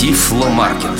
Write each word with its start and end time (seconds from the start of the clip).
Тифломаркет. 0.00 0.98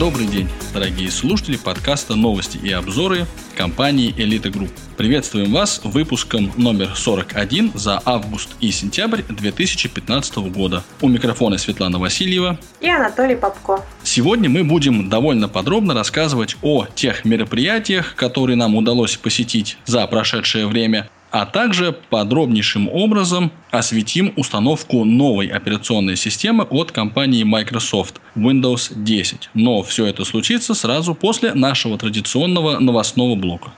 Добрый 0.00 0.26
день, 0.26 0.48
дорогие 0.72 1.12
слушатели 1.12 1.56
подкаста 1.56 2.16
«Новости 2.16 2.58
и 2.58 2.72
обзоры» 2.72 3.24
компании 3.56 4.12
«Элита 4.16 4.50
Групп». 4.50 4.72
Приветствуем 4.96 5.52
вас 5.52 5.80
выпуском 5.84 6.50
номер 6.56 6.90
41 6.96 7.70
за 7.74 8.02
август 8.04 8.56
и 8.58 8.72
сентябрь 8.72 9.22
2015 9.28 10.36
года. 10.50 10.82
У 11.02 11.08
микрофона 11.08 11.56
Светлана 11.56 12.00
Васильева 12.00 12.58
и 12.80 12.88
Анатолий 12.88 13.36
Попко. 13.36 13.80
Сегодня 14.02 14.50
мы 14.50 14.64
будем 14.64 15.08
довольно 15.08 15.48
подробно 15.48 15.94
рассказывать 15.94 16.56
о 16.62 16.86
тех 16.96 17.24
мероприятиях, 17.24 18.16
которые 18.16 18.56
нам 18.56 18.74
удалось 18.74 19.16
посетить 19.16 19.78
за 19.86 20.04
прошедшее 20.08 20.66
время, 20.66 21.08
а 21.34 21.46
также 21.46 21.90
подробнейшим 22.10 22.88
образом 22.88 23.50
осветим 23.72 24.32
установку 24.36 25.04
новой 25.04 25.48
операционной 25.48 26.14
системы 26.14 26.62
от 26.62 26.92
компании 26.92 27.42
Microsoft 27.42 28.20
Windows 28.36 28.92
10. 28.94 29.50
Но 29.52 29.82
все 29.82 30.06
это 30.06 30.24
случится 30.24 30.74
сразу 30.74 31.12
после 31.16 31.52
нашего 31.52 31.98
традиционного 31.98 32.78
новостного 32.78 33.34
блока. 33.34 33.72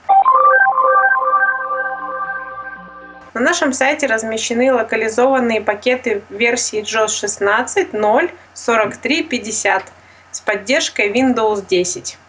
На 3.33 3.41
нашем 3.41 3.73
сайте 3.73 4.05
размещены 4.05 4.71
локализованные 4.71 5.61
пакеты 5.61 6.21
версии 6.29 6.83
JOS 6.83 7.25
16.0 7.25 8.29
4350 8.53 9.91
с 10.29 10.41
поддержкой 10.41 11.11
Windows 11.11 11.65
10 11.67 12.19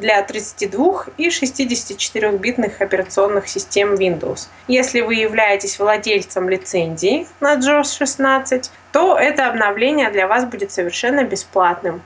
для 0.00 0.22
32 0.22 1.06
и 1.16 1.28
64-битных 1.28 2.80
операционных 2.80 3.48
систем 3.48 3.94
Windows. 3.94 4.48
Если 4.68 5.00
вы 5.00 5.16
являетесь 5.16 5.78
владельцем 5.78 6.48
лицензии 6.48 7.26
на 7.40 7.56
JOS 7.56 7.98
16, 7.98 8.70
то 8.92 9.18
это 9.18 9.48
обновление 9.48 10.10
для 10.10 10.26
вас 10.26 10.44
будет 10.44 10.72
совершенно 10.72 11.24
бесплатным. 11.24 12.02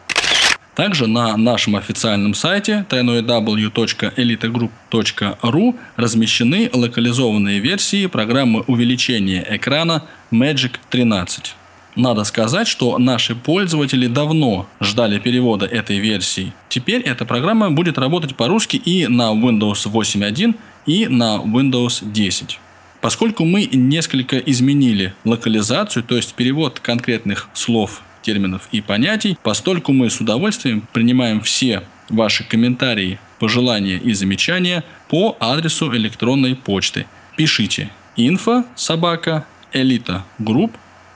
Также 0.75 1.07
на 1.07 1.37
нашем 1.37 1.77
официальном 1.77 2.35
сайте 2.35 2.85
www.elitegroup.ru 2.89 5.79
размещены 5.97 6.71
локализованные 6.73 7.61
версии 7.61 8.07
программы 8.07 8.65
увеличения 8.67 9.47
экрана 9.51 10.05
Magic 10.31 10.77
13. 10.89 11.55
Надо 11.95 12.25
сказать, 12.25 12.69
что 12.69 12.99
наши 12.99 13.35
пользователи 13.35 14.07
давно 14.07 14.67
ждали 14.81 15.19
перевода 15.19 15.67
этой 15.67 15.99
версии. 15.99 16.53
Теперь 16.71 17.03
эта 17.03 17.27
программа 17.27 17.71
будет 17.71 17.99
работать 17.99 18.35
по-русски 18.35 18.77
и 18.77 19.07
на 19.07 19.33
Windows 19.33 19.87
8.1, 19.87 20.55
и 20.87 21.07
на 21.07 21.37
Windows 21.37 22.01
10. 22.03 22.59
Поскольку 23.03 23.45
мы 23.45 23.69
несколько 23.73 24.39
изменили 24.39 25.13
локализацию, 25.25 26.03
то 26.03 26.17
есть 26.17 26.35
перевод 26.35 26.81
конкретных 26.81 27.49
слов, 27.53 28.03
терминов 28.23 28.69
и 28.73 28.81
понятий, 28.81 29.37
постольку 29.43 29.93
мы 29.93 30.09
с 30.09 30.21
удовольствием 30.21 30.87
принимаем 30.93 31.41
все 31.41 31.83
ваши 32.09 32.45
комментарии, 32.45 33.19
пожелания 33.39 33.97
и 33.99 34.13
замечания 34.13 34.85
по 35.09 35.37
адресу 35.41 35.95
электронной 35.95 36.55
почты. 36.55 37.07
Пишите 37.37 37.91
info 38.17 38.65
собака 38.77 39.45
elitagroup 39.73 40.71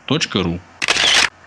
ру. 0.09 0.59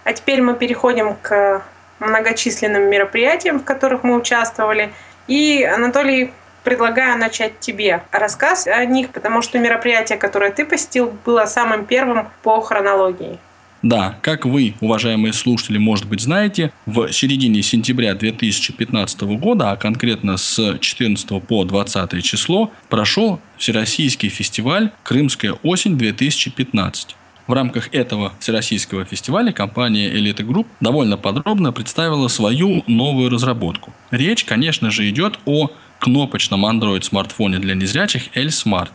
А 0.04 0.14
теперь 0.14 0.42
мы 0.42 0.56
переходим 0.56 1.16
к 1.22 1.64
многочисленным 2.00 2.90
мероприятиям, 2.90 3.60
в 3.60 3.64
которых 3.64 4.04
мы 4.04 4.16
участвовали. 4.16 4.92
И, 5.28 5.64
Анатолий, 5.64 6.32
предлагаю 6.64 7.18
начать 7.18 7.60
тебе 7.60 8.04
рассказ 8.12 8.68
о 8.68 8.84
них, 8.86 9.10
потому 9.10 9.42
что 9.42 9.60
мероприятие, 9.60 10.18
которое 10.18 10.52
ты 10.52 10.66
посетил, 10.66 11.14
было 11.26 11.46
самым 11.46 11.86
первым 11.86 12.30
по 12.44 12.62
хронологии. 12.62 13.40
Да, 13.82 14.18
как 14.22 14.46
вы, 14.46 14.76
уважаемые 14.82 15.32
слушатели, 15.32 15.78
может 15.78 16.06
быть, 16.06 16.20
знаете, 16.20 16.74
в 16.86 17.14
середине 17.14 17.62
сентября 17.64 18.14
2015 18.14 19.22
года, 19.22 19.72
а 19.72 19.78
конкретно 19.78 20.36
с 20.36 20.78
14 20.80 21.42
по 21.42 21.64
20 21.64 22.24
число, 22.24 22.72
прошел 22.90 23.40
Всероссийский 23.58 24.28
фестиваль 24.28 24.92
«Крымская 25.04 25.54
осень-2015». 25.64 27.16
В 27.50 27.54
рамках 27.54 27.92
этого 27.96 28.34
всероссийского 28.40 29.06
фестиваля 29.06 29.52
компания 29.52 30.14
Elite 30.14 30.46
Group 30.46 30.68
довольно 30.82 31.18
подробно 31.18 31.72
представила 31.72 32.28
свою 32.28 32.84
новую 32.86 33.32
разработку. 33.32 33.92
Речь, 34.12 34.46
конечно 34.46 34.92
же, 34.92 35.10
идет 35.10 35.40
о 35.46 35.72
кнопочном 35.98 36.64
Android 36.64 37.02
смартфоне 37.02 37.58
для 37.58 37.74
незрячих 37.74 38.38
L-Smart. 38.38 38.92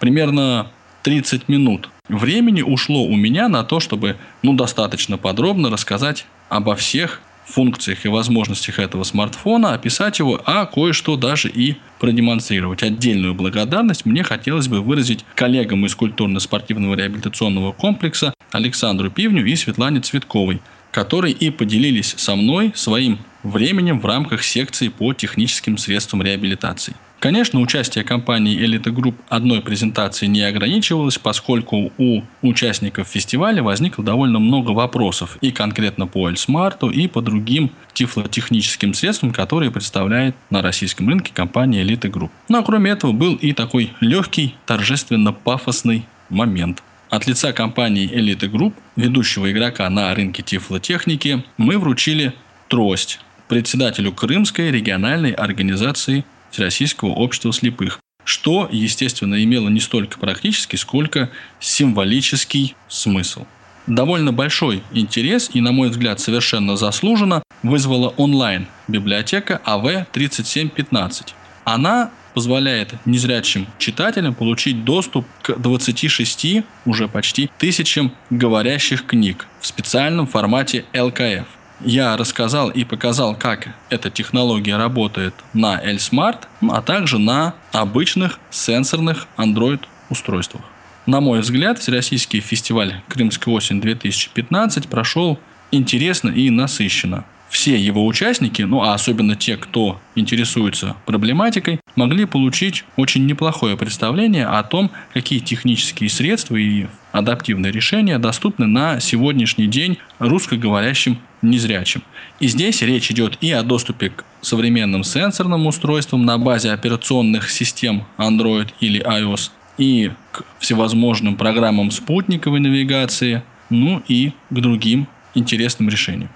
Примерно 0.00 0.72
30 1.04 1.48
минут 1.48 1.90
времени 2.08 2.62
ушло 2.62 3.04
у 3.04 3.14
меня 3.14 3.46
на 3.46 3.62
то, 3.62 3.78
чтобы 3.78 4.16
ну, 4.42 4.54
достаточно 4.54 5.16
подробно 5.16 5.70
рассказать 5.70 6.26
обо 6.48 6.74
всех 6.74 7.20
функциях 7.46 8.04
и 8.04 8.08
возможностях 8.08 8.78
этого 8.78 9.04
смартфона, 9.04 9.74
описать 9.74 10.18
его, 10.18 10.40
а 10.44 10.66
кое-что 10.66 11.16
даже 11.16 11.48
и 11.48 11.76
продемонстрировать. 11.98 12.82
Отдельную 12.82 13.34
благодарность 13.34 14.06
мне 14.06 14.22
хотелось 14.22 14.68
бы 14.68 14.80
выразить 14.80 15.24
коллегам 15.34 15.84
из 15.86 15.94
культурно-спортивного 15.94 16.94
реабилитационного 16.94 17.72
комплекса 17.72 18.34
Александру 18.50 19.10
Пивню 19.10 19.44
и 19.44 19.56
Светлане 19.56 20.00
Цветковой, 20.00 20.60
которые 20.90 21.34
и 21.34 21.50
поделились 21.50 22.14
со 22.16 22.36
мной 22.36 22.72
своим 22.74 23.18
временем 23.42 24.00
в 24.00 24.06
рамках 24.06 24.42
секции 24.42 24.88
по 24.88 25.12
техническим 25.14 25.78
средствам 25.78 26.22
реабилитации. 26.22 26.94
Конечно, 27.22 27.60
участие 27.60 28.02
компании 28.02 28.58
Elite 28.58 28.92
Group 28.92 29.14
одной 29.28 29.60
презентации 29.60 30.26
не 30.26 30.42
ограничивалось, 30.42 31.18
поскольку 31.18 31.92
у 31.96 32.22
участников 32.42 33.06
фестиваля 33.06 33.62
возникло 33.62 34.04
довольно 34.04 34.40
много 34.40 34.72
вопросов 34.72 35.38
и 35.40 35.52
конкретно 35.52 36.08
по 36.08 36.28
Эльсмарту, 36.28 36.90
и 36.90 37.06
по 37.06 37.22
другим 37.22 37.70
тифлотехническим 37.92 38.92
средствам, 38.92 39.32
которые 39.32 39.70
представляет 39.70 40.34
на 40.50 40.62
российском 40.62 41.08
рынке 41.08 41.30
компания 41.32 41.84
Elite 41.84 42.10
Group. 42.10 42.30
Ну 42.48 42.58
а 42.58 42.64
кроме 42.64 42.90
этого 42.90 43.12
был 43.12 43.36
и 43.36 43.52
такой 43.52 43.92
легкий, 44.00 44.56
торжественно-пафосный 44.66 46.06
момент. 46.28 46.82
От 47.08 47.28
лица 47.28 47.52
компании 47.52 48.10
Elite 48.12 48.50
Group, 48.50 48.74
ведущего 48.96 49.48
игрока 49.52 49.88
на 49.90 50.12
рынке 50.12 50.42
тифлотехники, 50.42 51.44
мы 51.56 51.78
вручили 51.78 52.32
трость 52.66 53.20
председателю 53.46 54.10
Крымской 54.10 54.72
региональной 54.72 55.30
организации 55.30 56.24
Всероссийского 56.52 57.08
общества 57.08 57.52
слепых, 57.52 57.98
что, 58.24 58.68
естественно, 58.70 59.42
имело 59.42 59.68
не 59.70 59.80
столько 59.80 60.18
практический, 60.18 60.76
сколько 60.76 61.30
символический 61.60 62.76
смысл. 62.88 63.46
Довольно 63.86 64.32
большой 64.32 64.82
интерес 64.92 65.50
и, 65.54 65.60
на 65.60 65.72
мой 65.72 65.88
взгляд, 65.88 66.20
совершенно 66.20 66.76
заслуженно 66.76 67.42
вызвала 67.62 68.10
онлайн-библиотека 68.10 69.60
АВ-3715. 69.64 71.32
Она 71.64 72.10
позволяет 72.34 72.94
незрячим 73.06 73.66
читателям 73.78 74.34
получить 74.34 74.84
доступ 74.84 75.26
к 75.42 75.56
26 75.56 76.64
уже 76.84 77.08
почти 77.08 77.50
тысячам 77.58 78.12
говорящих 78.30 79.06
книг 79.06 79.46
в 79.60 79.66
специальном 79.66 80.26
формате 80.26 80.84
ЛКФ– 80.94 81.46
я 81.84 82.16
рассказал 82.16 82.70
и 82.70 82.84
показал, 82.84 83.34
как 83.34 83.68
эта 83.90 84.10
технология 84.10 84.76
работает 84.76 85.34
на 85.52 85.80
L-Smart, 85.80 86.38
а 86.68 86.82
также 86.82 87.18
на 87.18 87.54
обычных 87.72 88.38
сенсорных 88.50 89.26
Android 89.36 89.80
устройствах. 90.10 90.62
На 91.06 91.20
мой 91.20 91.40
взгляд, 91.40 91.78
Всероссийский 91.78 92.40
фестиваль 92.40 93.02
«Крымская 93.08 93.52
осень-2015» 93.54 94.88
прошел 94.88 95.40
интересно 95.70 96.28
и 96.30 96.50
насыщенно 96.50 97.24
все 97.52 97.78
его 97.78 98.06
участники, 98.06 98.62
ну 98.62 98.82
а 98.82 98.94
особенно 98.94 99.36
те, 99.36 99.58
кто 99.58 100.00
интересуется 100.14 100.96
проблематикой, 101.04 101.80
могли 101.96 102.24
получить 102.24 102.84
очень 102.96 103.26
неплохое 103.26 103.76
представление 103.76 104.46
о 104.46 104.62
том, 104.62 104.90
какие 105.12 105.38
технические 105.38 106.08
средства 106.08 106.56
и 106.56 106.86
адаптивные 107.12 107.70
решения 107.70 108.18
доступны 108.18 108.66
на 108.66 109.00
сегодняшний 109.00 109.66
день 109.66 109.98
русскоговорящим 110.18 111.18
незрячим. 111.42 112.02
И 112.40 112.48
здесь 112.48 112.82
речь 112.82 113.10
идет 113.10 113.38
и 113.40 113.52
о 113.52 113.62
доступе 113.62 114.10
к 114.10 114.24
современным 114.40 115.04
сенсорным 115.04 115.66
устройствам 115.66 116.24
на 116.24 116.38
базе 116.38 116.72
операционных 116.72 117.50
систем 117.50 118.04
Android 118.18 118.68
или 118.80 119.00
iOS, 119.00 119.50
и 119.78 120.10
к 120.32 120.44
всевозможным 120.58 121.36
программам 121.36 121.90
спутниковой 121.90 122.60
навигации, 122.60 123.42
ну 123.70 124.02
и 124.06 124.32
к 124.50 124.54
другим 124.54 125.06
интересным 125.34 125.88
решениям. 125.88 126.30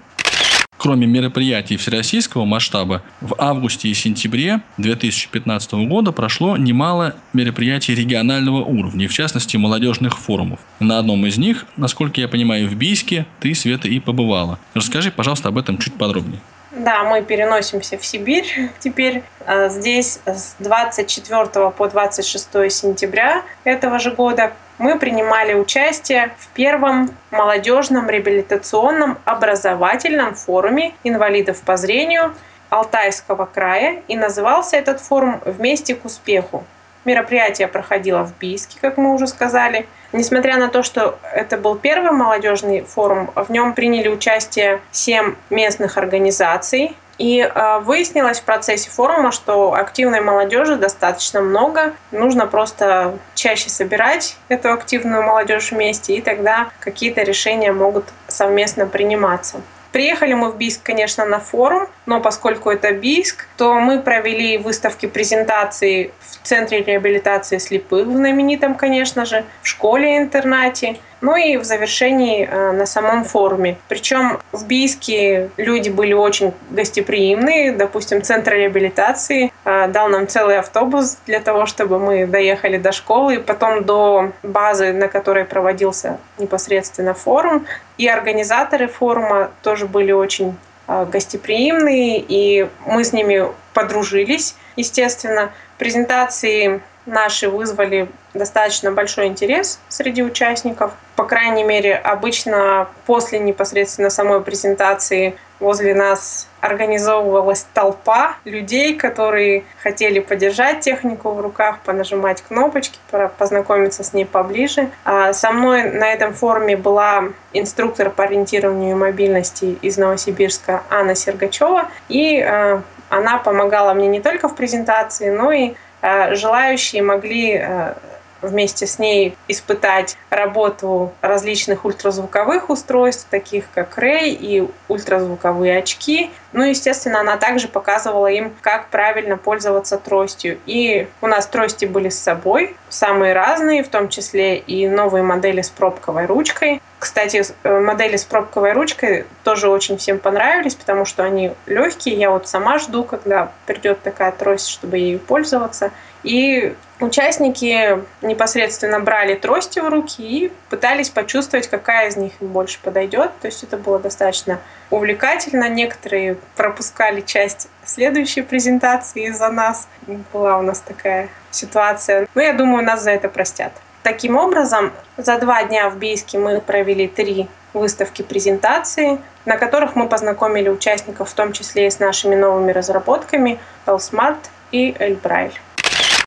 Кроме 0.77 1.07
мероприятий 1.07 1.75
всероссийского 1.75 2.45
масштаба, 2.45 3.01
в 3.19 3.33
августе 3.39 3.89
и 3.89 3.95
сентябре 3.95 4.61
2015 4.77 5.73
года 5.87 6.11
прошло 6.11 6.55
немало 6.55 7.15
мероприятий 7.33 7.95
регионального 7.95 8.63
уровня, 8.63 9.09
в 9.09 9.13
частности 9.13 9.57
молодежных 9.57 10.19
форумов. 10.19 10.59
На 10.79 10.99
одном 10.99 11.25
из 11.25 11.37
них, 11.37 11.65
насколько 11.77 12.21
я 12.21 12.27
понимаю, 12.27 12.69
в 12.69 12.75
Бийске 12.75 13.25
ты, 13.39 13.55
Света, 13.55 13.87
и 13.87 13.99
побывала. 13.99 14.59
Расскажи, 14.75 15.09
пожалуйста, 15.09 15.49
об 15.49 15.57
этом 15.57 15.79
чуть 15.79 15.95
подробнее. 15.95 16.41
Да, 16.71 17.03
мы 17.03 17.21
переносимся 17.21 17.97
в 17.97 18.05
Сибирь 18.05 18.69
теперь. 18.79 19.23
А, 19.45 19.69
здесь 19.69 20.19
с 20.25 20.55
24 20.59 21.69
по 21.71 21.87
26 21.87 22.71
сентября 22.71 23.43
этого 23.63 23.99
же 23.99 24.11
года 24.11 24.53
мы 24.77 24.99
принимали 24.99 25.53
участие 25.53 26.35
в 26.37 26.47
первом 26.49 27.09
молодежном 27.31 28.09
реабилитационном 28.09 29.17
образовательном 29.25 30.35
форуме 30.35 30.93
инвалидов 31.03 31.61
по 31.61 31.77
зрению 31.77 32.35
Алтайского 32.69 33.45
края, 33.45 34.01
и 34.09 34.17
назывался 34.17 34.75
этот 34.75 34.99
форум 34.99 35.41
«Вместе 35.45 35.95
к 35.95 36.03
успеху». 36.03 36.65
Мероприятие 37.07 37.69
проходило 37.69 38.25
в 38.25 38.37
Бийске, 38.37 38.79
как 38.81 38.97
мы 38.97 39.13
уже 39.13 39.27
сказали. 39.27 39.87
Несмотря 40.11 40.57
на 40.57 40.67
то, 40.67 40.83
что 40.83 41.17
это 41.33 41.55
был 41.55 41.77
первый 41.77 42.11
молодежный 42.11 42.81
форум, 42.81 43.31
в 43.33 43.49
нем 43.49 43.73
приняли 43.75 44.09
участие 44.09 44.81
семь 44.91 45.35
местных 45.49 45.97
организаций, 45.97 46.97
и 47.17 47.39
э, 47.39 47.79
выяснилось 47.79 48.41
в 48.41 48.43
процессе 48.43 48.89
форума, 48.89 49.31
что 49.31 49.73
активной 49.73 50.19
молодежи 50.19 50.75
достаточно 50.75 51.39
много. 51.39 51.93
Нужно 52.11 52.45
просто 52.45 53.17
чаще 53.35 53.69
собирать 53.69 54.35
эту 54.49 54.73
активную 54.73 55.23
молодежь 55.23 55.71
вместе, 55.71 56.13
и 56.13 56.21
тогда 56.21 56.71
какие-то 56.81 57.21
решения 57.23 57.71
могут 57.71 58.03
совместно 58.27 58.85
приниматься. 58.85 59.61
Приехали 59.91 60.33
мы 60.33 60.51
в 60.51 60.57
Бийск, 60.57 60.83
конечно, 60.83 61.25
на 61.25 61.39
форум, 61.39 61.87
но 62.05 62.19
поскольку 62.19 62.69
это 62.69 62.91
Бийск, 62.91 63.47
то 63.57 63.79
мы 63.79 64.01
провели 64.01 64.57
выставки 64.57 65.05
презентации 65.05 66.11
в 66.41 66.47
Центре 66.47 66.81
реабилитации 66.81 67.57
слепых, 67.57 68.07
в 68.07 68.15
знаменитом, 68.15 68.75
конечно 68.75 69.25
же, 69.25 69.43
в 69.61 69.67
школе-интернате, 69.67 70.97
ну 71.21 71.35
и 71.35 71.57
в 71.57 71.63
завершении 71.63 72.47
э, 72.47 72.71
на 72.71 72.85
самом 72.85 73.23
форуме. 73.23 73.77
Причем 73.87 74.39
в 74.51 74.67
Бийске 74.67 75.49
люди 75.57 75.89
были 75.89 76.13
очень 76.13 76.53
гостеприимные. 76.69 77.71
Допустим, 77.71 78.21
Центр 78.21 78.53
реабилитации 78.53 79.51
э, 79.65 79.87
дал 79.87 80.09
нам 80.09 80.27
целый 80.27 80.59
автобус 80.59 81.17
для 81.25 81.39
того, 81.39 81.65
чтобы 81.65 81.97
мы 81.97 82.27
доехали 82.27 82.77
до 82.77 82.91
школы 82.91 83.35
и 83.35 83.39
потом 83.39 83.83
до 83.83 84.31
базы, 84.43 84.93
на 84.93 85.07
которой 85.07 85.45
проводился 85.45 86.19
непосредственно 86.37 87.13
форум. 87.13 87.65
И 87.97 88.07
организаторы 88.07 88.87
форума 88.87 89.49
тоже 89.63 89.87
были 89.87 90.11
очень 90.11 90.55
э, 90.87 91.05
гостеприимные, 91.11 92.23
и 92.27 92.69
мы 92.85 93.03
с 93.03 93.11
ними 93.11 93.47
подружились, 93.73 94.55
естественно. 94.75 95.51
Презентации 95.77 96.81
наши 97.07 97.49
вызвали 97.49 98.09
достаточно 98.33 98.91
большой 98.91 99.27
интерес 99.27 99.79
среди 99.89 100.23
участников. 100.23 100.91
По 101.15 101.23
крайней 101.23 101.63
мере, 101.63 101.95
обычно 101.95 102.87
после 103.05 103.39
непосредственно 103.39 104.09
самой 104.09 104.41
презентации 104.41 105.35
возле 105.59 105.95
нас 105.95 106.47
организовывалась 106.61 107.65
толпа 107.73 108.35
людей, 108.45 108.95
которые 108.95 109.63
хотели 109.81 110.19
подержать 110.19 110.81
технику 110.81 111.31
в 111.31 111.41
руках, 111.41 111.79
понажимать 111.83 112.43
кнопочки, 112.43 112.99
познакомиться 113.37 114.03
с 114.03 114.13
ней 114.13 114.25
поближе. 114.25 114.89
А 115.03 115.33
со 115.33 115.51
мной 115.51 115.89
на 115.89 116.11
этом 116.11 116.33
форуме 116.33 116.77
была 116.77 117.29
инструктор 117.53 118.09
по 118.09 118.25
ориентированию 118.25 118.91
и 118.91 118.99
мобильности 118.99 119.77
из 119.81 119.97
Новосибирска 119.97 120.83
Анна 120.89 121.15
Сергачева, 121.15 121.89
и 122.09 122.39
э, 122.39 122.81
она 123.09 123.37
помогала 123.37 123.93
мне 123.93 124.07
не 124.07 124.21
только 124.21 124.49
в 124.49 124.55
презентации, 124.55 125.29
но 125.29 125.51
и 125.51 125.73
Э, 126.01 126.35
желающие 126.35 127.01
могли 127.01 127.57
э, 127.59 127.93
вместе 128.41 128.87
с 128.87 128.99
ней 128.99 129.37
испытать 129.47 130.17
работу 130.29 131.13
различных 131.21 131.85
ультразвуковых 131.85 132.69
устройств, 132.69 133.27
таких 133.29 133.65
как 133.73 133.97
Ray 133.97 134.29
и 134.29 134.67
ультразвуковые 134.87 135.77
очки. 135.79 136.31
Ну, 136.53 136.63
естественно, 136.63 137.19
она 137.19 137.37
также 137.37 137.67
показывала 137.67 138.27
им, 138.27 138.53
как 138.61 138.87
правильно 138.89 139.37
пользоваться 139.37 139.97
тростью. 139.97 140.57
И 140.65 141.07
у 141.21 141.27
нас 141.27 141.47
трости 141.47 141.85
были 141.85 142.09
с 142.09 142.19
собой, 142.19 142.75
самые 142.89 143.33
разные, 143.33 143.83
в 143.83 143.89
том 143.89 144.09
числе 144.09 144.57
и 144.57 144.87
новые 144.87 145.23
модели 145.23 145.61
с 145.61 145.69
пробковой 145.69 146.25
ручкой. 146.25 146.81
Кстати, 146.99 147.43
э, 147.63 147.79
модели 147.79 148.17
с 148.17 148.23
пробковой 148.23 148.71
ручкой 148.73 149.25
тоже 149.43 149.69
очень 149.69 149.97
всем 149.97 150.17
понравились, 150.17 150.73
потому 150.73 151.05
что 151.05 151.23
они 151.23 151.51
легкие. 151.67 152.15
Я 152.15 152.31
вот 152.31 152.47
сама 152.47 152.79
жду, 152.79 153.03
когда 153.03 153.51
придет 153.67 154.01
такая 154.01 154.31
трость, 154.31 154.67
чтобы 154.67 154.97
ею 154.97 155.19
пользоваться. 155.19 155.91
И 156.27 156.75
участники 156.99 158.03
непосредственно 158.21 158.99
брали 158.99 159.35
трости 159.35 159.79
в 159.79 159.87
руки 159.87 160.21
и 160.21 160.51
пытались 160.69 161.09
почувствовать, 161.09 161.69
какая 161.69 162.09
из 162.09 162.17
них 162.17 162.33
им 162.41 162.49
больше 162.49 162.79
подойдет. 162.83 163.31
То 163.39 163.47
есть 163.47 163.63
это 163.63 163.77
было 163.77 163.97
достаточно 163.97 164.59
увлекательно. 164.89 165.69
Некоторые 165.69 166.35
пропускали 166.57 167.21
часть 167.21 167.69
следующей 167.85 168.41
презентации 168.41 169.29
из-за 169.29 169.47
нас. 169.49 169.87
Была 170.33 170.57
у 170.57 170.63
нас 170.63 170.81
такая 170.81 171.29
ситуация. 171.49 172.27
Но 172.35 172.41
я 172.41 172.51
думаю, 172.51 172.83
нас 172.83 173.03
за 173.03 173.11
это 173.11 173.29
простят. 173.29 173.71
Таким 174.03 174.35
образом, 174.35 174.91
за 175.15 175.37
два 175.37 175.63
дня 175.63 175.89
в 175.89 175.97
Бийске 175.97 176.39
мы 176.39 176.59
провели 176.59 177.07
три 177.07 177.47
выставки 177.73 178.21
презентации, 178.21 179.21
на 179.45 179.55
которых 179.55 179.95
мы 179.95 180.09
познакомили 180.09 180.67
участников, 180.67 181.29
в 181.29 181.33
том 181.35 181.53
числе 181.53 181.87
и 181.87 181.89
с 181.89 181.99
нашими 181.99 182.35
новыми 182.35 182.73
разработками 182.73 183.59
L-Smart 183.85 184.39
и 184.73 184.93
L-Braille. 184.99 185.53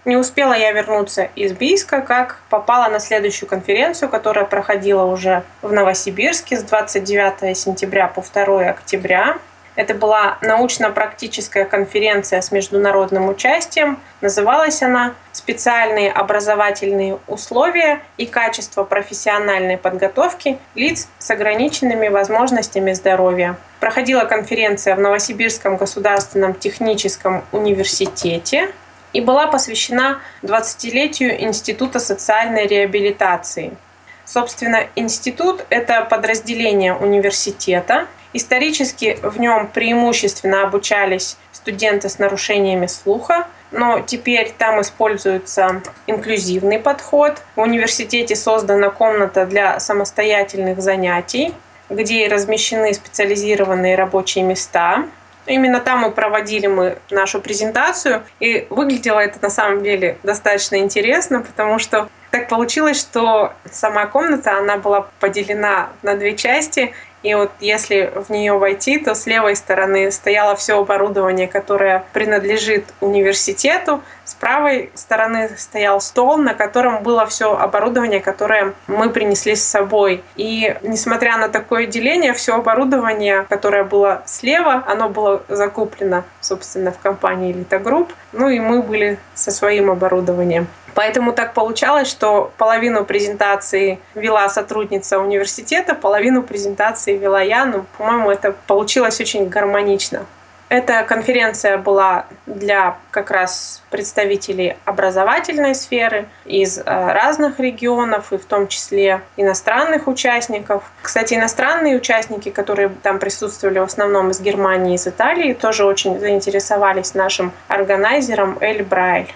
Не 0.07 0.17
успела 0.17 0.55
я 0.55 0.73
вернуться 0.73 1.29
из 1.37 1.53
Бийска, 1.53 2.01
как 2.01 2.39
попала 2.49 2.89
на 2.89 3.01
следующую 3.01 3.49
конференцию, 3.49 4.09
которая 4.09 4.47
проходила 4.47 5.05
уже 5.05 5.43
в 5.61 5.73
Новосибирске 5.73 6.57
с 6.57 6.63
29 6.63 7.57
сентября 7.57 8.09
по 8.09 8.23
2 8.23 8.71
октября. 8.71 9.37
Это 9.77 9.95
была 9.95 10.39
научно-практическая 10.41 11.67
конференция 11.67 12.41
с 12.41 12.51
международным 12.51 13.29
участием. 13.29 14.01
Называлась 14.23 14.83
она 14.83 15.15
«Специальные 15.33 16.11
образовательные 16.11 17.19
условия 17.27 18.01
и 18.17 18.25
качество 18.25 18.85
профессиональной 18.85 19.77
подготовки 19.77 20.59
лиц 20.75 21.09
с 21.19 21.31
ограниченными 21.31 22.09
возможностями 22.09 22.95
здоровья». 22.95 23.57
Проходила 23.81 24.25
конференция 24.25 24.97
в 24.97 25.01
Новосибирском 25.01 25.77
государственном 25.77 26.55
техническом 26.55 27.45
университете 27.53 28.71
и 29.13 29.21
была 29.21 29.47
посвящена 29.47 30.21
20-летию 30.43 31.43
Института 31.43 31.99
социальной 31.99 32.67
реабилитации. 32.67 33.77
Собственно, 34.25 34.87
институт– 34.95 35.65
это 35.71 36.05
подразделение 36.05 36.95
университета, 36.95 38.07
Исторически 38.33 39.19
в 39.23 39.41
нем 39.41 39.67
преимущественно 39.67 40.63
обучались 40.63 41.37
студенты 41.53 42.09
с 42.09 42.19
нарушениями 42.21 42.87
слуха, 42.87 43.49
но 43.73 44.01
теперь 44.01 44.55
там 44.57 44.81
используется 44.81 45.83
инклюзивный 46.07 46.79
подход. 46.79 47.43
В 47.57 47.61
университете 47.61 48.37
создана 48.37 48.91
комната 48.91 49.47
для 49.47 49.81
самостоятельных 49.81 50.81
занятий, 50.81 51.53
где 51.89 52.29
размещены 52.29 52.95
специализированные 52.95 53.97
рабочие 53.97 54.45
места. 54.45 55.07
Именно 55.47 55.81
там 55.81 56.01
мы 56.01 56.11
проводили 56.11 56.67
мы 56.67 56.99
нашу 57.11 57.41
презентацию, 57.41 58.23
и 58.41 58.67
выглядело 58.71 59.19
это 59.19 59.39
на 59.43 59.51
самом 59.51 59.83
деле 59.83 60.19
достаточно 60.23 60.77
интересно, 60.77 61.41
потому 61.43 61.79
что 61.79 62.09
так 62.31 62.49
получилось, 62.49 63.01
что 63.01 63.53
сама 63.71 64.07
комната, 64.07 64.57
она 64.57 64.77
была 64.77 65.09
поделена 65.19 65.91
на 66.03 66.15
две 66.15 66.37
части, 66.37 66.95
и 67.23 67.35
вот 67.35 67.51
если 67.61 68.13
в 68.15 68.31
нее 68.31 68.57
войти, 68.57 68.99
то 68.99 69.15
с 69.15 69.27
левой 69.27 69.55
стороны 69.55 70.11
стояло 70.11 70.57
все 70.57 70.79
оборудование, 70.81 71.49
которое 71.49 72.05
принадлежит 72.13 72.87
университету. 73.01 74.03
Правой 74.41 74.91
стороны 74.95 75.51
стоял 75.59 76.01
стол, 76.01 76.39
на 76.39 76.55
котором 76.55 77.03
было 77.03 77.27
все 77.27 77.55
оборудование, 77.57 78.21
которое 78.21 78.73
мы 78.87 79.11
принесли 79.11 79.55
с 79.55 79.63
собой. 79.63 80.25
И 80.37 80.77
несмотря 80.81 81.37
на 81.37 81.51
такое 81.51 81.87
деление, 81.87 82.33
все 82.33 82.57
оборудование, 82.57 83.45
которое 83.51 83.85
было 83.85 84.23
слева, 84.25 84.83
оно 84.87 85.11
было 85.11 85.43
закуплено, 85.49 86.25
собственно, 86.41 86.91
в 86.91 86.99
компании 86.99 87.55
Elite 87.55 87.83
Group. 87.83 88.09
Ну 88.33 88.49
и 88.49 88.59
мы 88.61 88.83
были 88.83 89.19
со 89.35 89.51
своим 89.51 89.91
оборудованием. 89.91 90.67
Поэтому 90.95 91.33
так 91.33 91.53
получалось, 91.55 92.09
что 92.09 92.51
половину 92.57 93.05
презентации 93.05 94.01
вела 94.15 94.49
сотрудница 94.49 95.19
университета, 95.19 95.95
половину 95.95 96.43
презентации 96.43 97.17
вела 97.17 97.43
я. 97.43 97.65
Ну, 97.65 97.85
по-моему, 97.99 98.31
это 98.31 98.55
получилось 98.67 99.21
очень 99.21 99.49
гармонично. 99.49 100.25
Эта 100.71 101.03
конференция 101.03 101.79
была 101.79 102.27
для 102.47 102.97
как 103.11 103.33
раз 103.33 103.83
представителей 103.91 104.77
образовательной 104.85 105.75
сферы 105.75 106.29
из 106.45 106.79
э, 106.79 106.83
разных 106.85 107.59
регионов, 107.59 108.33
и 108.33 108.39
в 108.39 108.45
том 108.45 108.69
числе 108.69 109.21
иностранных 109.37 110.07
участников. 110.07 110.85
Кстати, 111.03 111.35
иностранные 111.35 111.97
участники, 111.97 112.51
которые 112.51 112.89
там 113.03 113.19
присутствовали 113.19 113.81
в 113.81 113.83
основном 113.83 114.31
из 114.31 114.41
Германии 114.41 114.95
из 114.95 115.09
Италии, 115.09 115.55
тоже 115.55 115.85
очень 115.85 116.21
заинтересовались 116.21 117.15
нашим 117.15 117.51
органайзером 117.67 118.57
Эль 118.61 118.85
Брайль. 118.85 119.27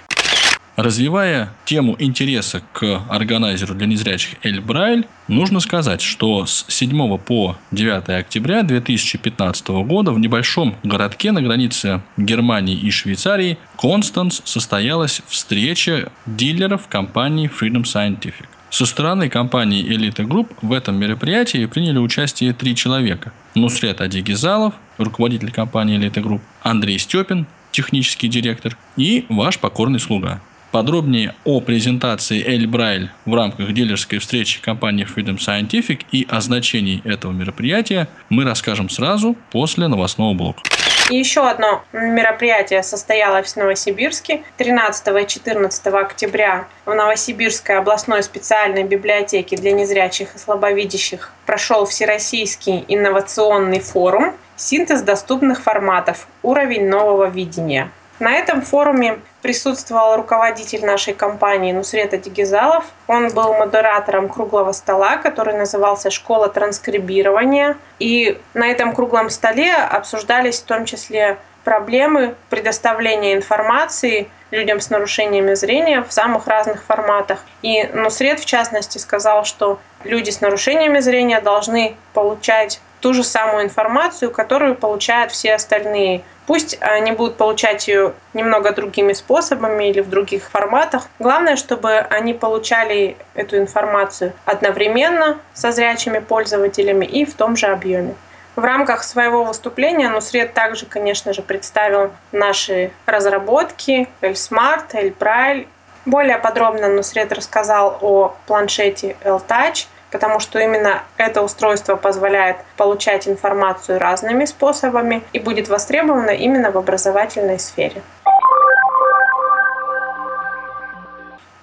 Развивая 0.77 1.53
тему 1.65 1.95
интереса 2.01 2.61
к 2.73 3.03
органайзеру 3.09 3.77
для 3.77 3.87
незрячих 3.87 4.35
ElBraille, 4.43 5.07
нужно 5.29 5.61
сказать, 5.61 6.01
что 6.01 6.47
с 6.47 6.65
7 6.67 7.17
по 7.19 7.57
9 7.71 8.09
октября 8.09 8.65
2015 8.65 9.69
года 9.69 10.11
в 10.11 10.19
небольшом 10.19 10.75
городке 10.83 11.31
на 11.31 11.43
границе 11.43 12.03
Германии 12.17 12.77
и 12.77 12.91
Швейцарии 12.91 13.57
Констанс 13.79 14.43
состоялась 14.45 15.23
встреча 15.29 16.11
дилеров 16.27 16.89
компании 16.89 17.49
Freedom 17.49 17.85
Scientific. 17.85 18.47
Со 18.71 18.87
стороны 18.87 19.29
компании 19.29 19.85
«Элита 19.85 20.25
Групп» 20.25 20.53
в 20.61 20.73
этом 20.73 20.97
мероприятии 20.97 21.67
приняли 21.67 21.99
участие 21.99 22.53
три 22.53 22.75
человека. 22.75 23.33
Нусрет 23.55 24.01
Адигизалов, 24.01 24.75
руководитель 24.99 25.53
компании 25.53 25.97
«Элита 25.97 26.21
Групп», 26.21 26.43
Андрей 26.65 26.99
Степин, 26.99 27.47
технический 27.71 28.27
директор, 28.27 28.77
и 28.97 29.25
ваш 29.29 29.61
покорный 29.61 30.01
слуга. 30.01 30.41
Подробнее 30.75 31.37
о 31.45 31.61
презентации 31.61 32.45
Эль 32.45 32.67
Брайль 32.67 33.09
в 33.27 33.35
рамках 33.37 33.73
дилерской 33.73 34.19
встречи 34.19 34.61
компании 34.61 35.07
Freedom 35.07 35.39
Scientific 35.39 36.01
и 36.11 36.27
о 36.29 36.41
значении 36.41 37.01
этого 37.05 37.31
мероприятия 37.31 38.09
мы 38.29 38.43
расскажем 38.43 38.91
сразу 38.91 39.37
после 39.53 39.87
новостного 39.87 40.35
блока. 40.35 40.63
И 41.11 41.17
еще 41.17 41.49
одно 41.49 41.85
мероприятие 41.93 42.83
состоялось 42.83 43.53
в 43.53 43.57
Новосибирске 43.57 44.43
13 44.57 45.23
и 45.23 45.29
14 45.29 45.87
октября 45.87 46.67
в 46.87 46.93
Новосибирской 46.93 47.79
областной 47.79 48.25
специальной 48.25 48.83
библиотеке 48.83 49.55
для 49.57 49.71
незрячих 49.71 50.35
и 50.35 50.39
слабовидящих 50.39 51.31
прошел 51.47 51.87
Всероссийский 51.87 52.85
инновационный 52.89 53.79
форум 53.79 54.33
«Синтез 54.57 55.03
доступных 55.03 55.63
форматов. 55.63 56.27
Уровень 56.43 56.89
нового 56.89 57.29
видения». 57.29 57.93
На 58.25 58.33
этом 58.37 58.63
форуме 58.63 59.21
присутствовал 59.43 60.17
руководитель 60.17 60.83
нашей 60.87 61.13
компании 61.13 61.73
Нусрета 61.73 62.17
Дигизалов. 62.17 62.87
Он 63.07 63.29
был 63.29 63.53
модератором 63.53 64.31
круглого 64.31 64.73
стола, 64.73 65.19
который 65.19 65.55
назывался 65.55 66.11
«Школа 66.11 66.49
транскрибирования». 66.49 67.77
И 67.99 68.41
на 68.55 68.67
этом 68.67 68.95
круглом 68.95 69.29
столе 69.29 69.75
обсуждались 69.75 70.61
в 70.61 70.65
том 70.65 70.87
числе 70.87 71.37
проблемы 71.65 72.35
предоставления 72.49 73.35
информации 73.35 74.31
людям 74.51 74.81
с 74.81 74.89
нарушениями 74.89 75.53
зрения 75.53 76.03
в 76.03 76.11
самых 76.11 76.47
разных 76.47 76.83
форматах. 76.83 77.41
И 77.61 77.85
Нусрет, 77.93 78.41
в 78.41 78.47
частности, 78.47 78.97
сказал, 78.97 79.45
что 79.45 79.79
люди 80.03 80.31
с 80.31 80.41
нарушениями 80.41 81.01
зрения 81.01 81.43
должны 81.43 81.95
получать 82.15 82.81
ту 83.05 83.13
же 83.13 83.23
самую 83.23 83.65
информацию, 83.65 84.31
которую 84.31 84.75
получают 84.75 85.31
все 85.31 85.57
остальные. 85.57 86.23
Пусть 86.47 86.79
они 86.81 87.13
будут 87.13 87.37
получать 87.37 87.87
ее 87.87 88.15
немного 88.33 88.73
другими 88.73 89.13
способами 89.13 89.91
или 89.91 90.01
в 90.01 90.09
других 90.09 90.49
форматах. 90.49 91.09
Главное, 91.19 91.57
чтобы 91.57 91.99
они 91.99 92.33
получали 92.33 93.19
эту 93.35 93.59
информацию 93.59 94.33
одновременно 94.47 95.39
со 95.53 95.71
зрячими 95.71 96.19
пользователями 96.19 97.05
и 97.05 97.27
в 97.27 97.35
том 97.35 97.57
же 97.57 97.67
объеме. 97.67 98.15
В 98.57 98.65
рамках 98.65 99.05
своего 99.05 99.45
выступления 99.45 100.09
Нусред 100.09 100.55
также, 100.55 100.87
конечно 100.87 101.35
же, 101.35 101.43
представил 101.43 102.11
наши 102.33 102.91
разработки 103.05 104.09
ElSmart, 104.23 104.95
ElBraille. 104.95 105.67
Более 106.07 106.39
подробно 106.39 106.89
Нусред 106.89 107.35
рассказал 107.35 107.99
о 108.01 108.35
планшете 108.47 109.17
ElTouch– 109.25 109.89
потому 110.15 110.39
что 110.39 110.61
именно 110.61 111.03
это 111.17 111.43
устройство 111.43 111.97
позволяет 111.97 112.59
получать 112.77 113.27
информацию 113.27 113.99
разными 113.99 114.45
способами 114.45 115.25
и 115.33 115.41
будет 115.41 115.69
востребовано 115.69 116.31
именно 116.31 116.71
в 116.71 116.79
образовательной 116.79 117.59
сфере. 117.59 118.01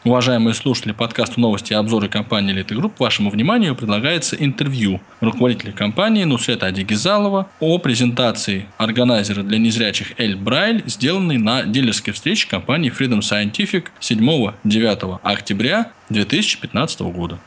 Уважаемые 0.03 0.53
слушатели 0.53 0.91
подкаста 0.91 1.39
«Новости 1.39 1.71
и 1.71 1.75
обзоры 1.77 2.09
компании 2.09 2.51
«Элиты 2.51 2.75
Групп», 2.75 2.99
вашему 2.99 3.29
вниманию 3.29 3.73
предлагается 3.73 4.35
интервью 4.35 4.99
руководителя 5.21 5.71
компании 5.71 6.25
Нусрета 6.25 6.65
Адигизалова 6.65 7.47
о 7.61 7.77
презентации 7.77 8.65
органайзера 8.77 9.43
для 9.43 9.59
незрячих 9.59 10.19
ElBraille, 10.19 10.83
сделанной 10.87 11.37
на 11.37 11.63
дилерской 11.63 12.11
встрече 12.11 12.49
компании 12.49 12.91
Freedom 12.91 13.19
Scientific 13.19 13.85
7-9 14.01 15.19
октября 15.23 15.93
2015 16.09 16.99
года. 17.01 17.39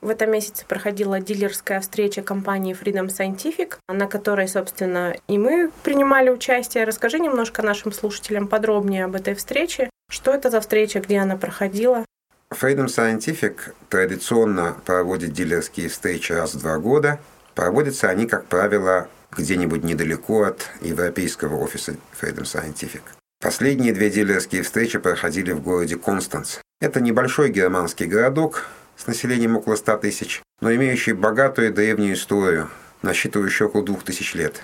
В 0.00 0.10
этом 0.10 0.30
месяце 0.30 0.64
проходила 0.64 1.20
дилерская 1.20 1.80
встреча 1.80 2.22
компании 2.22 2.76
Freedom 2.80 3.08
Scientific, 3.08 3.74
на 3.88 4.06
которой, 4.06 4.46
собственно, 4.46 5.16
и 5.26 5.38
мы 5.38 5.70
принимали 5.82 6.30
участие. 6.30 6.84
Расскажи 6.84 7.18
немножко 7.18 7.62
нашим 7.62 7.90
слушателям 7.92 8.46
подробнее 8.46 9.04
об 9.04 9.16
этой 9.16 9.34
встрече. 9.34 9.90
Что 10.08 10.32
это 10.32 10.50
за 10.50 10.60
встреча, 10.60 11.00
где 11.00 11.18
она 11.18 11.36
проходила? 11.36 12.04
Freedom 12.50 12.86
Scientific 12.86 13.72
традиционно 13.88 14.76
проводит 14.86 15.32
дилерские 15.32 15.88
встречи 15.88 16.32
раз 16.32 16.54
в 16.54 16.60
два 16.60 16.78
года. 16.78 17.18
Проводятся 17.54 18.08
они, 18.08 18.26
как 18.26 18.46
правило, 18.46 19.08
где-нибудь 19.36 19.82
недалеко 19.82 20.44
от 20.44 20.68
европейского 20.80 21.56
офиса 21.56 21.96
Freedom 22.18 22.44
Scientific. 22.44 23.02
Последние 23.40 23.92
две 23.92 24.10
дилерские 24.10 24.62
встречи 24.62 24.98
проходили 24.98 25.52
в 25.52 25.60
городе 25.60 25.96
Констанц. 25.96 26.58
Это 26.80 27.00
небольшой 27.00 27.50
германский 27.50 28.06
городок, 28.06 28.66
с 28.98 29.06
населением 29.06 29.56
около 29.56 29.76
100 29.76 29.96
тысяч, 29.98 30.42
но 30.60 30.74
имеющий 30.74 31.12
богатую 31.12 31.72
древнюю 31.72 32.14
историю, 32.14 32.68
насчитывающую 33.02 33.68
около 33.68 33.84
2000 33.84 34.36
лет. 34.36 34.62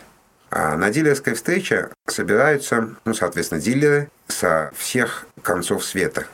А 0.50 0.76
на 0.76 0.90
дилерской 0.90 1.34
встрече 1.34 1.90
собираются, 2.06 2.90
ну, 3.04 3.14
соответственно, 3.14 3.60
дилеры 3.60 4.10
со 4.28 4.72
всех 4.76 5.26
концов 5.42 5.84
света. 5.84 6.26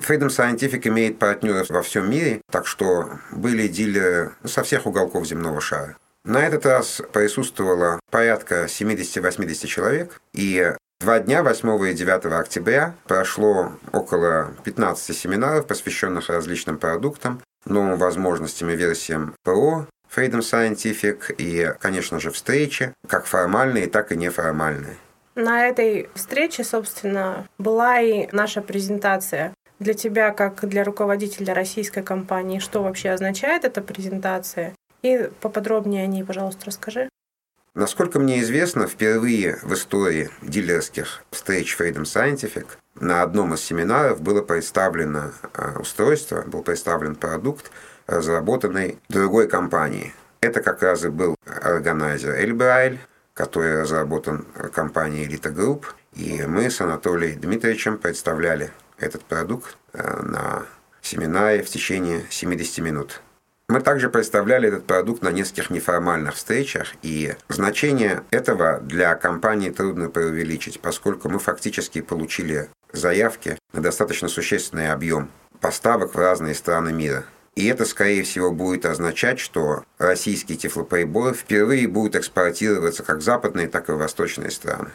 Freedom 0.00 0.28
Scientific 0.28 0.86
имеет 0.88 1.18
партнеров 1.18 1.70
во 1.70 1.82
всем 1.82 2.08
мире, 2.10 2.40
так 2.50 2.66
что 2.66 3.18
были 3.32 3.66
дилеры 3.66 4.32
со 4.44 4.62
всех 4.62 4.86
уголков 4.86 5.26
земного 5.26 5.60
шара. 5.60 5.96
На 6.24 6.46
этот 6.46 6.66
раз 6.66 7.02
присутствовало 7.12 8.00
порядка 8.10 8.64
70-80 8.64 9.66
человек, 9.66 10.20
и 10.32 10.72
Два 11.00 11.20
дня, 11.20 11.44
8 11.44 11.90
и 11.90 11.94
9 11.94 12.24
октября, 12.24 12.92
прошло 13.06 13.72
около 13.92 14.52
15 14.64 15.16
семинаров, 15.16 15.68
посвященных 15.68 16.28
различным 16.28 16.76
продуктам, 16.76 17.40
новым 17.70 17.98
возможностям 17.98 18.70
и 18.70 18.76
версиям 18.76 19.34
ПО, 19.42 19.86
Freedom 20.14 20.40
Scientific 20.40 21.34
и, 21.36 21.72
конечно 21.80 22.18
же, 22.18 22.30
встречи, 22.30 22.94
как 23.06 23.26
формальные, 23.26 23.88
так 23.88 24.12
и 24.12 24.16
неформальные. 24.16 24.96
На 25.34 25.68
этой 25.68 26.08
встрече, 26.14 26.64
собственно, 26.64 27.46
была 27.58 28.00
и 28.00 28.28
наша 28.32 28.60
презентация. 28.60 29.54
Для 29.78 29.94
тебя, 29.94 30.30
как 30.32 30.68
для 30.68 30.82
руководителя 30.82 31.54
российской 31.54 32.02
компании, 32.02 32.58
что 32.58 32.82
вообще 32.82 33.10
означает 33.10 33.64
эта 33.64 33.80
презентация? 33.80 34.74
И 35.02 35.30
поподробнее 35.40 36.02
о 36.02 36.06
ней, 36.06 36.24
пожалуйста, 36.24 36.66
расскажи. 36.66 37.08
Насколько 37.74 38.18
мне 38.18 38.40
известно, 38.40 38.88
впервые 38.88 39.60
в 39.62 39.72
истории 39.72 40.30
дилерских 40.42 41.22
встреч 41.30 41.76
Freedom 41.78 42.02
Scientific 42.02 42.66
на 43.00 43.22
одном 43.22 43.54
из 43.54 43.60
семинаров 43.60 44.20
было 44.20 44.42
представлено 44.42 45.32
а, 45.54 45.78
устройство, 45.78 46.42
был 46.42 46.62
представлен 46.62 47.14
продукт, 47.14 47.70
разработанный 48.06 48.98
другой 49.08 49.48
компанией. 49.48 50.14
Это 50.40 50.62
как 50.62 50.82
раз 50.82 51.04
и 51.04 51.08
был 51.08 51.34
органайзер 51.44 52.36
Эльбрайль, 52.36 53.00
который 53.34 53.82
разработан 53.82 54.46
компанией 54.72 55.26
Elite 55.26 55.54
Group. 55.54 55.84
И 56.14 56.42
мы 56.46 56.70
с 56.70 56.80
Анатолием 56.80 57.40
Дмитриевичем 57.40 57.98
представляли 57.98 58.70
этот 58.98 59.24
продукт 59.24 59.76
а, 59.92 60.22
на 60.22 60.62
семинаре 61.02 61.62
в 61.62 61.68
течение 61.68 62.22
70 62.30 62.78
минут. 62.84 63.20
Мы 63.68 63.82
также 63.82 64.08
представляли 64.08 64.68
этот 64.68 64.86
продукт 64.86 65.22
на 65.22 65.28
нескольких 65.28 65.68
неформальных 65.68 66.36
встречах, 66.36 66.94
и 67.02 67.34
значение 67.48 68.22
этого 68.30 68.80
для 68.80 69.14
компании 69.14 69.68
трудно 69.68 70.08
преувеличить, 70.08 70.80
поскольку 70.80 71.28
мы 71.28 71.38
фактически 71.38 72.00
получили 72.00 72.70
заявки 72.92 73.58
на 73.72 73.82
достаточно 73.82 74.28
существенный 74.28 74.92
объем 74.92 75.30
поставок 75.60 76.14
в 76.14 76.18
разные 76.18 76.54
страны 76.54 76.92
мира. 76.92 77.24
И 77.54 77.66
это, 77.66 77.84
скорее 77.84 78.22
всего, 78.22 78.52
будет 78.52 78.86
означать, 78.86 79.40
что 79.40 79.82
российский 79.98 80.56
тефлоприбор 80.56 81.34
впервые 81.34 81.88
будет 81.88 82.14
экспортироваться 82.14 83.02
как 83.02 83.18
в 83.18 83.22
западные, 83.22 83.66
так 83.66 83.88
и 83.88 83.92
в 83.92 83.98
восточные 83.98 84.50
страны. 84.52 84.90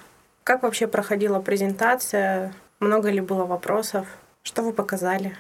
Как 0.46 0.64
вообще 0.64 0.88
проходила 0.88 1.40
презентация? 1.40 2.54
Много 2.80 3.10
ли 3.10 3.20
было 3.20 3.46
вопросов? 3.46 4.08
Что 4.44 4.62
вы 4.62 4.72
показали? 4.72 5.36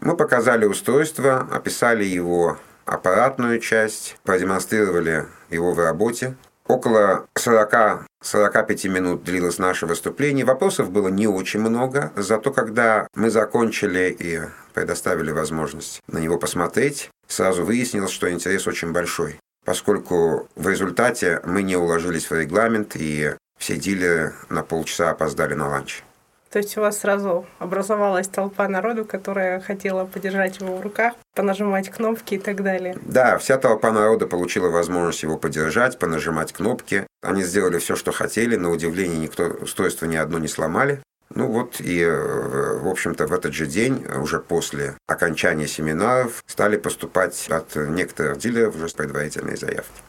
Мы 0.00 0.16
показали 0.16 0.64
устройство, 0.64 1.48
описали 1.50 2.04
его 2.04 2.58
аппаратную 2.84 3.60
часть, 3.60 4.16
продемонстрировали 4.22 5.26
его 5.48 5.72
в 5.72 5.78
работе. 5.78 6.34
Около 6.72 7.26
40-45 7.34 8.88
минут 8.88 9.24
длилось 9.24 9.58
наше 9.58 9.84
выступление. 9.84 10.46
Вопросов 10.46 10.90
было 10.90 11.08
не 11.08 11.26
очень 11.26 11.60
много, 11.60 12.12
зато 12.16 12.50
когда 12.50 13.06
мы 13.14 13.28
закончили 13.28 14.16
и 14.18 14.40
предоставили 14.72 15.32
возможность 15.32 16.00
на 16.06 16.16
него 16.16 16.38
посмотреть, 16.38 17.10
сразу 17.28 17.66
выяснилось, 17.66 18.10
что 18.10 18.32
интерес 18.32 18.66
очень 18.66 18.92
большой, 18.92 19.38
поскольку 19.66 20.48
в 20.56 20.66
результате 20.66 21.42
мы 21.44 21.62
не 21.62 21.76
уложились 21.76 22.30
в 22.30 22.34
регламент 22.34 22.96
и 22.96 23.34
все 23.58 23.76
дилеры 23.76 24.32
на 24.48 24.62
полчаса 24.62 25.10
опоздали 25.10 25.52
на 25.52 25.68
ланч. 25.68 26.02
То 26.52 26.58
есть 26.58 26.76
у 26.76 26.82
вас 26.82 26.98
сразу 26.98 27.46
образовалась 27.58 28.28
толпа 28.28 28.68
народу, 28.68 29.06
которая 29.06 29.58
хотела 29.60 30.04
подержать 30.04 30.60
его 30.60 30.76
в 30.76 30.82
руках, 30.82 31.14
понажимать 31.34 31.88
кнопки 31.88 32.34
и 32.34 32.38
так 32.38 32.62
далее. 32.62 32.94
Да, 33.00 33.38
вся 33.38 33.56
толпа 33.56 33.90
народа 33.90 34.26
получила 34.26 34.68
возможность 34.68 35.22
его 35.22 35.38
подержать, 35.38 35.98
понажимать 35.98 36.52
кнопки. 36.52 37.06
Они 37.22 37.42
сделали 37.42 37.78
все, 37.78 37.96
что 37.96 38.12
хотели. 38.12 38.56
На 38.56 38.70
удивление, 38.70 39.18
никто 39.18 39.44
устройство 39.44 40.04
ни 40.04 40.16
одно 40.16 40.38
не 40.38 40.48
сломали. 40.48 41.00
Ну 41.34 41.46
вот 41.46 41.76
и, 41.80 42.04
в 42.04 42.86
общем-то, 42.86 43.26
в 43.26 43.32
этот 43.32 43.54
же 43.54 43.66
день, 43.66 44.04
уже 44.14 44.38
после 44.38 44.94
окончания 45.06 45.66
семинаров, 45.66 46.44
стали 46.46 46.76
поступать 46.76 47.48
от 47.48 47.74
некоторых 47.76 48.36
дилеров 48.36 48.76
уже 48.76 48.88
предварительные 48.88 49.56
заявки. 49.56 50.02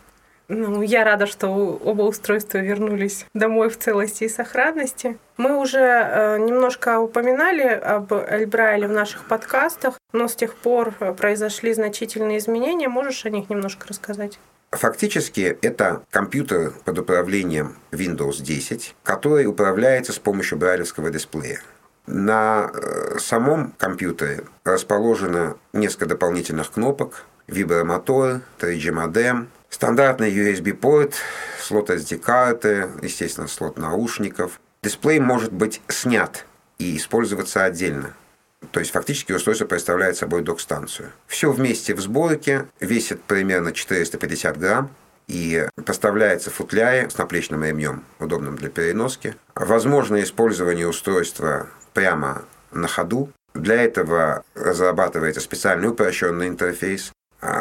Ну, 0.49 0.81
я 0.81 1.03
рада, 1.03 1.25
что 1.25 1.47
оба 1.47 2.03
устройства 2.03 2.57
вернулись 2.57 3.25
домой 3.33 3.69
в 3.69 3.77
целости 3.77 4.25
и 4.25 4.29
сохранности. 4.29 5.17
Мы 5.37 5.57
уже 5.57 5.79
э, 5.79 6.37
немножко 6.39 6.99
упоминали 6.99 7.63
об 7.63 8.13
Эльбрайле 8.13 8.87
в 8.87 8.91
наших 8.91 9.25
подкастах, 9.25 9.95
но 10.11 10.27
с 10.27 10.35
тех 10.35 10.55
пор 10.55 10.91
произошли 11.17 11.73
значительные 11.73 12.39
изменения. 12.39 12.89
Можешь 12.89 13.25
о 13.25 13.29
них 13.29 13.49
немножко 13.49 13.87
рассказать? 13.87 14.37
Фактически 14.71 15.57
это 15.61 16.01
компьютер 16.09 16.73
под 16.83 16.97
управлением 16.99 17.75
Windows 17.91 18.41
10, 18.41 18.95
который 19.03 19.45
управляется 19.45 20.13
с 20.13 20.19
помощью 20.19 20.57
брайлевского 20.57 21.11
дисплея. 21.11 21.61
На 22.05 22.69
э, 22.73 23.19
самом 23.19 23.73
компьютере 23.77 24.43
расположено 24.65 25.55
несколько 25.71 26.07
дополнительных 26.07 26.71
кнопок, 26.71 27.23
вибромотор, 27.47 28.41
3G 28.59 28.91
модем, 28.91 29.49
Стандартный 29.73 30.31
USB-порт, 30.31 31.15
слот 31.59 31.89
SD-карты, 31.89 32.89
естественно, 33.01 33.47
слот 33.47 33.75
наушников. 33.79 34.61
Дисплей 34.83 35.19
может 35.19 35.51
быть 35.51 35.81
снят 35.87 36.45
и 36.77 36.95
использоваться 36.95 37.65
отдельно. 37.65 38.13
То 38.71 38.79
есть 38.79 38.91
фактически 38.91 39.31
устройство 39.31 39.65
представляет 39.65 40.15
собой 40.15 40.43
док-станцию. 40.43 41.11
Все 41.25 41.51
вместе 41.51 41.95
в 41.95 42.01
сборке 42.01 42.67
весит 42.79 43.23
примерно 43.23 43.73
450 43.73 44.59
грамм 44.59 44.91
и 45.27 45.67
поставляется 45.83 46.51
в 46.51 46.53
футляре 46.53 47.09
с 47.09 47.17
наплечным 47.17 47.63
ремнем, 47.63 48.03
удобным 48.19 48.55
для 48.55 48.69
переноски. 48.69 49.35
Возможно 49.55 50.21
использование 50.21 50.87
устройства 50.87 51.67
прямо 51.95 52.45
на 52.71 52.87
ходу. 52.87 53.31
Для 53.55 53.81
этого 53.81 54.43
разрабатывается 54.53 55.41
специальный 55.41 55.89
упрощенный 55.89 56.47
интерфейс, 56.47 57.11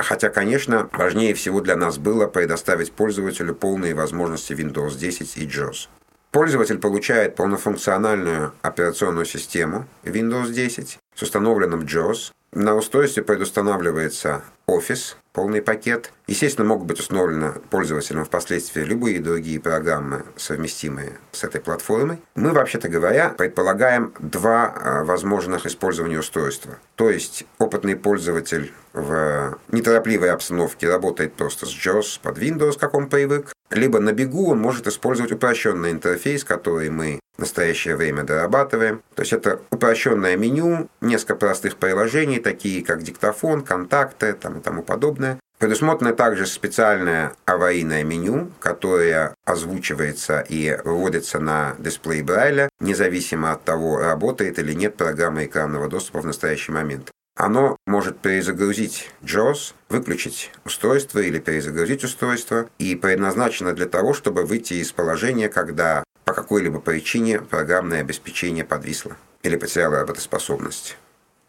хотя, 0.03 0.29
конечно, 0.29 0.89
важнее 0.93 1.35
всего 1.35 1.61
для 1.61 1.77
нас 1.77 1.99
было 1.99 2.27
предоставить 2.27 2.93
пользователю 2.93 3.55
полные 3.55 3.95
возможности 3.95 4.53
Windows 4.53 4.97
10 4.97 5.37
и 5.37 5.47
JAWS. 5.47 5.89
Пользователь 6.31 6.79
получает 6.79 7.37
полнофункциональную 7.37 8.55
операционную 8.63 9.27
систему 9.27 9.87
Windows 10.05 10.51
10 10.51 10.99
с 11.15 11.23
установленным 11.23 11.81
JAWS. 11.81 12.33
На 12.53 12.75
устройстве 12.75 13.23
предустанавливается 13.23 14.43
Office, 14.67 15.17
полный 15.33 15.63
пакет. 15.63 16.13
Естественно, 16.27 16.67
могут 16.67 16.87
быть 16.87 17.01
установлены 17.01 17.53
пользователям 17.71 18.25
впоследствии 18.25 18.83
любые 18.83 19.21
другие 19.21 19.61
программы, 19.61 20.25
совместимые 20.37 21.19
с 21.33 21.45
этой 21.45 21.61
платформой. 21.61 22.19
Мы, 22.35 22.53
вообще-то 22.53 22.89
говоря, 22.89 23.31
предполагаем 23.31 24.15
два 24.19 24.73
а, 24.75 25.05
возможных 25.05 25.67
использования 25.67 26.19
устройства. 26.19 26.79
То 26.97 27.11
есть 27.11 27.45
опытный 27.59 27.97
пользователь 27.97 28.73
в 28.93 29.59
неторопливой 29.71 30.31
обстановке 30.31 30.89
работает 30.89 31.35
просто 31.35 31.67
с 31.67 31.71
JAWS 31.71 32.21
под 32.23 32.39
Windows, 32.39 32.79
как 32.79 32.95
он 32.95 33.09
привык, 33.09 33.53
либо 33.71 34.01
на 34.01 34.13
бегу 34.13 34.51
он 34.51 34.59
может 34.59 34.87
использовать 34.87 35.33
упрощенный 35.33 35.91
интерфейс, 35.91 36.45
который 36.45 36.91
мы 36.91 37.21
в 37.37 37.41
настоящее 37.41 37.97
время 37.97 38.25
дорабатываем. 38.25 39.03
То 39.15 39.23
есть 39.23 39.33
это 39.33 39.61
упрощенное 39.71 40.37
меню, 40.37 40.89
несколько 41.01 41.35
простых 41.35 41.77
приложений, 41.77 42.41
такие 42.41 42.85
как 42.85 43.03
диктофон, 43.03 43.63
контакты 43.63 44.35
там, 44.35 44.52
и 44.59 44.63
тому 44.63 44.83
подобное. 44.83 45.39
Предусмотрено 45.59 46.13
также 46.13 46.47
специальное 46.47 47.35
аварийное 47.45 48.03
меню, 48.03 48.51
которое 48.59 49.35
озвучивается 49.45 50.41
и 50.41 50.77
выводится 50.85 51.39
на 51.39 51.77
дисплей 51.79 52.23
Брайля, 52.23 52.69
независимо 52.81 53.53
от 53.53 53.63
того, 53.63 53.99
работает 53.99 54.59
или 54.59 54.73
нет 54.73 54.97
программа 54.97 55.45
экранного 55.45 55.89
доступа 55.89 56.21
в 56.21 56.27
настоящий 56.27 56.73
момент. 56.73 57.11
Оно 57.37 57.77
может 57.87 58.19
перезагрузить 58.19 59.11
JAWS, 59.23 59.75
выключить 59.89 60.51
устройство 60.65 61.21
или 61.21 61.39
перезагрузить 61.39 62.05
устройство 62.05 62.69
и 62.79 62.95
предназначено 62.95 63.73
для 63.73 63.87
того, 63.87 64.13
чтобы 64.13 64.45
выйти 64.45 64.75
из 64.75 64.93
положения, 64.93 65.49
когда 65.49 66.05
по 66.25 66.35
какой-либо 66.35 66.81
причине 66.81 67.41
программное 67.41 68.01
обеспечение 68.01 68.65
подвисло 68.65 69.17
или 69.43 69.57
потеряло 69.57 70.01
работоспособность. 70.01 70.97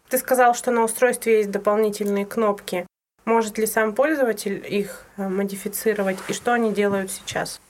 Ты 0.08 0.18
сказал, 0.18 0.54
что 0.54 0.70
на 0.70 0.84
устройстве 0.84 1.38
есть 1.38 1.50
дополнительные 1.50 2.26
кнопки. 2.26 2.86
Может 3.24 3.58
ли 3.58 3.66
сам 3.66 3.94
пользователь 3.94 4.64
их 4.68 5.04
э, 5.16 5.28
модифицировать 5.28 6.18
и 6.28 6.32
что 6.32 6.52
они 6.52 6.72
делают 6.72 7.10
сейчас? 7.10 7.60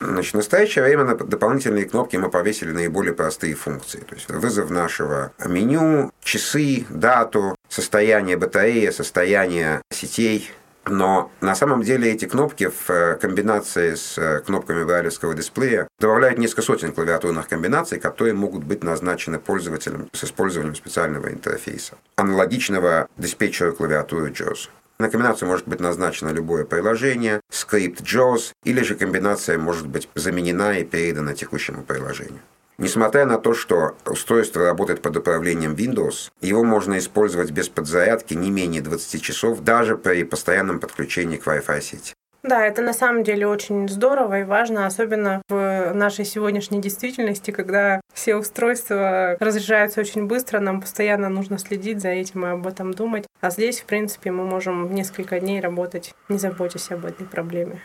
Значит, 0.00 0.34
в 0.34 0.36
настоящее 0.36 0.84
время 0.84 1.04
на 1.04 1.14
дополнительные 1.16 1.86
кнопки 1.86 2.16
мы 2.16 2.30
повесили 2.30 2.72
наиболее 2.72 3.14
простые 3.14 3.54
функции. 3.54 4.00
То 4.00 4.14
есть 4.14 4.28
вызов 4.28 4.70
нашего 4.70 5.32
меню, 5.44 6.12
часы, 6.22 6.84
дату, 6.90 7.56
состояние 7.68 8.36
батареи, 8.36 8.90
состояние 8.90 9.82
сетей. 9.92 10.50
Но 10.86 11.30
на 11.40 11.54
самом 11.54 11.82
деле 11.82 12.12
эти 12.12 12.26
кнопки 12.26 12.68
в 12.68 12.90
э, 12.90 13.16
комбинации 13.16 13.94
с 13.94 14.18
э, 14.18 14.40
кнопками 14.40 14.84
брайлевского 14.84 15.34
дисплея 15.34 15.88
добавляют 15.98 16.38
несколько 16.38 16.62
сотен 16.62 16.92
клавиатурных 16.92 17.48
комбинаций, 17.48 17.98
которые 17.98 18.34
могут 18.34 18.64
быть 18.64 18.84
назначены 18.84 19.38
пользователем 19.38 20.08
с 20.12 20.24
использованием 20.24 20.74
специального 20.74 21.28
интерфейса, 21.28 21.94
аналогичного 22.16 23.08
диспетчеру 23.16 23.72
клавиатуры 23.72 24.30
JAWS. 24.30 24.68
На 25.04 25.10
комбинацию 25.10 25.50
может 25.50 25.68
быть 25.68 25.80
назначено 25.80 26.30
любое 26.30 26.64
приложение, 26.64 27.42
скрипт 27.50 28.00
JAWS, 28.00 28.52
или 28.64 28.82
же 28.82 28.94
комбинация 28.94 29.58
может 29.58 29.86
быть 29.86 30.08
заменена 30.14 30.78
и 30.78 30.84
передана 30.84 31.34
текущему 31.34 31.82
приложению. 31.82 32.40
Несмотря 32.78 33.26
на 33.26 33.36
то, 33.36 33.52
что 33.52 33.98
устройство 34.06 34.64
работает 34.64 35.02
под 35.02 35.18
управлением 35.18 35.74
Windows, 35.74 36.30
его 36.40 36.64
можно 36.64 36.96
использовать 36.96 37.50
без 37.50 37.68
подзарядки 37.68 38.32
не 38.32 38.50
менее 38.50 38.80
20 38.80 39.20
часов 39.20 39.60
даже 39.60 39.98
при 39.98 40.24
постоянном 40.24 40.80
подключении 40.80 41.36
к 41.36 41.46
Wi-Fi 41.46 41.82
сети. 41.82 42.14
Да, 42.44 42.66
это 42.66 42.82
на 42.82 42.92
самом 42.92 43.24
деле 43.24 43.46
очень 43.46 43.88
здорово 43.88 44.40
и 44.40 44.44
важно, 44.44 44.84
особенно 44.84 45.40
в 45.48 45.92
нашей 45.94 46.26
сегодняшней 46.26 46.78
действительности, 46.82 47.50
когда 47.50 48.02
все 48.12 48.36
устройства 48.36 49.38
разряжаются 49.40 50.02
очень 50.02 50.26
быстро, 50.26 50.60
нам 50.60 50.82
постоянно 50.82 51.30
нужно 51.30 51.56
следить 51.56 52.02
за 52.02 52.10
этим 52.10 52.44
и 52.44 52.50
об 52.50 52.66
этом 52.66 52.92
думать. 52.92 53.24
А 53.40 53.48
здесь, 53.48 53.80
в 53.80 53.86
принципе, 53.86 54.30
мы 54.30 54.44
можем 54.44 54.94
несколько 54.94 55.40
дней 55.40 55.60
работать, 55.60 56.14
не 56.28 56.36
заботясь 56.36 56.90
об 56.90 57.06
этой 57.06 57.26
проблеме. 57.26 57.80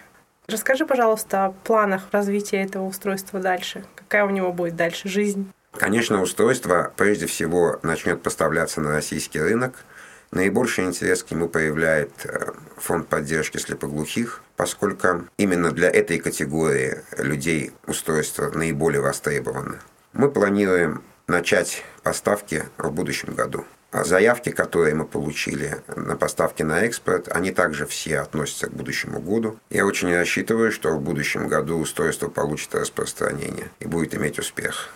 Расскажи, 0.49 0.85
пожалуйста, 0.85 1.45
о 1.45 1.51
планах 1.51 2.09
развития 2.11 2.61
этого 2.61 2.83
устройства 2.83 3.39
дальше. 3.39 3.85
Какая 3.95 4.25
у 4.25 4.29
него 4.29 4.51
будет 4.51 4.75
дальше 4.75 5.07
жизнь? 5.07 5.49
Конечно, 5.71 6.21
устройство 6.21 6.91
прежде 6.97 7.27
всего 7.27 7.79
начнет 7.83 8.21
поставляться 8.21 8.81
на 8.81 8.91
российский 8.91 9.39
рынок. 9.39 9.85
Наибольший 10.31 10.85
интерес 10.85 11.23
к 11.23 11.31
нему 11.31 11.49
проявляет 11.49 12.11
э, 12.25 12.51
фонд 12.77 13.07
поддержки 13.07 13.57
слепоглухих, 13.57 14.43
поскольку 14.55 15.27
именно 15.37 15.71
для 15.71 15.89
этой 15.89 16.19
категории 16.19 16.99
людей 17.17 17.71
устройство 17.87 18.51
наиболее 18.51 19.01
востребовано. 19.01 19.79
Мы 20.13 20.29
планируем 20.29 21.01
начать 21.27 21.83
поставки 22.03 22.63
в 22.77 22.91
будущем 22.91 23.33
году. 23.33 23.65
А 23.91 24.03
заявки, 24.03 24.51
которые 24.51 24.93
мы 24.93 25.05
получили 25.05 25.77
на 25.95 26.15
поставки 26.15 26.61
на 26.61 26.81
экспорт, 26.81 27.27
они 27.29 27.51
также 27.51 27.87
все 27.87 28.19
относятся 28.19 28.67
к 28.67 28.73
будущему 28.73 29.19
году. 29.19 29.57
Я 29.71 29.87
очень 29.87 30.13
рассчитываю, 30.13 30.71
что 30.71 30.91
в 30.91 31.01
будущем 31.01 31.47
году 31.47 31.79
устройство 31.79 32.27
получит 32.27 32.75
распространение 32.75 33.71
и 33.79 33.87
будет 33.87 34.13
иметь 34.13 34.37
успех. 34.37 34.89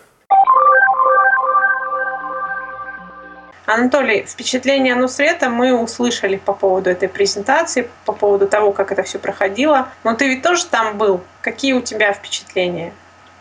Анатолий, 3.65 4.25
впечатление 4.27 4.95
Нусрета 4.95 5.49
мы 5.49 5.73
услышали 5.73 6.35
по 6.35 6.53
поводу 6.53 6.89
этой 6.89 7.07
презентации, 7.07 7.89
по 8.05 8.11
поводу 8.11 8.47
того, 8.47 8.73
как 8.73 8.91
это 8.91 9.03
все 9.03 9.19
проходило. 9.19 9.89
Но 10.03 10.15
ты 10.15 10.27
ведь 10.27 10.41
тоже 10.41 10.65
там 10.65 10.97
был. 10.97 11.23
Какие 11.41 11.73
у 11.73 11.81
тебя 11.81 12.11
впечатления? 12.13 12.93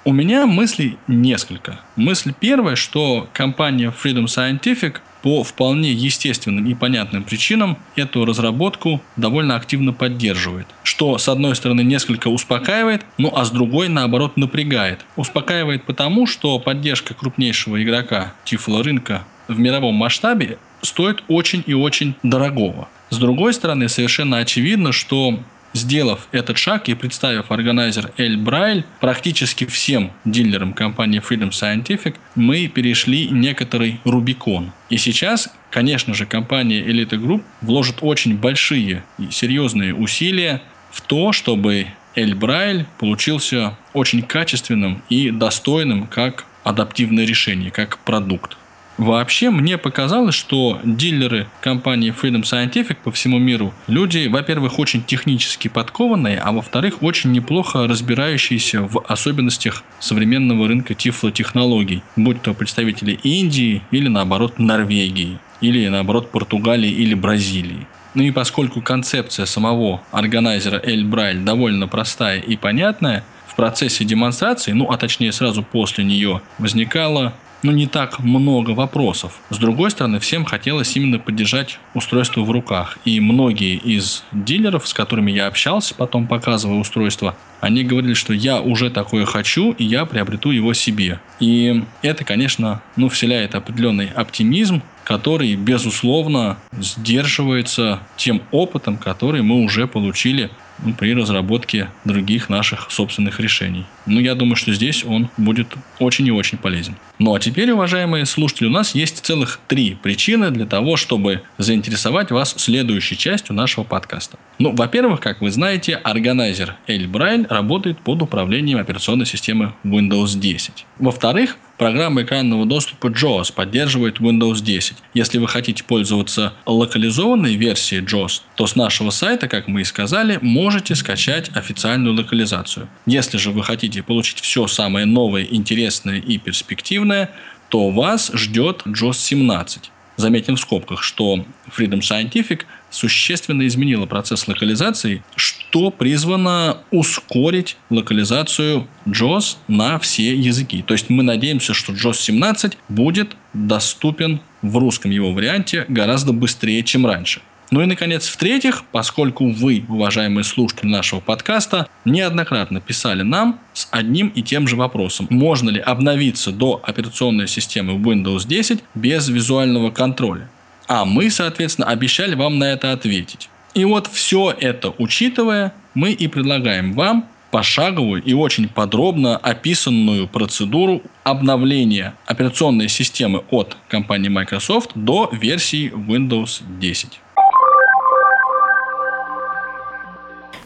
У 0.04 0.12
меня 0.12 0.46
мыслей 0.46 0.98
несколько. 1.06 1.80
Мысль 1.96 2.32
первая, 2.38 2.76
что 2.76 3.28
компания 3.32 3.92
Freedom 3.92 4.24
Scientific 4.24 4.96
по 5.22 5.42
вполне 5.42 5.92
естественным 5.92 6.66
и 6.66 6.74
понятным 6.74 7.22
причинам 7.22 7.78
эту 7.96 8.24
разработку 8.24 9.00
довольно 9.16 9.56
активно 9.56 9.92
поддерживает. 9.92 10.66
Что, 10.82 11.18
с 11.18 11.28
одной 11.28 11.56
стороны, 11.56 11.82
несколько 11.82 12.28
успокаивает, 12.28 13.04
ну 13.18 13.32
а 13.34 13.44
с 13.44 13.50
другой, 13.50 13.88
наоборот, 13.88 14.36
напрягает. 14.36 15.00
Успокаивает 15.16 15.84
потому, 15.84 16.26
что 16.26 16.58
поддержка 16.58 17.14
крупнейшего 17.14 17.82
игрока 17.82 18.34
тифло 18.44 18.82
рынка 18.82 19.24
в 19.48 19.58
мировом 19.58 19.94
масштабе 19.94 20.58
стоит 20.82 21.22
очень 21.28 21.62
и 21.66 21.74
очень 21.74 22.14
дорогого. 22.22 22.88
С 23.10 23.18
другой 23.18 23.52
стороны, 23.52 23.88
совершенно 23.88 24.38
очевидно, 24.38 24.92
что 24.92 25.38
Сделав 25.74 26.28
этот 26.32 26.58
шаг 26.58 26.88
и 26.88 26.94
представив 26.94 27.50
органайзер 27.50 28.12
Эль 28.18 28.36
Брайль 28.36 28.84
практически 29.00 29.64
всем 29.64 30.12
дилерам 30.24 30.74
компании 30.74 31.22
Freedom 31.22 31.50
Scientific, 31.50 32.16
мы 32.34 32.68
перешли 32.68 33.28
некоторый 33.28 33.98
Рубикон. 34.04 34.72
И 34.90 34.98
сейчас, 34.98 35.48
конечно 35.70 36.12
же, 36.12 36.26
компания 36.26 36.82
Elite 36.82 37.18
Group 37.18 37.42
вложит 37.62 37.96
очень 38.02 38.36
большие 38.36 39.02
и 39.18 39.30
серьезные 39.30 39.94
усилия 39.94 40.62
в 40.90 41.00
то, 41.00 41.32
чтобы 41.32 41.86
Эль 42.14 42.34
Брайль 42.34 42.84
получился 42.98 43.78
очень 43.94 44.22
качественным 44.22 45.02
и 45.08 45.30
достойным 45.30 46.06
как 46.06 46.44
адаптивное 46.64 47.24
решение, 47.24 47.70
как 47.70 47.98
продукт. 47.98 48.58
Вообще, 49.02 49.50
мне 49.50 49.78
показалось, 49.78 50.36
что 50.36 50.78
дилеры 50.84 51.48
компании 51.60 52.14
Freedom 52.14 52.42
Scientific 52.42 52.98
по 53.02 53.10
всему 53.10 53.40
миру 53.40 53.74
люди, 53.88 54.28
во-первых, 54.28 54.78
очень 54.78 55.02
технически 55.02 55.66
подкованные, 55.66 56.38
а 56.38 56.52
во-вторых, 56.52 57.02
очень 57.02 57.32
неплохо 57.32 57.88
разбирающиеся 57.88 58.82
в 58.82 59.04
особенностях 59.08 59.82
современного 59.98 60.68
рынка 60.68 60.94
тифлотехнологий, 60.94 62.04
будь 62.14 62.42
то 62.42 62.54
представители 62.54 63.18
Индии 63.24 63.82
или, 63.90 64.06
наоборот, 64.06 64.60
Норвегии, 64.60 65.38
или, 65.60 65.88
наоборот, 65.88 66.30
Португалии 66.30 66.90
или 66.90 67.14
Бразилии. 67.14 67.88
Ну 68.14 68.22
и 68.22 68.30
поскольку 68.30 68.82
концепция 68.82 69.46
самого 69.46 70.00
органайзера 70.12 70.80
Эль 70.80 71.04
Брайль 71.04 71.40
довольно 71.40 71.88
простая 71.88 72.38
и 72.38 72.56
понятная, 72.56 73.24
в 73.52 73.54
процессе 73.54 74.04
демонстрации, 74.04 74.72
ну 74.72 74.90
а 74.90 74.96
точнее 74.96 75.30
сразу 75.30 75.62
после 75.62 76.04
нее, 76.04 76.40
возникало 76.58 77.34
ну, 77.62 77.72
не 77.72 77.86
так 77.86 78.18
много 78.18 78.70
вопросов. 78.70 79.38
С 79.50 79.58
другой 79.58 79.90
стороны, 79.90 80.18
всем 80.18 80.44
хотелось 80.44 80.96
именно 80.96 81.18
поддержать 81.18 81.78
устройство 81.94 82.42
в 82.42 82.50
руках. 82.50 82.98
И 83.04 83.20
многие 83.20 83.76
из 83.76 84.24
дилеров, 84.32 84.86
с 84.88 84.94
которыми 84.94 85.30
я 85.30 85.46
общался, 85.46 85.94
потом 85.94 86.26
показывая 86.26 86.78
устройство, 86.78 87.36
они 87.60 87.84
говорили, 87.84 88.14
что 88.14 88.32
я 88.32 88.60
уже 88.60 88.90
такое 88.90 89.24
хочу, 89.24 89.72
и 89.72 89.84
я 89.84 90.04
приобрету 90.04 90.50
его 90.50 90.74
себе. 90.74 91.20
И 91.38 91.84
это, 92.02 92.24
конечно, 92.24 92.82
ну, 92.96 93.08
вселяет 93.08 93.54
определенный 93.54 94.08
оптимизм, 94.08 94.82
который, 95.04 95.54
безусловно, 95.54 96.58
сдерживается 96.72 98.00
тем 98.16 98.42
опытом, 98.50 98.96
который 98.96 99.42
мы 99.42 99.62
уже 99.62 99.86
получили 99.86 100.50
при 100.98 101.14
разработке 101.14 101.88
других 102.04 102.48
наших 102.48 102.90
собственных 102.90 103.40
решений. 103.40 103.86
Ну, 104.06 104.20
я 104.20 104.34
думаю, 104.34 104.56
что 104.56 104.72
здесь 104.72 105.04
он 105.04 105.28
будет 105.36 105.74
очень 105.98 106.26
и 106.26 106.30
очень 106.30 106.58
полезен. 106.58 106.96
Ну, 107.18 107.34
а 107.34 107.40
теперь, 107.40 107.70
уважаемые 107.70 108.26
слушатели, 108.26 108.66
у 108.66 108.70
нас 108.70 108.94
есть 108.94 109.24
целых 109.24 109.60
три 109.68 109.96
причины 110.02 110.50
для 110.50 110.66
того, 110.66 110.96
чтобы 110.96 111.42
заинтересовать 111.58 112.30
вас 112.30 112.54
следующей 112.58 113.16
частью 113.16 113.54
нашего 113.54 113.84
подкаста. 113.84 114.38
Ну, 114.58 114.74
во-первых, 114.74 115.20
как 115.20 115.40
вы 115.40 115.50
знаете, 115.50 115.94
органайзер 115.94 116.76
Эль 116.86 117.06
Брайль 117.06 117.46
работает 117.48 117.98
под 117.98 118.22
управлением 118.22 118.78
операционной 118.78 119.26
системы 119.26 119.74
Windows 119.84 120.38
10. 120.38 120.86
Во-вторых, 120.98 121.56
Программа 121.82 122.22
экранного 122.22 122.64
доступа 122.64 123.08
JAWS 123.08 123.52
поддерживает 123.52 124.20
Windows 124.20 124.62
10. 124.62 124.98
Если 125.14 125.38
вы 125.38 125.48
хотите 125.48 125.82
пользоваться 125.82 126.52
локализованной 126.64 127.56
версией 127.56 128.04
JAWS, 128.04 128.42
то 128.54 128.68
с 128.68 128.76
нашего 128.76 129.10
сайта, 129.10 129.48
как 129.48 129.66
мы 129.66 129.80
и 129.80 129.84
сказали, 129.84 130.38
можете 130.40 130.94
скачать 130.94 131.50
официальную 131.56 132.14
локализацию. 132.14 132.88
Если 133.04 133.36
же 133.36 133.50
вы 133.50 133.64
хотите 133.64 134.00
получить 134.04 134.38
все 134.38 134.68
самое 134.68 135.06
новое, 135.06 135.42
интересное 135.42 136.20
и 136.20 136.38
перспективное, 136.38 137.30
то 137.68 137.90
вас 137.90 138.30
ждет 138.32 138.82
JAWS 138.86 139.14
17. 139.14 139.90
Заметим 140.16 140.54
в 140.54 140.60
скобках, 140.60 141.02
что 141.02 141.44
Freedom 141.76 141.98
Scientific 141.98 142.60
существенно 142.92 143.66
изменила 143.66 144.06
процесс 144.06 144.46
локализации, 144.46 145.24
что 145.34 145.90
призвано 145.90 146.78
ускорить 146.90 147.76
локализацию 147.90 148.86
JOS 149.06 149.56
на 149.66 149.98
все 149.98 150.34
языки. 150.36 150.82
То 150.86 150.94
есть 150.94 151.10
мы 151.10 151.22
надеемся, 151.22 151.74
что 151.74 151.92
JOS 151.92 152.14
17 152.14 152.78
будет 152.88 153.36
доступен 153.52 154.40
в 154.62 154.76
русском 154.76 155.10
его 155.10 155.32
варианте 155.32 155.84
гораздо 155.88 156.32
быстрее, 156.32 156.82
чем 156.84 157.06
раньше. 157.06 157.42
Ну 157.72 157.80
и, 157.80 157.86
наконец, 157.86 158.28
в-третьих, 158.28 158.84
поскольку 158.92 159.48
вы, 159.50 159.82
уважаемые 159.88 160.44
слушатели 160.44 160.90
нашего 160.90 161.20
подкаста, 161.20 161.88
неоднократно 162.04 162.82
писали 162.82 163.22
нам 163.22 163.60
с 163.72 163.88
одним 163.90 164.28
и 164.28 164.42
тем 164.42 164.68
же 164.68 164.76
вопросом. 164.76 165.26
Можно 165.30 165.70
ли 165.70 165.80
обновиться 165.80 166.52
до 166.52 166.82
операционной 166.84 167.48
системы 167.48 167.94
Windows 167.94 168.46
10 168.46 168.80
без 168.94 169.26
визуального 169.30 169.90
контроля? 169.90 170.50
А 170.88 171.04
мы, 171.04 171.30
соответственно, 171.30 171.88
обещали 171.88 172.34
вам 172.34 172.58
на 172.58 172.64
это 172.64 172.92
ответить. 172.92 173.48
И 173.74 173.84
вот 173.84 174.06
все 174.06 174.54
это 174.58 174.92
учитывая, 174.98 175.72
мы 175.94 176.12
и 176.12 176.28
предлагаем 176.28 176.92
вам 176.92 177.28
пошаговую 177.50 178.22
и 178.22 178.32
очень 178.32 178.68
подробно 178.68 179.36
описанную 179.36 180.26
процедуру 180.26 181.02
обновления 181.22 182.14
операционной 182.26 182.88
системы 182.88 183.44
от 183.50 183.76
компании 183.88 184.28
Microsoft 184.28 184.90
до 184.94 185.28
версии 185.32 185.92
Windows 185.92 186.62
10. 186.80 187.20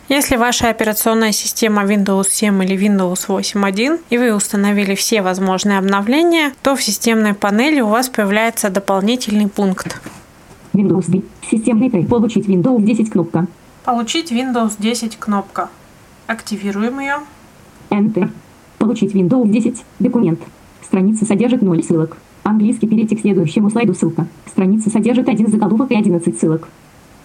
Если 0.09 0.37
ваша 0.37 0.71
операционная 0.71 1.33
система 1.33 1.83
Windows 1.83 2.29
7 2.31 2.63
или 2.63 2.77
Windows 2.79 3.27
8.1 3.27 3.99
и 4.09 4.19
вы 4.19 4.33
установили 4.37 4.95
все 4.95 5.21
возможные 5.21 5.79
обновления, 5.79 6.53
то 6.63 6.77
в 6.77 6.83
системной 6.83 7.35
панели 7.35 7.81
у 7.81 7.89
вас 7.89 8.09
появляется 8.09 8.71
дополнительный 8.71 9.49
пункт. 9.49 10.01
Windows 10.75 11.07
10. 11.09 11.25
Системный 11.51 11.91
трек. 11.91 12.09
Получить 12.09 12.47
Windows 12.47 12.83
10 12.83 13.11
кнопка. 13.11 13.49
Получить 13.85 14.31
Windows 14.31 14.75
10 14.79 15.17
кнопка. 15.17 15.71
Активируем 16.29 17.01
ее. 17.01 17.17
Enter. 17.91 18.31
Получить 18.79 19.13
Windows 19.13 19.49
10. 19.49 19.83
Документ. 19.99 20.39
Страница 20.85 21.25
содержит 21.25 21.63
0 21.63 21.83
ссылок. 21.83 22.17
Английский 22.45 22.87
перейти 22.87 23.17
к 23.17 23.23
следующему 23.23 23.71
слайду 23.71 23.93
ссылка. 23.93 24.29
Страница 24.47 24.89
содержит 24.89 25.29
один 25.29 25.49
заголовок 25.49 25.91
и 25.91 25.97
11 25.97 26.39
ссылок. 26.39 26.69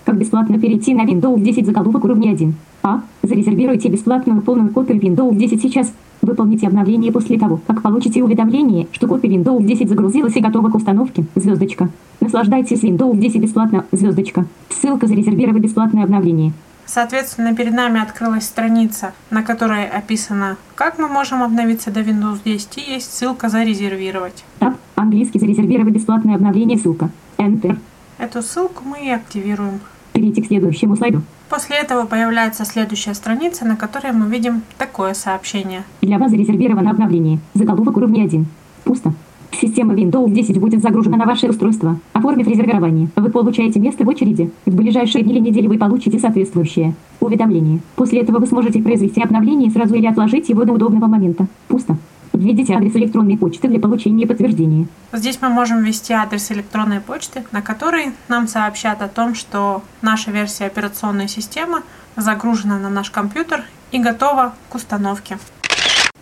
Как 0.04 0.18
бесплатно 0.18 0.60
перейти 0.60 0.96
на 0.96 1.06
Windows 1.06 1.40
10 1.40 1.68
заголовок 1.68 2.04
уровня 2.06 2.32
1? 2.32 2.56
А. 2.84 3.02
Зарезервируйте 3.24 3.90
бесплатную 3.90 4.42
полную 4.42 4.72
копию 4.72 5.00
Windows 5.00 5.36
10 5.36 5.62
сейчас. 5.62 5.94
Выполните 6.22 6.68
обновление 6.68 7.12
после 7.12 7.40
того, 7.40 7.60
как 7.66 7.82
получите 7.82 8.24
уведомление, 8.24 8.88
что 8.92 9.08
копия 9.08 9.30
Windows 9.30 9.64
10 9.64 9.90
загрузилась 9.90 10.36
и 10.36 10.42
готова 10.42 10.70
к 10.70 10.76
установке. 10.76 11.26
Звездочка. 11.36 11.90
Наслаждайтесь 12.20 12.84
Windows 12.84 13.18
10 13.18 13.42
бесплатно. 13.42 13.86
Звездочка. 13.92 14.46
Ссылка 14.70 15.08
зарезервировать 15.08 15.64
бесплатное 15.64 16.04
обновление. 16.04 16.54
Соответственно, 16.86 17.56
перед 17.56 17.74
нами 17.74 18.02
открылась 18.02 18.44
страница, 18.44 19.14
на 19.30 19.44
которой 19.44 19.88
описано, 19.88 20.58
как 20.76 21.00
мы 21.00 21.08
можем 21.08 21.42
обновиться 21.42 21.90
до 21.90 22.02
Windows 22.02 22.40
10, 22.44 22.78
и 22.78 22.92
есть 22.96 23.14
ссылка 23.14 23.48
«Зарезервировать». 23.48 24.44
Так, 24.60 24.76
английский 24.96 25.40
«Зарезервировать 25.40 25.94
бесплатное 25.94 26.36
обновление» 26.36 26.78
ссылка. 26.78 27.10
Enter. 27.38 27.78
Эту 28.18 28.42
ссылку 28.42 28.84
мы 28.84 29.06
и 29.06 29.10
активируем. 29.10 29.80
Перейти 30.12 30.42
к 30.42 30.48
следующему 30.48 30.98
слайду. 30.98 31.22
После 31.52 31.76
этого 31.76 32.06
появляется 32.06 32.64
следующая 32.64 33.14
страница, 33.14 33.66
на 33.66 33.76
которой 33.76 34.14
мы 34.14 34.30
видим 34.30 34.62
такое 34.78 35.14
сообщение. 35.14 35.84
Для 36.02 36.18
вас 36.18 36.32
зарезервировано 36.32 36.92
обновление. 36.92 37.40
Заголовок 37.54 37.98
уровня 37.98 38.24
1. 38.24 38.46
Пусто. 38.86 39.12
Система 39.52 39.94
Windows 39.94 40.32
10 40.32 40.58
будет 40.62 40.82
загружена 40.82 41.18
на 41.18 41.26
ваше 41.26 41.50
устройство. 41.50 42.00
Оформив 42.14 42.48
резервирование, 42.48 43.10
вы 43.18 43.30
получаете 43.30 43.82
место 43.82 44.06
в 44.06 44.08
очереди. 44.08 44.50
В 44.66 44.74
ближайшие 44.74 45.26
дни 45.26 45.34
или 45.34 45.40
недели 45.40 45.68
вы 45.68 45.78
получите 45.78 46.20
соответствующее 46.20 46.96
уведомление. 47.20 47.82
После 47.98 48.22
этого 48.22 48.40
вы 48.40 48.48
сможете 48.48 48.82
произвести 48.82 49.22
обновление 49.22 49.72
сразу 49.72 49.96
или 49.96 50.08
отложить 50.08 50.48
его 50.48 50.64
до 50.64 50.72
удобного 50.72 51.08
момента. 51.08 51.48
Пусто. 51.68 51.98
Введите 52.34 52.74
адрес 52.74 52.96
электронной 52.96 53.38
почты 53.38 53.68
для 53.68 53.80
получения 53.80 54.26
подтверждения. 54.26 54.88
Здесь 55.14 55.40
мы 55.42 55.50
можем 55.50 55.84
ввести 55.84 56.14
адрес 56.14 56.52
электронной 56.52 57.00
почты, 57.00 57.44
на 57.52 57.62
который 57.62 58.14
нам 58.30 58.48
сообщат 58.48 59.02
о 59.02 59.08
том, 59.08 59.36
что 59.36 59.84
наша 60.02 60.32
версия 60.32 60.66
операционной 60.66 61.28
системы 61.28 61.82
загружена 62.16 62.80
на 62.80 62.90
наш 62.90 63.10
компьютер 63.12 63.64
и 63.92 64.00
готова 64.00 64.54
к 64.70 64.76
установке. 64.76 65.38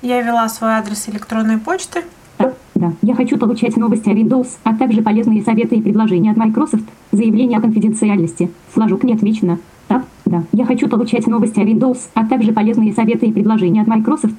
Я 0.02 0.22
ввела 0.22 0.48
свой 0.50 0.72
адрес 0.72 1.08
электронной 1.10 1.58
почты. 1.58 2.04
Да, 2.38 2.54
да. 2.74 2.94
Я 3.02 3.16
хочу 3.16 3.38
получать 3.38 3.78
новости 3.78 4.10
о 4.10 4.14
Windows, 4.14 4.48
а 4.64 4.76
также 4.76 5.02
полезные 5.02 5.44
советы 5.44 5.76
и 5.76 5.82
предложения 5.82 6.32
от 6.32 6.38
Microsoft. 6.38 6.86
Заявление 7.12 7.60
о 7.60 7.62
конфиденциальности. 7.62 8.50
Флажок 8.74 9.04
не 9.04 9.14
отмечено. 9.14 9.60
Так, 9.88 10.06
да. 10.26 10.44
Я 10.54 10.66
хочу 10.66 10.88
получать 10.88 11.28
новости 11.28 11.60
о 11.60 11.64
Windows, 11.64 12.00
а 12.14 12.26
также 12.26 12.54
полезные 12.54 12.94
советы 12.94 13.28
и 13.28 13.34
предложения 13.34 13.82
от 13.82 13.88
Microsoft. 13.88 14.36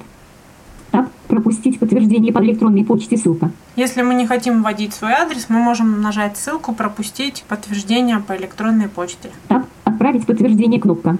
Пропустить 1.27 1.79
подтверждение 1.79 2.33
по 2.33 2.43
электронной 2.43 2.83
почте 2.83 3.17
ссылка. 3.17 3.51
Если 3.75 4.01
мы 4.01 4.13
не 4.15 4.27
хотим 4.27 4.63
вводить 4.63 4.93
свой 4.93 5.13
адрес, 5.13 5.47
мы 5.49 5.59
можем 5.59 6.01
нажать 6.01 6.37
ссылку 6.37 6.73
«Пропустить 6.73 7.45
подтверждение 7.47 8.19
по 8.19 8.35
электронной 8.35 8.89
почте». 8.89 9.31
Так, 9.47 9.65
отправить 9.83 10.25
подтверждение 10.25 10.79
кнопка. 10.79 11.17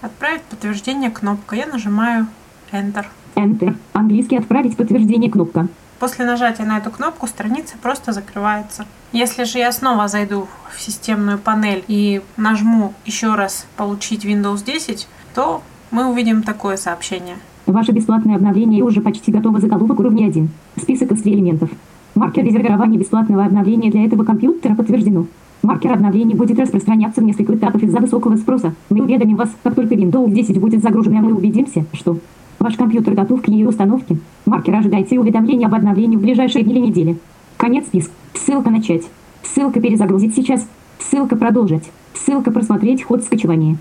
Отправить 0.00 0.42
подтверждение 0.42 1.10
кнопка. 1.10 1.56
Я 1.56 1.66
нажимаю 1.66 2.26
Enter. 2.72 3.04
Enter. 3.34 3.76
Английский 3.92 4.38
отправить 4.38 4.76
подтверждение 4.76 5.30
кнопка. 5.30 5.68
После 5.98 6.24
нажатия 6.24 6.64
на 6.64 6.78
эту 6.78 6.90
кнопку 6.90 7.26
страница 7.26 7.76
просто 7.82 8.12
закрывается. 8.12 8.86
Если 9.12 9.44
же 9.44 9.58
я 9.58 9.70
снова 9.72 10.08
зайду 10.08 10.48
в 10.74 10.80
системную 10.80 11.38
панель 11.38 11.84
и 11.88 12.22
нажму 12.38 12.94
еще 13.04 13.34
раз 13.34 13.66
«Получить 13.76 14.24
Windows 14.24 14.64
10», 14.64 15.06
то 15.34 15.62
мы 15.90 16.10
увидим 16.10 16.42
такое 16.42 16.78
сообщение– 16.78 17.36
Ваше 17.72 17.92
бесплатное 17.92 18.36
обновление 18.36 18.82
уже 18.82 19.00
почти 19.00 19.30
готово 19.30 19.60
заголовок 19.60 20.00
уровня 20.00 20.26
1. 20.26 20.48
Список 20.80 21.12
из 21.12 21.24
элементов. 21.24 21.70
Маркер 22.14 22.44
резервирования 22.44 22.98
бесплатного 22.98 23.44
обновления 23.44 23.90
для 23.90 24.04
этого 24.04 24.24
компьютера 24.24 24.74
подтверждено. 24.74 25.26
Маркер 25.62 25.92
обновления 25.92 26.34
будет 26.34 26.58
распространяться 26.58 27.20
в 27.20 27.24
несколько 27.24 27.54
этапов 27.54 27.82
из-за 27.82 27.98
высокого 27.98 28.36
спроса. 28.36 28.74
Мы 28.88 29.02
уведомим 29.02 29.36
вас, 29.36 29.50
как 29.62 29.74
только 29.76 29.94
Windows 29.94 30.32
10 30.32 30.58
будет 30.58 30.82
загружен, 30.82 31.16
и 31.16 31.20
мы 31.20 31.34
убедимся, 31.34 31.84
что 31.92 32.18
Ваш 32.60 32.76
компьютер 32.76 33.14
готов 33.14 33.40
к 33.40 33.48
ее 33.48 33.66
установке. 33.66 34.18
Маркер 34.44 34.74
ожидайте 34.74 35.18
уведомления 35.18 35.66
об 35.66 35.74
обновлении 35.74 36.18
в 36.18 36.20
ближайшие 36.20 36.62
дни 36.62 36.74
или 36.74 36.80
недели. 36.80 37.18
Конец 37.56 37.86
списка. 37.86 38.12
Ссылка 38.34 38.68
начать. 38.68 39.04
Ссылка 39.42 39.80
перезагрузить 39.80 40.34
сейчас. 40.34 40.68
Ссылка 40.98 41.36
продолжить. 41.36 41.90
Ссылка 42.12 42.50
просмотреть 42.50 43.02
ход 43.02 43.22
скачивания. 43.22 43.78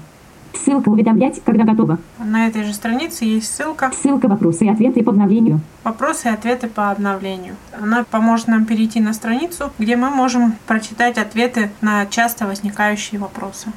Ссылка 0.54 0.90
уведомлять, 0.90 1.42
когда 1.44 1.64
готово. 1.64 2.00
На 2.18 2.48
этой 2.48 2.64
же 2.64 2.74
странице 2.74 3.26
есть 3.26 3.54
ссылка 3.54 3.92
Ссылка 3.92 4.28
вопросы 4.28 4.66
и 4.66 4.70
ответы 4.70 5.04
по 5.04 5.12
обновлению. 5.12 5.62
«Вопросы 5.84 6.28
и 6.28 6.32
ответы 6.32 6.68
по 6.68 6.92
обновлению». 6.92 7.56
Она 7.72 8.04
поможет 8.04 8.48
нам 8.48 8.66
перейти 8.66 9.00
на 9.00 9.14
страницу, 9.14 9.72
где 9.80 9.96
мы 9.96 10.10
можем 10.10 10.56
прочитать 10.68 11.18
ответы 11.18 11.72
на 11.82 12.06
часто 12.06 12.46
возникающие 12.46 13.20
вопросы. 13.20 13.72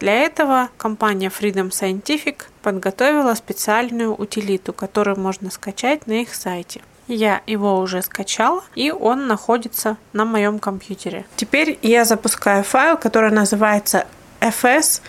Для 0.00 0.14
этого 0.14 0.68
компания 0.76 1.28
Freedom 1.28 1.70
Scientific 1.70 2.42
подготовила 2.62 3.34
специальную 3.34 4.14
утилиту, 4.14 4.72
которую 4.72 5.18
можно 5.18 5.50
скачать 5.50 6.06
на 6.06 6.22
их 6.22 6.34
сайте. 6.34 6.80
Я 7.08 7.40
его 7.46 7.78
уже 7.78 8.02
скачала, 8.02 8.62
и 8.74 8.92
он 8.92 9.26
находится 9.26 9.96
на 10.12 10.24
моем 10.24 10.58
компьютере. 10.58 11.24
Теперь 11.36 11.78
я 11.82 12.04
запускаю 12.04 12.62
файл, 12.62 12.96
который 12.96 13.32
называется 13.32 14.06
fs 14.40 15.00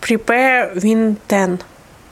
prepare 0.00 0.74
win 0.74 1.16
10, 1.28 1.60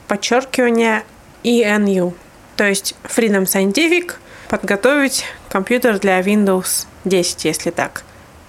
подчеркивание 0.07 1.03
ENU, 1.43 2.13
то 2.57 2.65
есть 2.65 2.95
Freedom 3.03 3.43
Scientific 3.43 4.15
подготовить 4.49 5.23
компьютер 5.49 5.99
для 5.99 6.19
Windows 6.19 6.87
10, 7.05 7.45
если 7.45 7.69
так. 7.69 8.03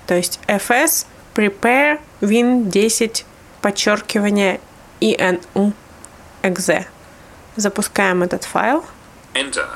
То 0.06 0.14
есть 0.14 0.40
fs 0.48 1.06
prepare 1.34 2.00
win 2.20 2.64
10 2.64 3.26
подчеркивание 3.62 4.60
inu 5.00 5.72
exe. 6.42 6.86
Запускаем 7.56 8.22
этот 8.22 8.44
файл. 8.44 8.84
Enter. 9.34 9.68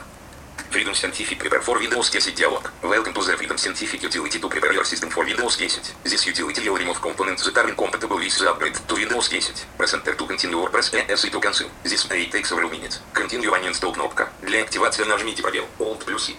Freedom 0.73 0.95
Scientific 0.95 1.39
Prepare 1.39 1.61
for 1.61 1.79
Windows 1.79 2.09
10 2.09 2.35
диалог. 2.35 2.73
Welcome 2.83 3.13
to 3.13 3.21
the 3.21 3.37
Freedom 3.37 3.59
Scientific 3.59 4.03
Utility 4.03 4.39
to 4.39 4.49
prepare 4.49 4.73
your 4.73 4.85
system 4.85 5.11
for 5.11 5.23
Windows 5.23 5.57
10. 5.57 5.69
This 6.03 6.27
utility 6.27 6.67
will 6.67 6.79
remove 6.79 6.99
components 7.03 7.45
that 7.45 7.59
are 7.59 7.69
incompatible 7.69 8.17
with 8.17 8.39
the 8.39 8.49
upgrade 8.49 8.75
to 8.89 8.95
Windows 8.95 9.29
10. 9.29 9.43
Press 9.77 9.93
Enter 9.93 10.15
to 10.15 10.27
continue 10.27 10.59
or 10.59 10.71
press 10.71 10.91
ES 10.95 11.29
to 11.31 11.41
cancel. 11.41 11.67
This 11.85 12.09
may 12.09 12.25
take 12.25 12.47
several 12.47 12.71
minutes. 12.71 13.01
Continue 13.13 13.51
uninstall 13.53 13.93
кнопка. 13.93 14.31
Для 14.41 14.63
активации 14.63 15.05
нажмите 15.05 15.43
пробел. 15.43 15.65
Alt 15.79 16.07
плюс. 16.07 16.31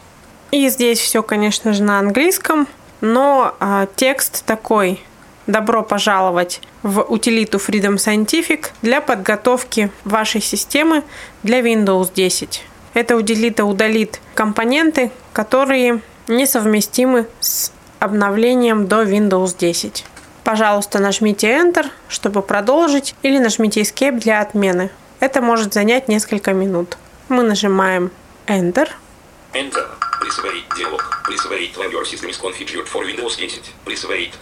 И 0.50 0.70
здесь 0.70 1.00
все, 1.00 1.22
конечно 1.22 1.74
же, 1.74 1.84
на 1.84 2.00
английском, 2.00 2.68
но 3.02 3.56
а, 3.60 3.88
текст 3.96 4.46
такой. 4.46 5.04
Добро 5.48 5.84
пожаловать 5.84 6.62
в 6.84 7.02
утилиту 7.02 7.58
Freedom 7.58 7.96
Scientific 7.96 8.68
для 8.82 9.02
подготовки 9.02 9.92
вашей 10.06 10.40
системы 10.40 11.04
для 11.44 11.60
Windows 11.60 12.14
10. 12.16 12.64
Эта 12.94 13.18
утилита 13.18 13.66
удалит 13.66 14.22
компоненты, 14.36 15.12
которые 15.34 16.02
несовместимы 16.30 17.28
с 17.42 17.74
обновлением 18.00 18.88
до 18.88 19.04
Windows 19.04 19.58
10. 19.58 20.06
Пожалуйста, 20.46 21.00
нажмите 21.00 21.48
Enter, 21.50 21.88
чтобы 22.08 22.42
продолжить, 22.42 23.14
или 23.22 23.38
нажмите 23.38 23.82
Escape 23.82 24.20
для 24.20 24.40
отмены. 24.40 24.92
Это 25.20 25.42
может 25.42 25.74
занять 25.74 26.08
несколько 26.08 26.54
минут. 26.54 26.98
Мы 27.28 27.44
нажимаем 27.44 28.12
Enter. 28.48 28.90
Enter. 29.54 29.88
Присвоить 30.22 30.66
диалог. 30.78 31.22
Присвоить 31.26 31.76
Windows 31.76 33.38
10. 33.38 33.74
Присвоить. 33.84 34.34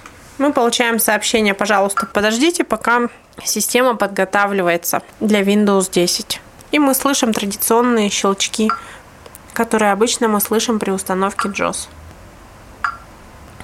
Мы 0.41 0.53
получаем 0.53 0.97
сообщение, 0.97 1.53
пожалуйста, 1.53 2.07
подождите, 2.07 2.63
пока 2.63 3.09
система 3.43 3.95
подготавливается 3.95 5.03
для 5.19 5.41
Windows 5.41 5.91
10. 5.91 6.41
И 6.71 6.79
мы 6.79 6.95
слышим 6.95 7.31
традиционные 7.31 8.09
щелчки, 8.09 8.71
которые 9.53 9.91
обычно 9.91 10.27
мы 10.29 10.41
слышим 10.41 10.79
при 10.79 10.89
установке 10.89 11.49
JOS. 11.49 11.89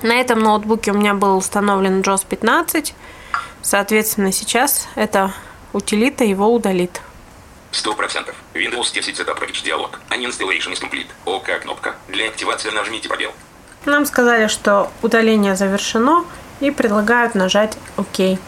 На 0.03 0.21
этом 0.21 0.37
ноутбуке 0.37 0.91
у 0.91 0.93
меня 0.93 1.15
был 1.15 1.37
установлен 1.37 2.01
JOS 2.01 2.27
15. 2.29 2.93
Соответственно, 3.63 4.31
сейчас 4.31 4.87
эта 4.93 5.33
утилита 5.73 6.25
его 6.25 6.53
удалит. 6.53 7.01
100%. 7.71 8.35
Windows 8.53 8.93
10 8.93 9.19
Setup 9.19 9.39
Page 9.39 9.63
диалог. 9.63 9.99
Uninstallation 10.11 10.73
is 10.73 10.79
complete. 10.79 11.07
ОК 11.25 11.59
кнопка. 11.63 11.95
Для 12.07 12.27
активации 12.27 12.69
нажмите 12.69 13.09
пробел. 13.09 13.31
Нам 13.85 14.05
сказали, 14.05 14.45
что 14.45 14.91
удаление 15.01 15.55
завершено 15.55 16.23
и 16.59 16.71
предлагают 16.71 17.35
нажать 17.35 17.77
ОК. 17.97 18.39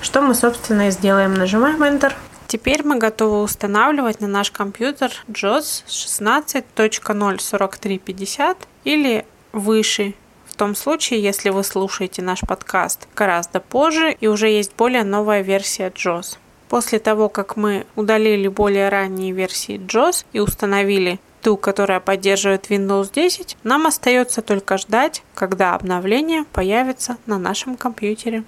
Что 0.00 0.20
мы, 0.20 0.34
собственно, 0.34 0.88
и 0.88 0.90
сделаем. 0.90 1.34
Нажимаем 1.34 1.80
Enter. 1.82 2.12
Теперь 2.46 2.84
мы 2.84 2.98
готовы 2.98 3.40
устанавливать 3.42 4.20
на 4.20 4.28
наш 4.28 4.50
компьютер 4.50 5.10
JOS 5.28 5.84
16.04350 5.86 8.56
или 8.84 9.24
выше, 9.52 10.14
в 10.54 10.56
том 10.56 10.76
случае, 10.76 11.20
если 11.20 11.50
вы 11.50 11.64
слушаете 11.64 12.22
наш 12.22 12.38
подкаст 12.38 13.08
гораздо 13.16 13.58
позже 13.58 14.12
и 14.12 14.28
уже 14.28 14.48
есть 14.48 14.76
более 14.76 15.02
новая 15.02 15.42
версия 15.42 15.88
JOS. 15.88 16.38
После 16.68 17.00
того, 17.00 17.28
как 17.28 17.56
мы 17.56 17.86
удалили 17.96 18.46
более 18.46 18.88
ранние 18.88 19.32
версии 19.32 19.80
JOS 19.80 20.24
и 20.32 20.38
установили 20.38 21.18
ту, 21.44 21.56
которая 21.58 22.00
поддерживает 22.00 22.70
Windows 22.70 23.12
10, 23.12 23.58
нам 23.62 23.86
остается 23.86 24.42
только 24.42 24.78
ждать, 24.78 25.22
когда 25.34 25.74
обновление 25.74 26.44
появится 26.52 27.18
на 27.26 27.38
нашем 27.38 27.76
компьютере. 27.76 28.42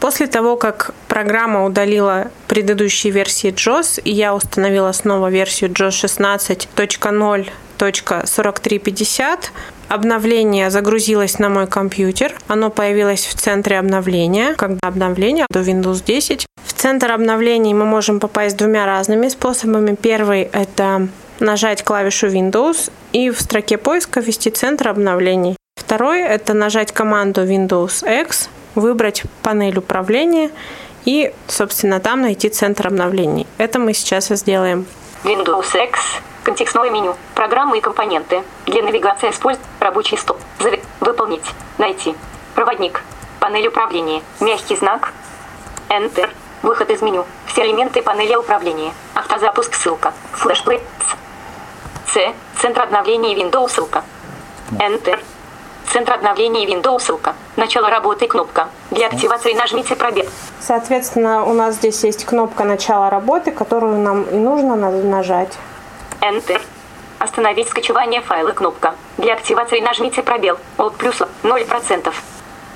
После 0.00 0.26
того, 0.26 0.56
как 0.56 0.94
программа 1.06 1.64
удалила 1.64 2.32
предыдущие 2.48 3.12
версии 3.12 3.52
JOS, 3.52 4.00
и 4.02 4.10
я 4.10 4.34
установила 4.34 4.90
снова 4.92 5.28
версию 5.28 5.70
JOS 5.70 6.48
16.0.4350, 6.48 9.38
обновление 9.92 10.70
загрузилось 10.70 11.38
на 11.38 11.48
мой 11.48 11.66
компьютер. 11.66 12.34
Оно 12.48 12.70
появилось 12.70 13.26
в 13.26 13.34
центре 13.34 13.78
обновления, 13.78 14.54
когда 14.54 14.88
обновление 14.88 15.46
до 15.50 15.60
Windows 15.60 16.02
10. 16.04 16.46
В 16.64 16.72
центр 16.72 17.12
обновлений 17.12 17.74
мы 17.74 17.84
можем 17.84 18.18
попасть 18.18 18.56
двумя 18.56 18.86
разными 18.86 19.28
способами. 19.28 19.94
Первый– 19.94 20.42
это 20.52 21.08
нажать 21.40 21.82
клавишу 21.82 22.28
Windows 22.28 22.90
и 23.12 23.30
в 23.30 23.40
строке 23.40 23.76
поиска 23.76 24.20
ввести 24.20 24.50
центр 24.50 24.88
обновлений. 24.88 25.56
Второй– 25.76 26.20
это 26.22 26.54
нажать 26.54 26.92
команду 26.92 27.42
Windows 27.42 28.02
X 28.22 28.48
выбрать 28.74 29.24
панель 29.42 29.78
управления 29.78 30.50
и, 31.04 31.32
собственно, 31.48 32.00
там 32.00 32.22
найти 32.22 32.48
центр 32.48 32.86
обновлений. 32.86 33.46
Это 33.58 33.78
мы 33.78 33.92
сейчас 33.92 34.30
и 34.30 34.36
сделаем. 34.36 34.86
Windows 35.24 35.74
X. 35.74 36.00
Контекстное 36.42 36.90
меню. 36.90 37.16
Программы 37.34 37.78
и 37.78 37.80
компоненты. 37.80 38.42
Для 38.66 38.82
навигации 38.82 39.30
использовать 39.30 39.66
рабочий 39.78 40.16
стол. 40.16 40.36
Зави... 40.58 40.82
Выполнить. 41.00 41.44
Найти. 41.78 42.16
Проводник. 42.54 43.04
Панель 43.38 43.68
управления. 43.68 44.22
Мягкий 44.40 44.76
знак. 44.76 45.12
Enter. 45.88 46.30
Выход 46.62 46.90
из 46.90 47.02
меню. 47.02 47.24
Все 47.46 47.64
элементы 47.64 48.02
панели 48.02 48.34
управления. 48.34 48.92
Автозапуск 49.14 49.74
ссылка. 49.74 50.12
Флешплей. 50.32 50.80
С. 52.06 52.18
Центр 52.60 52.82
обновления 52.82 53.34
Windows 53.34 53.68
ссылка. 53.68 54.02
Enter. 54.72 55.20
Центр 55.92 56.14
обновления 56.14 56.64
Windows 56.66 57.00
ссылка. 57.00 57.34
Начало 57.56 57.90
работы 57.90 58.26
кнопка. 58.26 58.68
Для 58.90 59.08
активации 59.08 59.52
нажмите 59.52 59.94
пробел. 59.94 60.24
Соответственно, 60.58 61.44
у 61.44 61.52
нас 61.52 61.74
здесь 61.74 62.02
есть 62.02 62.24
кнопка 62.24 62.64
начала 62.64 63.10
работы, 63.10 63.50
которую 63.50 63.98
нам 63.98 64.22
и 64.22 64.36
нужно 64.36 64.74
на- 64.74 64.90
нажать. 64.90 65.52
Enter. 66.22 66.62
Остановить 67.18 67.68
скачивание 67.68 68.22
файла 68.22 68.52
кнопка. 68.52 68.94
Для 69.18 69.34
активации 69.34 69.80
нажмите 69.80 70.22
пробел. 70.22 70.56
Alt 70.78 70.94
плюс 70.96 71.20
0%. 71.42 72.14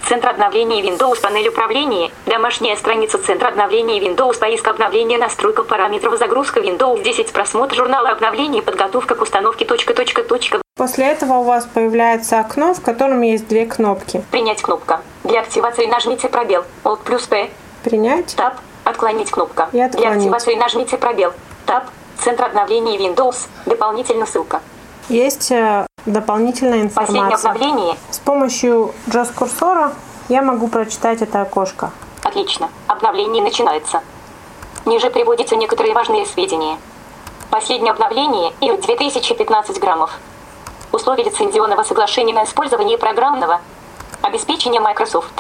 Центр 0.09 0.29
обновления 0.29 0.83
Windows 0.83 1.21
панель 1.21 1.49
управления. 1.49 2.13
Домашняя 2.27 2.77
страница 2.77 3.19
Центра 3.19 3.49
обновления 3.49 3.99
Windows 3.99 4.39
поиск 4.39 4.69
обновления 4.69 5.19
настройка 5.19 5.65
параметров 5.65 6.17
загрузка 6.17 6.61
Windows 6.61 7.03
10 7.03 7.33
просмотр 7.33 7.75
журнала 7.75 8.11
обновлений 8.11 8.63
подготовка 8.63 9.17
к 9.17 9.23
установке 9.23 9.65
точка 9.65 9.95
точка 9.95 10.23
точка 10.23 10.61
После 10.77 11.07
этого 11.07 11.39
у 11.39 11.43
вас 11.43 11.67
появляется 11.67 12.39
окно, 12.39 12.73
в 12.73 12.81
котором 12.83 13.23
есть 13.23 13.49
две 13.49 13.67
кнопки. 13.67 14.23
принять 14.31 14.63
кнопка. 14.63 15.01
Для 15.25 15.41
активации 15.41 15.87
нажмите 15.87 16.29
пробел. 16.29 16.63
Alt 16.85 17.01
плюс 17.05 17.23
P. 17.23 17.51
Принять. 17.83 18.37
Таб. 18.37 18.55
Отклонить 18.85 19.33
кнопка. 19.33 19.69
И 19.73 19.81
отклонить. 19.81 20.09
Для 20.09 20.17
активации 20.17 20.55
нажмите 20.55 20.99
пробел. 20.99 21.33
Таб. 21.65 21.85
Центр 22.23 22.45
обновления 22.45 22.97
Windows. 22.97 23.49
Дополнительно 23.65 24.27
ссылка. 24.27 24.61
Есть 25.09 25.51
э, 25.53 25.87
дополнительная 26.05 26.89
Последнее 26.89 27.23
информация. 27.23 27.51
обновление. 27.53 27.97
С 28.11 28.19
помощью 28.19 28.93
JOS-курсора 29.07 29.93
я 30.29 30.43
могу 30.43 30.69
прочитать 30.69 31.23
это 31.23 31.43
окошко. 31.43 31.93
Отлично. 32.23 32.69
Обновление 32.89 33.43
начинается. 33.43 34.03
Ниже 34.85 35.11
приводятся 35.11 35.55
некоторые 35.57 35.95
важные 35.95 36.27
сведения. 36.27 36.77
Последнее 37.51 37.93
обновление 37.93 38.53
и 38.61 38.71
2015 38.77 39.79
граммов. 39.81 40.11
Условия 40.93 41.25
лицензионного 41.25 41.85
соглашения 41.85 42.35
на 42.35 42.45
использование 42.45 42.99
программного 42.99 43.61
обеспечения 44.23 44.81
Microsoft. 44.81 45.33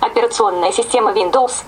Операционная 0.00 0.72
система 0.72 1.12
Windows. 1.12 1.64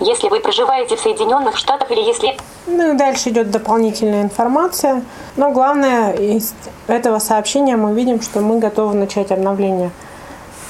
Если 0.00 0.28
вы 0.28 0.40
проживаете 0.40 0.96
в 0.96 1.00
Соединенных 1.00 1.56
Штатах 1.56 1.90
или 1.90 2.00
если... 2.00 2.36
Ну 2.66 2.94
и 2.94 2.96
дальше 2.96 3.30
идет 3.30 3.50
дополнительная 3.50 4.22
информация. 4.22 5.02
Но 5.36 5.50
главное, 5.50 6.12
из 6.12 6.54
этого 6.86 7.18
сообщения 7.18 7.76
мы 7.76 7.94
видим, 7.94 8.20
что 8.20 8.40
мы 8.40 8.58
готовы 8.58 8.94
начать 8.94 9.30
обновление. 9.32 9.90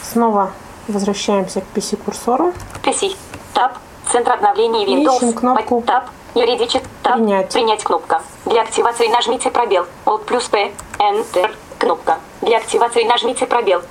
Снова 0.03 0.53
возвращаемся 0.89 1.61
к 1.61 1.65
PC-курсору. 1.75 2.53
PC. 2.85 3.17
Tab. 3.55 3.73
Центр 4.13 4.33
обновления 4.33 4.87
Windows. 4.87 5.17
Ищем 5.17 5.33
кнопку 5.33 5.83
Tab. 5.85 6.05
Юридический. 6.35 6.89
Tab. 7.03 7.15
Принять. 7.15 7.53
Принять 7.53 7.83
кнопка. 7.83 8.23
Для 8.45 8.63
активации 8.63 9.09
нажмите 9.09 9.51
пробел. 9.51 9.87
Alt 10.05 10.25
плюс 10.25 10.45
P. 10.45 10.71
Enter. 10.99 11.51
Кнопка. 11.79 12.19
Для 12.43 12.59
активации 12.59 13.05
нажмите 13.05 13.47
пробел. 13.47 13.83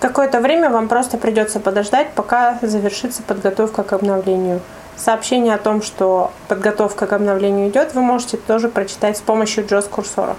Какое-то 0.00 0.40
время 0.40 0.70
вам 0.70 0.88
просто 0.88 1.18
придется 1.18 1.60
подождать, 1.60 2.12
пока 2.14 2.58
завершится 2.62 3.22
подготовка 3.22 3.82
к 3.82 3.92
обновлению. 3.92 4.60
Сообщение 4.96 5.54
о 5.54 5.58
том, 5.58 5.82
что 5.82 6.32
подготовка 6.48 7.06
к 7.06 7.12
обновлению 7.12 7.68
идет, 7.68 7.94
вы 7.94 8.00
можете 8.00 8.38
тоже 8.38 8.68
прочитать 8.68 9.18
с 9.18 9.20
помощью 9.20 9.64
JOS-курсора. 9.64 10.36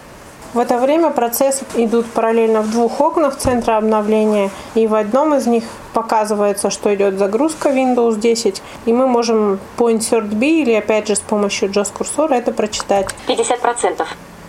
В 0.53 0.59
это 0.59 0.77
время 0.77 1.11
процессы 1.11 1.65
идут 1.75 2.05
параллельно 2.07 2.61
в 2.61 2.71
двух 2.71 2.99
окнах 3.01 3.35
центра 3.35 3.77
обновления, 3.77 4.49
и 4.75 4.87
в 4.87 4.95
одном 4.95 5.35
из 5.35 5.45
них 5.45 5.65
показывается, 5.93 6.69
что 6.69 6.93
идет 6.95 7.19
загрузка 7.19 7.69
Windows 7.69 8.17
10, 8.17 8.63
и 8.85 8.93
мы 8.93 9.07
можем 9.07 9.59
по 9.75 9.91
Insert 9.91 10.33
B 10.33 10.47
или 10.47 10.73
опять 10.73 11.07
же 11.07 11.15
с 11.15 11.19
помощью 11.19 11.69
JOS-курсора 11.69 12.33
это 12.33 12.51
прочитать. 12.51 13.07
50%. 13.27 14.05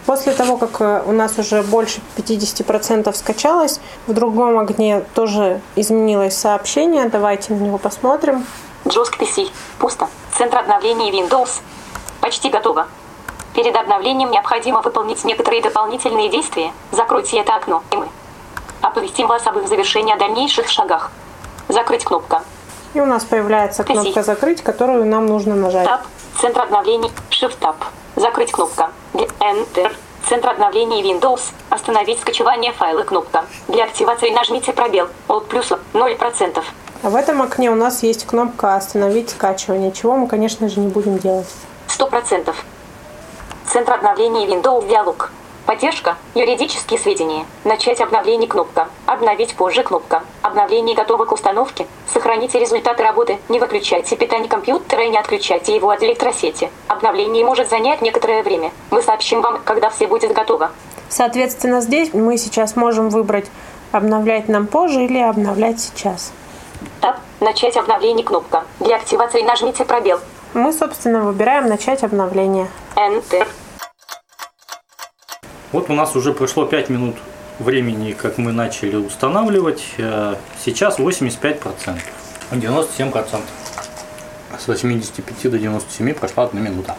После 0.09 0.33
того, 0.33 0.57
как 0.57 0.81
э, 0.81 1.03
у 1.05 1.13
нас 1.13 1.39
уже 1.39 1.63
больше 1.63 2.01
50% 2.17 3.13
скачалось, 3.13 3.79
в 4.07 4.15
другом 4.15 4.59
огне 4.59 5.05
тоже 5.15 5.61
изменилось 5.77 6.35
сообщение. 6.35 7.11
Давайте 7.11 7.53
на 7.53 7.59
него 7.63 7.77
посмотрим. 7.77 8.47
JOSK 8.87 9.19
PC. 9.19 9.51
Пусто. 9.79 10.09
Центр 10.33 10.57
обновления 10.57 11.11
Windows. 11.13 11.61
Почти 12.23 12.49
готово. 12.49 12.87
Перед 13.55 13.77
обновлением 13.77 14.31
необходимо 14.31 14.81
выполнить 14.81 15.23
некоторые 15.27 15.61
дополнительные 15.61 16.31
действия. 16.31 16.73
Закройте 16.91 17.41
это 17.41 17.57
окно, 17.57 17.83
и 17.91 17.97
мы 17.97 18.09
оповестим 18.81 19.27
вас 19.27 19.47
об 19.47 19.59
их 19.59 19.69
завершении 19.69 20.15
о 20.15 20.19
дальнейших 20.19 20.71
шагах. 20.71 21.11
Закрыть 21.69 22.05
кнопка. 22.05 22.45
И 22.95 23.01
у 23.01 23.05
нас 23.05 23.27
появляется 23.27 23.85
кнопка 23.85 24.23
«Закрыть», 24.23 24.63
которую 24.63 25.05
нам 25.05 25.27
нужно 25.27 25.55
нажать. 25.55 25.87
Tab. 25.87 26.01
Центр 26.41 26.63
обновлений. 26.63 27.11
Shift 27.29 27.59
Tab. 27.61 27.75
Закрыть 28.19 28.51
кнопка. 28.51 28.91
Enter. 29.15 29.95
Центр 30.29 30.49
обновления 30.49 31.03
Windows. 31.03 31.41
Остановить 31.71 32.19
скачивание 32.21 32.73
файла 32.73 33.05
кнопка. 33.05 33.45
Для 33.69 33.85
активации 33.85 34.31
нажмите 34.31 34.73
пробел. 34.73 35.07
Alt 35.29 35.47
плюс 35.47 35.71
0%. 35.93 36.65
А 37.05 37.11
в 37.11 37.15
этом 37.15 37.41
окне 37.43 37.71
у 37.71 37.77
нас 37.77 38.03
есть 38.03 38.27
кнопка 38.27 38.75
«Остановить 38.75 39.31
скачивание», 39.31 39.93
чего 39.93 40.17
мы, 40.17 40.27
конечно 40.27 40.69
же, 40.69 40.81
не 40.81 40.89
будем 40.89 41.19
делать. 41.19 41.47
100%. 41.87 42.53
Центр 43.73 43.93
обновления 43.93 44.49
Windows 44.49 44.89
диалог. 44.89 45.31
Поддержка. 45.69 46.17
Юридические 46.35 46.99
сведения. 46.99 47.45
Начать 47.63 48.01
обновление 48.01 48.49
кнопка. 48.49 48.89
Обновить 49.05 49.55
позже 49.55 49.83
кнопка. 49.83 50.23
Обновление 50.41 50.97
готово 50.97 51.27
к 51.27 51.33
установке. 51.33 51.87
Сохраните 52.11 52.59
результаты 52.59 53.03
работы. 53.03 53.37
Не 53.51 53.61
выключайте 53.61 54.17
питание 54.17 54.49
компьютера 54.49 55.05
и 55.05 55.11
не 55.11 55.19
отключайте 55.19 55.77
его 55.77 55.91
от 55.91 56.03
электросети. 56.03 56.71
Обновление 56.87 57.45
может 57.45 57.69
занять 57.69 58.01
некоторое 58.01 58.43
время. 58.43 58.73
Мы 58.91 59.03
сообщим 59.03 59.43
вам, 59.43 59.61
когда 59.63 59.91
все 59.91 60.07
будет 60.07 60.33
готово. 60.33 60.71
Соответственно, 61.11 61.83
здесь 61.83 62.15
мы 62.15 62.39
сейчас 62.39 62.75
можем 62.75 63.11
выбрать 63.11 63.51
«Обновлять 63.93 64.49
нам 64.49 64.69
позже» 64.69 65.05
или 65.05 65.19
«Обновлять 65.19 65.81
сейчас». 65.81 66.33
Таб. 67.03 67.19
Начать 67.41 67.77
обновление 67.77 68.25
кнопка. 68.25 68.65
Для 68.81 68.97
активации 68.97 69.43
нажмите 69.43 69.85
пробел. 69.85 70.19
Мы, 70.55 70.73
собственно, 70.73 71.21
выбираем 71.21 71.67
«Начать 71.67 72.05
обновление». 72.05 72.71
Enter. 72.97 73.47
Вот 75.71 75.91
у 75.91 75.95
нас 75.95 76.17
уже 76.17 76.33
прошло 76.33 76.65
5 76.65 76.89
минут 76.89 77.17
времени, 77.59 78.13
как 78.13 78.39
мы 78.39 78.53
начали 78.53 78.97
устанавливать. 78.97 79.85
Э, 79.99 80.37
Сейчас 80.65 80.99
85%. 80.99 82.01
97%. 82.51 83.43
С 84.59 84.67
85 84.67 85.51
до 85.51 85.59
97 85.59 86.15
прошла 86.15 86.45
1 86.45 86.63
минута. 86.63 86.97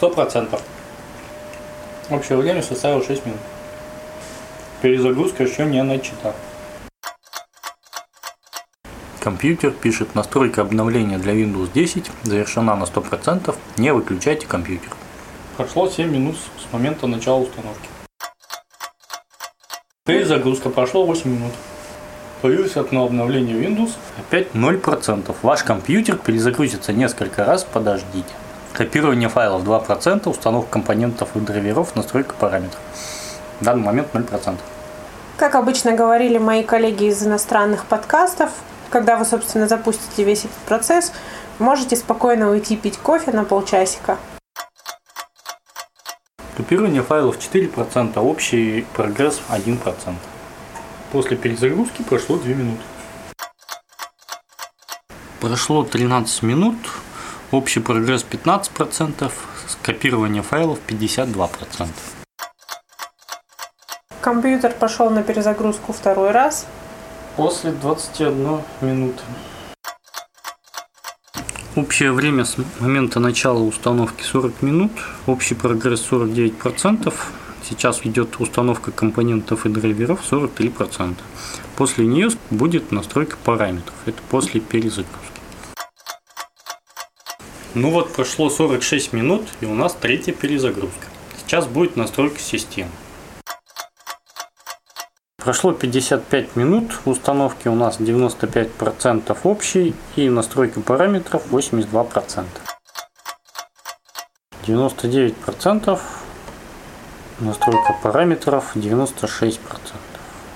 100%. 0.00 0.60
Общее 2.10 2.38
время 2.38 2.62
составило 2.62 3.04
6 3.04 3.26
минут. 3.26 3.40
Перезагрузка 4.82 5.44
еще 5.44 5.64
не 5.64 5.82
начата. 5.84 6.34
Компьютер 9.20 9.70
пишет 9.70 10.14
настройка 10.14 10.62
обновления 10.62 11.18
для 11.18 11.34
Windows 11.34 11.70
10 11.72 12.10
завершена 12.24 12.74
на 12.74 12.84
100%. 12.84 13.54
Не 13.76 13.92
выключайте 13.92 14.46
компьютер. 14.46 14.90
Прошло 15.58 15.90
7 15.90 16.08
минут 16.08 16.36
с 16.36 16.72
момента 16.72 17.08
начала 17.08 17.40
установки. 17.40 17.88
Перезагрузка 20.04 20.70
прошло 20.70 21.04
8 21.04 21.28
минут. 21.28 21.52
Появилось 22.42 22.76
окно 22.76 23.04
обновления 23.04 23.54
Windows. 23.54 23.90
Опять 24.16 24.52
0%. 24.52 25.34
Ваш 25.42 25.64
компьютер 25.64 26.14
перезагрузится 26.14 26.92
несколько 26.92 27.44
раз, 27.44 27.64
подождите. 27.64 28.28
Копирование 28.72 29.28
файлов 29.28 29.64
2%, 29.64 30.28
установка 30.28 30.70
компонентов 30.70 31.30
и 31.34 31.40
драйверов, 31.40 31.96
настройка 31.96 32.36
параметров. 32.38 32.80
В 33.58 33.64
данный 33.64 33.82
момент 33.82 34.14
0%. 34.14 34.58
Как 35.38 35.56
обычно 35.56 35.90
говорили 35.90 36.38
мои 36.38 36.62
коллеги 36.62 37.06
из 37.06 37.26
иностранных 37.26 37.86
подкастов, 37.86 38.50
когда 38.90 39.16
вы, 39.16 39.24
собственно, 39.24 39.66
запустите 39.66 40.22
весь 40.22 40.44
этот 40.44 40.58
процесс, 40.68 41.12
можете 41.58 41.96
спокойно 41.96 42.48
уйти 42.48 42.76
пить 42.76 42.96
кофе 42.96 43.32
на 43.32 43.42
полчасика. 43.42 44.18
Копирование 46.58 47.04
файлов 47.04 47.38
4%, 47.38 48.12
а 48.16 48.20
общий 48.20 48.84
прогресс 48.92 49.40
1%. 49.48 50.16
После 51.12 51.36
перезагрузки 51.36 52.02
прошло 52.02 52.36
2 52.36 52.52
минуты. 52.52 52.82
Прошло 55.40 55.84
13 55.84 56.42
минут, 56.42 56.76
общий 57.52 57.78
прогресс 57.78 58.26
15%, 58.28 59.30
скопирование 59.68 60.42
файлов 60.42 60.80
52%. 60.84 61.90
Компьютер 64.20 64.72
пошел 64.72 65.10
на 65.10 65.22
перезагрузку 65.22 65.92
второй 65.92 66.32
раз. 66.32 66.66
После 67.36 67.70
21 67.70 68.62
минуты. 68.80 69.22
Общее 71.78 72.10
время 72.10 72.44
с 72.44 72.56
момента 72.80 73.20
начала 73.20 73.60
установки 73.60 74.24
40 74.24 74.62
минут, 74.62 74.90
общий 75.26 75.54
прогресс 75.54 76.04
49%. 76.10 77.14
Сейчас 77.62 78.00
идет 78.04 78.40
установка 78.40 78.90
компонентов 78.90 79.64
и 79.64 79.68
драйверов 79.68 80.20
43%. 80.28 81.14
После 81.76 82.04
нее 82.04 82.30
будет 82.50 82.90
настройка 82.90 83.36
параметров. 83.44 83.94
Это 84.06 84.18
после 84.28 84.60
перезагрузки. 84.60 85.40
Ну 87.74 87.92
вот 87.92 88.12
прошло 88.12 88.50
46 88.50 89.12
минут 89.12 89.42
и 89.60 89.64
у 89.64 89.74
нас 89.74 89.94
третья 89.94 90.32
перезагрузка. 90.32 91.06
Сейчас 91.36 91.68
будет 91.68 91.94
настройка 91.94 92.40
системы. 92.40 92.90
Прошло 95.48 95.72
55 95.72 96.56
минут, 96.56 97.00
установки 97.06 97.68
у 97.68 97.74
нас 97.74 97.98
95% 97.98 99.34
общий 99.44 99.94
и 100.14 100.28
настройка 100.28 100.82
параметров 100.82 101.42
82%. 101.50 102.44
99% 104.66 106.00
настройка 107.40 107.96
параметров 108.02 108.76
96%. 108.76 109.58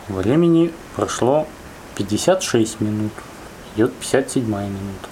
Времени 0.09 0.75
прошло 0.95 1.47
56 1.95 2.83
минут, 2.83 3.12
идет 3.75 3.95
57 3.95 4.45
минута. 4.45 5.09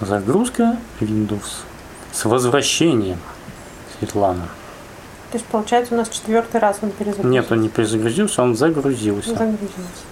Загрузка 0.00 0.76
Windows 1.00 1.64
с 2.12 2.24
возвращением, 2.24 3.18
Светлана. 3.98 4.46
То 5.30 5.36
есть, 5.36 5.46
получается, 5.46 5.94
у 5.94 5.96
нас 5.98 6.08
четвертый 6.08 6.58
раз 6.60 6.78
он 6.82 6.90
перезагрузился. 6.90 7.28
Нет, 7.28 7.52
он 7.52 7.60
не 7.60 7.68
перезагрузился, 7.68 8.42
он 8.42 8.56
загрузился. 8.56 9.30
Загрузился. 9.30 10.04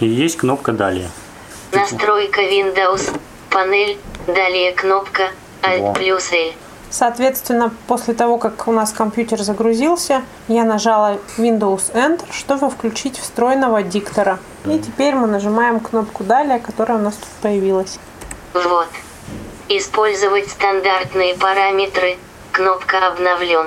И 0.00 0.06
есть 0.06 0.38
кнопка 0.38 0.72
«Далее». 0.72 1.10
Настройка 1.72 2.40
Windows. 2.40 3.14
Панель. 3.50 3.98
Далее 4.26 4.72
кнопка 4.72 5.30
Alt 5.62 5.80
Во. 5.80 5.92
плюс 5.92 6.32
L. 6.32 6.52
Соответственно, 6.90 7.72
после 7.86 8.12
того, 8.14 8.36
как 8.38 8.68
у 8.68 8.72
нас 8.72 8.92
компьютер 8.92 9.40
загрузился, 9.42 10.22
я 10.48 10.64
нажала 10.64 11.18
Windows 11.38 11.92
Enter, 11.94 12.30
чтобы 12.32 12.68
включить 12.70 13.18
встроенного 13.18 13.82
диктора. 13.82 14.38
И 14.66 14.78
теперь 14.78 15.14
мы 15.14 15.26
нажимаем 15.26 15.80
кнопку 15.80 16.24
«Далее», 16.24 16.58
которая 16.58 16.98
у 16.98 17.00
нас 17.00 17.14
тут 17.14 17.28
появилась. 17.40 17.98
Вот. 18.54 18.88
Использовать 19.68 20.50
стандартные 20.50 21.34
параметры. 21.34 22.18
Кнопка 22.52 23.06
«Обновлен». 23.06 23.66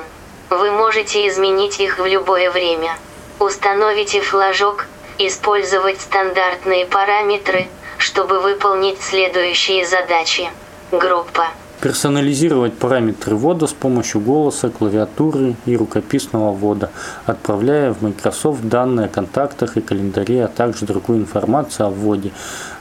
Вы 0.57 0.71
можете 0.71 1.27
изменить 1.27 1.81
их 1.81 1.99
в 1.99 2.05
любое 2.05 2.49
время. 2.49 2.97
Установите 3.39 4.21
флажок 4.21 4.87
«Использовать 5.17 5.99
стандартные 5.99 6.85
параметры», 6.85 7.67
чтобы 7.97 8.39
выполнить 8.39 9.01
следующие 9.01 9.85
задачи. 9.85 10.49
Группа. 10.91 11.47
Персонализировать 11.81 12.73
параметры 12.77 13.35
ввода 13.35 13.67
с 13.67 13.73
помощью 13.73 14.21
голоса, 14.21 14.69
клавиатуры 14.69 15.55
и 15.65 15.75
рукописного 15.75 16.53
ввода, 16.53 16.89
отправляя 17.25 17.91
в 17.91 18.01
Microsoft 18.01 18.61
данные 18.63 19.07
о 19.07 19.09
контактах 19.09 19.75
и 19.75 19.81
календаре, 19.81 20.45
а 20.45 20.47
также 20.47 20.85
другую 20.85 21.19
информацию 21.19 21.87
о 21.87 21.89
вводе. 21.89 22.31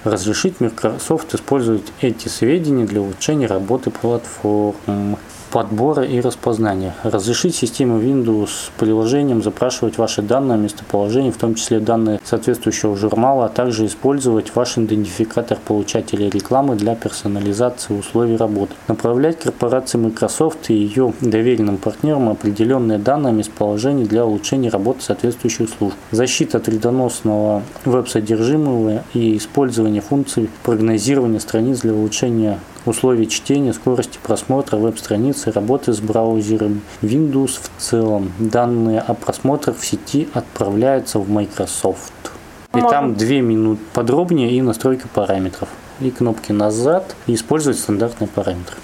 Разрешить 0.04 0.60
Microsoft 0.60 1.34
использовать 1.34 1.92
эти 2.00 2.28
сведения 2.28 2.86
для 2.86 3.00
улучшения 3.00 3.48
работы 3.48 3.90
платформ 3.90 5.18
подбора 5.54 6.02
и 6.02 6.20
распознания. 6.20 6.96
Разрешить 7.04 7.54
систему 7.54 8.00
Windows 8.00 8.72
приложением 8.76 9.40
запрашивать 9.40 9.98
ваши 9.98 10.20
данные 10.20 10.54
о 10.54 10.58
местоположении, 10.58 11.30
в 11.30 11.36
том 11.36 11.54
числе 11.54 11.78
данные 11.78 12.18
соответствующего 12.24 12.96
журнала, 12.96 13.44
а 13.44 13.48
также 13.48 13.86
использовать 13.86 14.52
ваш 14.56 14.78
идентификатор 14.78 15.56
получателя 15.64 16.28
рекламы 16.28 16.74
для 16.74 16.96
персонализации 16.96 17.96
условий 17.96 18.36
работы. 18.36 18.72
Направлять 18.88 19.38
корпорации 19.38 19.96
Microsoft 19.96 20.70
и 20.70 20.74
ее 20.74 21.12
доверенным 21.20 21.76
партнерам 21.76 22.30
определенные 22.30 22.98
данные 22.98 23.30
о 23.30 23.34
местоположении 23.34 24.06
для 24.06 24.26
улучшения 24.26 24.70
работы 24.70 25.02
соответствующих 25.02 25.68
служб. 25.68 25.94
Защита 26.10 26.58
от 26.58 26.66
вредоносного 26.66 27.62
веб-содержимого 27.84 29.04
и 29.14 29.36
использование 29.36 30.02
функций 30.02 30.50
прогнозирования 30.64 31.38
страниц 31.38 31.82
для 31.82 31.92
улучшения 31.92 32.58
условий 32.86 33.28
чтения, 33.28 33.72
скорости 33.72 34.18
просмотра 34.22 34.76
веб-страницы, 34.76 35.52
работы 35.52 35.92
с 35.92 36.00
браузером 36.00 36.82
Windows 37.02 37.58
в 37.60 37.82
целом. 37.82 38.32
Данные 38.38 39.00
о 39.00 39.14
просмотрах 39.14 39.76
в 39.78 39.86
сети 39.86 40.28
отправляются 40.34 41.18
в 41.18 41.28
Microsoft. 41.28 42.12
И 42.74 42.80
там 42.80 43.14
две 43.14 43.40
минуты 43.40 43.80
подробнее 43.92 44.50
и 44.50 44.60
настройка 44.60 45.06
параметров. 45.08 45.68
И 46.00 46.10
кнопки 46.10 46.50
назад, 46.50 47.14
и 47.26 47.34
использовать 47.34 47.78
стандартные 47.78 48.28
параметры. 48.28 48.76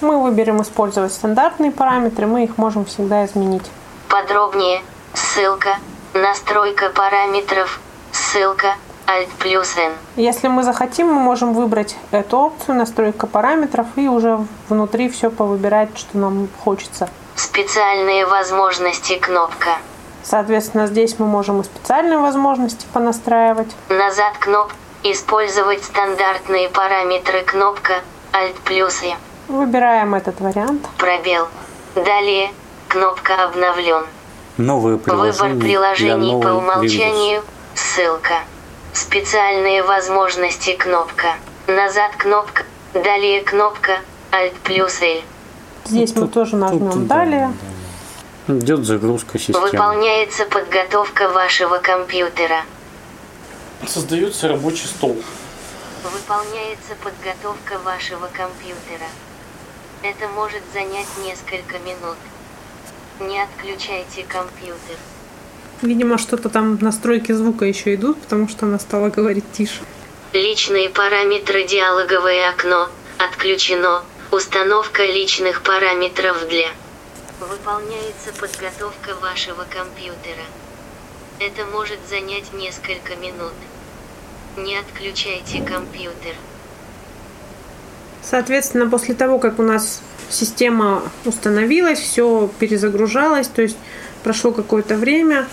Мы 0.00 0.22
выберем 0.22 0.60
использовать 0.60 1.12
стандартные 1.12 1.70
параметры, 1.70 2.26
мы 2.26 2.44
их 2.44 2.58
можем 2.58 2.84
всегда 2.84 3.24
изменить. 3.24 3.64
Подробнее. 4.08 4.82
Ссылка. 5.14 5.78
Настройка 6.12 6.90
параметров. 6.90 7.80
Ссылка. 8.12 8.74
Alt 9.06 9.28
плюс 9.38 9.76
N. 9.76 9.92
Если 10.16 10.48
мы 10.48 10.64
захотим, 10.64 11.06
мы 11.06 11.20
можем 11.20 11.54
выбрать 11.54 11.96
эту 12.10 12.38
опцию 12.38 12.76
настройка 12.76 13.26
параметров 13.26 13.86
и 13.96 14.08
уже 14.08 14.40
внутри 14.68 15.08
все 15.08 15.30
повыбирать, 15.30 15.96
что 15.96 16.18
нам 16.18 16.48
хочется. 16.64 17.08
Специальные 17.36 18.26
возможности 18.26 19.16
кнопка. 19.18 19.78
Соответственно, 20.24 20.88
здесь 20.88 21.20
мы 21.20 21.26
можем 21.26 21.60
и 21.60 21.64
специальные 21.64 22.18
возможности 22.18 22.84
понастраивать. 22.92 23.70
Назад 23.88 24.38
кноп. 24.38 24.72
Использовать 25.04 25.84
стандартные 25.84 26.68
параметры 26.68 27.42
кнопка. 27.42 28.00
Alt 28.32 28.56
плюс 28.64 29.02
И. 29.04 29.14
Выбираем 29.46 30.16
этот 30.16 30.40
вариант. 30.40 30.82
Пробел. 30.98 31.46
Далее. 31.94 32.50
Кнопка 32.88 33.44
обновлен. 33.44 34.04
Новые 34.56 34.98
приложения 34.98 35.52
Выбор 35.52 35.64
приложений 35.64 36.40
для 36.40 36.48
по 36.48 36.54
умолчанию. 36.54 37.42
Ссылка. 37.74 38.40
Специальные 38.96 39.82
возможности 39.82 40.74
кнопка. 40.74 41.34
Назад 41.66 42.16
кнопка. 42.16 42.64
Далее 42.94 43.42
кнопка. 43.42 44.00
Alt 44.32 44.54
плюс 44.64 45.02
L. 45.02 45.20
Здесь 45.84 46.14
мы 46.14 46.22
Тут- 46.22 46.32
тоже 46.32 46.52
тут, 46.52 46.60
нажмем 46.60 47.06
да, 47.06 47.14
далее. 47.16 47.52
да. 48.46 48.54
Идет 48.54 48.86
загрузка 48.86 49.38
системы. 49.38 49.66
Выполняется 49.68 50.46
подготовка 50.46 51.28
вашего 51.28 51.76
компьютера. 51.76 52.62
Создается 53.86 54.48
рабочий 54.48 54.86
стол. 54.86 55.22
Выполняется 56.02 56.94
подготовка 57.04 57.78
вашего 57.84 58.28
компьютера. 58.28 59.08
Это 60.02 60.26
может 60.28 60.62
занять 60.72 61.08
несколько 61.22 61.78
минут. 61.80 62.16
Не 63.20 63.42
отключайте 63.42 64.24
компьютер. 64.24 64.96
Видимо, 65.82 66.18
что-то 66.18 66.48
там 66.48 66.78
настройки 66.80 67.32
звука 67.32 67.66
еще 67.66 67.94
идут, 67.94 68.20
потому 68.22 68.48
что 68.48 68.66
она 68.66 68.78
стала 68.78 69.10
говорить 69.10 69.44
тише. 69.52 69.80
Личные 70.32 70.88
параметры 70.88 71.66
диалоговое 71.66 72.48
окно. 72.48 72.88
Отключено. 73.18 74.02
Установка 74.30 75.04
личных 75.04 75.62
параметров 75.62 76.46
для. 76.48 76.68
Выполняется 77.40 78.32
подготовка 78.38 79.14
вашего 79.20 79.64
компьютера. 79.70 80.44
Это 81.38 81.66
может 81.66 81.98
занять 82.08 82.52
несколько 82.54 83.14
минут. 83.16 83.52
Не 84.56 84.78
отключайте 84.78 85.62
компьютер. 85.62 86.34
Соответственно, 88.22 88.88
после 88.88 89.14
того, 89.14 89.38
как 89.38 89.58
у 89.58 89.62
нас 89.62 90.00
система 90.30 91.02
установилась, 91.24 92.00
все 92.00 92.50
перезагружалось, 92.58 93.48
то 93.48 93.62
есть 93.62 93.76
прошло 94.26 94.50
какое-то 94.50 94.96
время, 94.96 95.46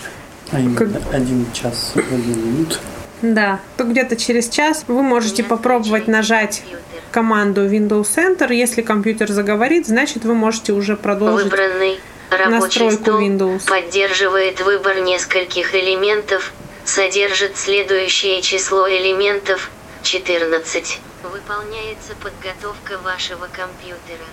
Как- 0.50 0.88
один 1.12 1.46
час, 1.52 1.92
один 1.94 2.44
минут. 2.44 2.80
да, 3.22 3.60
то 3.76 3.84
где-то 3.84 4.16
через 4.16 4.48
час 4.48 4.84
вы 4.88 5.00
можете 5.00 5.44
попробовать 5.44 6.08
нажать 6.08 6.64
команду 7.12 7.68
Windows 7.68 8.08
Enter. 8.16 8.52
Если 8.52 8.82
компьютер 8.82 9.30
заговорит, 9.30 9.86
значит 9.86 10.24
вы 10.24 10.34
можете 10.34 10.72
уже 10.72 10.96
продолжить. 10.96 11.52
Выбранный 11.52 12.00
настройку 12.48 13.02
стол 13.04 13.20
Windows. 13.20 13.68
поддерживает 13.68 14.60
выбор 14.60 14.98
нескольких 14.98 15.72
элементов, 15.76 16.52
содержит 16.84 17.56
следующее 17.56 18.42
число 18.42 18.88
элементов 18.88 19.70
14. 20.02 20.98
Выполняется 21.22 22.14
подготовка 22.20 22.98
вашего 23.04 23.46
компьютера. 23.52 24.26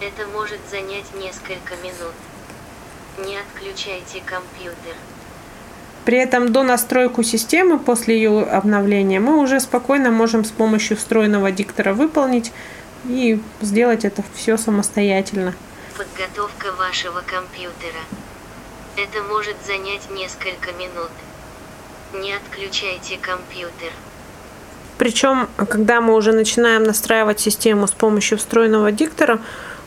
Это 0.00 0.26
может 0.32 0.60
занять 0.70 1.04
несколько 1.22 1.76
минут. 1.84 2.14
Не 3.18 3.36
отключайте 3.38 4.22
компьютер. 4.24 4.96
При 6.04 6.18
этом 6.18 6.52
до 6.52 6.62
настройку 6.62 7.22
системы 7.22 7.78
после 7.78 8.16
ее 8.16 8.42
обновления 8.42 9.20
мы 9.20 9.38
уже 9.38 9.60
спокойно 9.60 10.10
можем 10.10 10.44
с 10.44 10.50
помощью 10.50 10.96
встроенного 10.96 11.52
диктора 11.52 11.92
выполнить 11.92 12.52
и 13.04 13.40
сделать 13.60 14.04
это 14.04 14.24
все 14.34 14.56
самостоятельно. 14.56 15.54
Подготовка 15.96 16.72
вашего 16.72 17.20
компьютера. 17.20 18.00
Это 18.96 19.22
может 19.22 19.56
занять 19.64 20.10
несколько 20.10 20.72
минут. 20.72 21.10
Не 22.14 22.34
отключайте 22.34 23.18
компьютер. 23.18 23.92
Причем, 24.98 25.48
когда 25.68 26.00
мы 26.00 26.14
уже 26.14 26.32
начинаем 26.32 26.82
настраивать 26.84 27.40
систему 27.40 27.86
с 27.86 27.92
помощью 27.92 28.38
встроенного 28.38 28.92
диктора, 28.92 29.40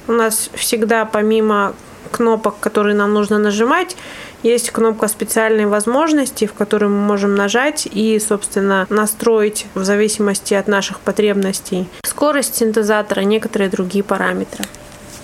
у 0.07 0.11
нас 0.11 0.49
всегда 0.55 1.05
помимо 1.05 1.75
кнопок, 2.09 2.59
которые 2.59 2.95
нам 2.95 3.13
нужно 3.13 3.37
нажимать, 3.39 3.95
есть 4.43 4.69
кнопка 4.71 5.07
специальной 5.07 5.65
возможности, 5.65 6.45
в 6.45 6.53
которую 6.53 6.91
мы 6.91 6.99
можем 7.01 7.35
нажать 7.35 7.87
и, 7.91 8.19
собственно, 8.19 8.85
настроить 8.89 9.65
в 9.73 9.83
зависимости 9.83 10.53
от 10.53 10.67
наших 10.67 10.99
потребностей 10.99 11.87
скорость 12.03 12.55
синтезатора, 12.55 13.21
некоторые 13.21 13.69
другие 13.69 14.03
параметры. 14.03 14.63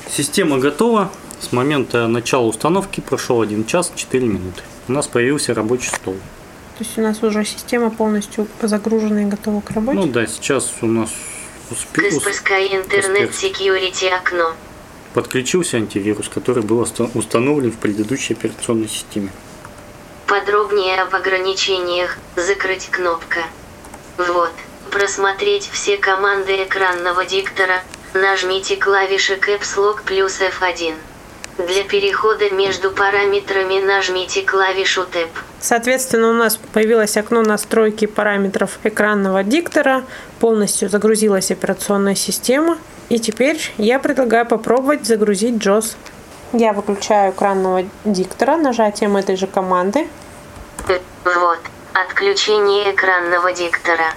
Система 0.09 0.57
готова. 0.57 1.11
С 1.39 1.51
момента 1.53 2.07
начала 2.07 2.43
установки 2.45 2.99
прошел 2.99 3.41
1 3.41 3.65
час 3.65 3.91
4 3.95 4.27
минуты. 4.27 4.61
У 4.88 4.91
нас 4.91 5.07
появился 5.07 5.53
рабочий 5.55 5.89
стол. 5.89 6.13
То 6.77 6.84
есть 6.84 6.97
у 6.97 7.01
нас 7.01 7.23
уже 7.23 7.45
система 7.45 7.89
полностью 7.91 8.47
загружена 8.61 9.23
и 9.23 9.25
готова 9.25 9.61
к 9.61 9.71
работе. 9.71 9.97
Ну 9.99 10.05
да, 10.07 10.25
сейчас 10.27 10.71
у 10.82 10.88
нас 10.88 11.09
успе- 11.69 12.07
ус- 12.09 12.15
Каспарская 12.15 12.65
интернет 12.67 13.29
Касперский. 13.29 13.49
секьюрити 13.49 14.05
окно. 14.05 14.53
Подключился 15.14 15.78
антивирус, 15.78 16.30
который 16.30 16.64
был 16.64 16.80
установлен 16.80 17.72
в 17.72 17.78
предыдущей 17.78 18.34
операционной 18.34 18.88
системе. 18.88 19.30
Подробнее 20.28 21.01
об 21.01 21.14
ограничениях. 21.14 22.18
Закрыть 22.36 22.88
кнопка. 22.89 23.41
Вот. 24.18 24.51
Просмотреть 24.91 25.70
все 25.72 25.97
команды 25.97 26.64
экранного 26.64 27.26
диктора. 27.26 27.82
Нажмите 28.14 28.76
клавиши 28.76 29.36
Caps 29.36 29.78
Lock 29.78 29.99
плюс 30.05 30.39
F1. 30.39 30.95
Для 31.57 31.84
перехода 31.84 32.49
между 32.49 32.91
параметрами 32.91 33.80
нажмите 33.86 34.41
клавишу 34.41 35.01
Tab. 35.01 35.30
Соответственно, 35.59 36.30
у 36.30 36.34
нас 36.34 36.57
появилось 36.74 37.18
окно 37.18 37.41
настройки 37.43 38.05
параметров 38.05 38.80
экранного 38.84 39.43
диктора, 39.43 40.03
полностью 40.39 40.89
загрузилась 40.89 41.51
операционная 41.51 42.16
система. 42.16 42.78
И 43.12 43.20
теперь 43.20 43.59
я 43.78 43.99
предлагаю 43.99 44.45
попробовать 44.45 45.05
загрузить 45.05 45.55
JOS. 45.55 45.97
Я 46.53 46.72
выключаю 46.72 47.34
экранного 47.34 47.84
диктора 48.05 48.55
нажатием 48.55 49.18
этой 49.18 49.36
же 49.36 49.47
команды. 49.47 50.07
Вот. 51.26 51.59
Отключение 51.91 52.95
экранного 52.95 53.51
диктора. 53.51 54.14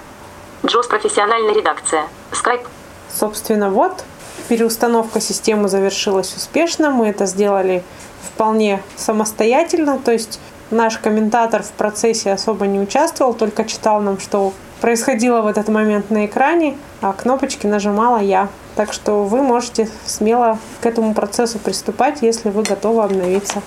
JOS 0.63 0.87
профессиональная 0.87 1.53
редакция. 1.53 2.07
Skype. 2.31 2.65
Собственно, 3.13 3.69
вот, 3.69 4.05
переустановка 4.47 5.19
системы 5.19 5.67
завершилась 5.67 6.33
успешно. 6.33 6.89
Мы 6.89 7.09
это 7.09 7.25
сделали 7.25 7.83
вполне 8.23 8.81
самостоятельно. 8.95 9.99
То 9.99 10.13
есть 10.13 10.39
наш 10.71 10.97
комментатор 10.99 11.63
в 11.63 11.71
процессе 11.71 12.31
особо 12.31 12.65
не 12.65 12.79
участвовал, 12.79 13.33
только 13.33 13.65
читал 13.65 13.99
нам, 13.99 14.21
что 14.21 14.53
происходило 14.85 15.41
в 15.41 15.47
этот 15.47 15.67
момент 15.67 16.11
на 16.11 16.27
экране, 16.27 16.77
а 17.01 17.11
кнопочки 17.11 17.65
нажимала 17.65 18.19
я. 18.19 18.49
Так 18.75 18.93
что 18.93 19.23
вы 19.23 19.41
можете 19.41 19.89
смело 20.05 20.59
к 20.79 20.85
этому 20.85 21.15
процессу 21.15 21.57
приступать, 21.57 22.21
если 22.21 22.51
вы 22.51 22.61
готовы 22.61 23.03
обновиться. 23.03 23.63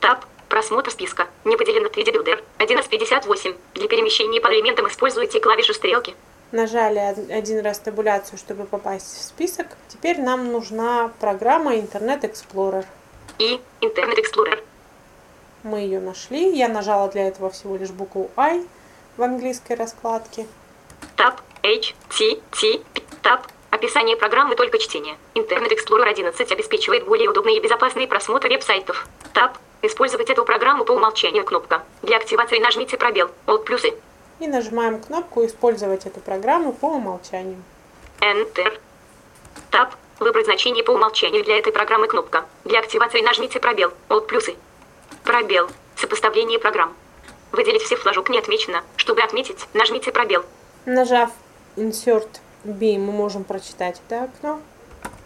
Tab. 0.00 0.24
Просмотр 0.48 0.90
списка. 0.92 1.26
Не 1.44 1.56
выделено 1.56 1.88
3D 1.88 2.04
Builder. 2.04 2.44
1 2.58 2.78
из 2.78 2.86
58. 2.86 3.54
Для 3.74 3.88
перемещения 3.88 4.40
по 4.40 4.46
элементам 4.48 4.86
используйте 4.86 5.40
клавишу 5.40 5.74
стрелки. 5.74 6.14
Нажали 6.52 6.98
один 6.98 7.64
раз 7.64 7.80
табуляцию, 7.80 8.38
чтобы 8.38 8.64
попасть 8.64 9.18
в 9.18 9.22
список. 9.22 9.66
Теперь 9.88 10.20
нам 10.20 10.52
нужна 10.52 11.10
программа 11.18 11.74
Internet 11.74 12.20
Explorer. 12.20 12.86
И 13.38 13.60
Internet 13.80 14.18
Explorer. 14.18 14.62
Мы 15.62 15.80
ее 15.80 16.00
нашли. 16.00 16.56
Я 16.56 16.68
нажала 16.68 17.08
для 17.08 17.28
этого 17.28 17.50
всего 17.50 17.76
лишь 17.76 17.90
букву 17.90 18.30
I 18.36 18.64
в 19.16 19.22
английской 19.22 19.74
раскладке. 19.74 20.46
Tab, 21.16 21.36
H, 21.62 21.94
T, 22.16 22.40
T, 22.50 22.80
Tab. 23.22 23.40
Описание 23.70 24.16
программы 24.16 24.56
только 24.56 24.78
чтение. 24.78 25.16
Internet 25.34 25.72
Explorer 25.72 26.08
11 26.08 26.52
обеспечивает 26.52 27.04
более 27.04 27.28
удобный 27.28 27.56
и 27.56 27.60
безопасный 27.60 28.06
просмотр 28.06 28.48
веб-сайтов. 28.48 29.06
Tab, 29.34 29.52
Использовать 29.80 30.28
эту 30.28 30.44
программу 30.44 30.84
по 30.84 30.92
умолчанию 30.92 31.44
кнопка. 31.44 31.82
Для 32.02 32.16
активации 32.16 32.58
нажмите 32.58 32.96
пробел, 32.96 33.30
Alt 33.46 33.64
плюсы. 33.64 33.94
И 34.40 34.48
нажимаем 34.48 35.00
кнопку 35.00 35.44
«Использовать 35.46 36.04
эту 36.04 36.20
программу 36.20 36.72
по 36.72 36.86
умолчанию». 36.86 37.62
Enter. 38.20 38.76
Tab. 39.70 39.90
Выбрать 40.18 40.46
значение 40.46 40.82
по 40.82 40.90
умолчанию 40.90 41.44
для 41.44 41.58
этой 41.58 41.72
программы 41.72 42.08
кнопка. 42.08 42.44
Для 42.64 42.80
активации 42.80 43.20
нажмите 43.20 43.60
пробел, 43.60 43.92
Alt 44.08 44.26
плюсы. 44.26 44.56
Пробел. 45.24 45.68
Сопоставление 45.96 46.58
программ. 46.58 46.94
Выделить 47.52 47.82
все 47.82 47.96
флажок 47.96 48.28
не 48.30 48.38
отмечено. 48.38 48.82
Чтобы 48.96 49.22
отметить, 49.22 49.66
нажмите 49.74 50.12
пробел. 50.12 50.44
Нажав 50.86 51.30
Insert 51.76 52.28
B, 52.64 52.98
мы 52.98 53.12
можем 53.12 53.44
прочитать 53.44 54.00
это 54.06 54.24
окно. 54.24 54.60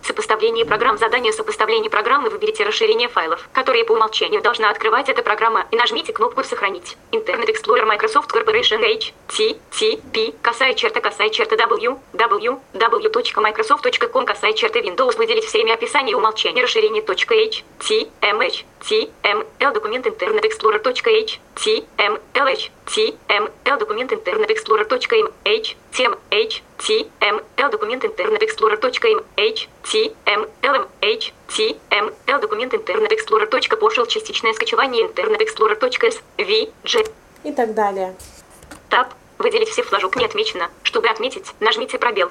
Сопоставление 0.02 0.64
программ. 0.64 0.98
Задание 0.98 1.32
сопоставления 1.32 1.88
программы. 1.88 2.28
Выберите 2.28 2.64
расширение 2.64 3.08
файлов, 3.08 3.48
которые 3.52 3.84
по 3.84 3.92
умолчанию 3.92 4.42
должна 4.42 4.70
открывать 4.70 5.08
эта 5.08 5.22
программа, 5.22 5.66
и 5.70 5.76
нажмите 5.76 6.12
кнопку 6.12 6.42
«Сохранить». 6.42 6.96
Internet 7.12 7.48
Explorer 7.48 7.86
Microsoft 7.86 8.30
Corporation 8.32 8.82
H, 8.82 9.12
T, 9.28 9.56
T, 9.70 10.00
P, 10.12 10.34
косая 10.42 10.74
черта, 10.74 11.00
косая 11.00 11.30
черта 11.30 11.56
W, 11.56 11.98
W, 12.12 12.60
W.microsoft.com, 12.72 14.26
косая 14.26 14.52
черта 14.54 14.80
Windows. 14.80 15.16
Выделить 15.16 15.44
все 15.44 15.60
имя 15.60 15.74
описания 15.74 16.16
умолчания 16.16 16.62
расширение 16.62 17.02
.h, 17.02 17.64
T, 17.78 18.08
M, 18.20 18.40
H, 18.40 18.64
T, 18.80 19.08
M, 19.22 19.44
L, 19.60 19.72
документ 19.72 20.06
Internet 20.06 20.42
Explorer 20.42 20.82
.h, 20.84 21.40
T, 21.54 21.84
M, 21.98 22.18
L, 22.34 22.46
H, 22.48 22.70
T, 22.86 23.14
M, 23.28 23.48
L, 23.64 23.78
документ 23.78 24.12
Internet 24.12 24.48
Explorer 24.50 24.86
.h, 24.90 25.76
T, 25.92 26.04
M, 26.04 26.18
H, 26.30 26.62
T, 26.78 27.08
M, 27.20 27.40
L, 27.56 27.70
документ 27.70 28.04
Internet 28.04 28.40
Explorer 28.42 28.78
.h, 29.36 29.68
T, 29.82 30.12
M, 30.26 30.46
L, 30.62 30.74
M, 30.74 30.88
H, 31.00 31.32
T, 31.48 31.76
M, 31.90 32.12
L, 32.26 32.40
документ 32.40 32.74
Internet 32.74 33.10
Explorer. 33.10 33.76
Пошел 33.76 34.06
частичное 34.06 34.52
скачивание 34.52 35.06
Internet 35.06 35.40
Explorer. 35.40 35.78
S, 36.06 36.20
V, 36.38 36.72
G. 36.84 37.04
И 37.44 37.52
так 37.52 37.74
далее. 37.74 38.14
Tab. 38.90 39.08
Выделить 39.38 39.70
все 39.70 39.82
флажок 39.82 40.16
не 40.16 40.24
отмечено. 40.24 40.70
Чтобы 40.82 41.08
отметить, 41.08 41.46
нажмите 41.58 41.98
пробел. 41.98 42.30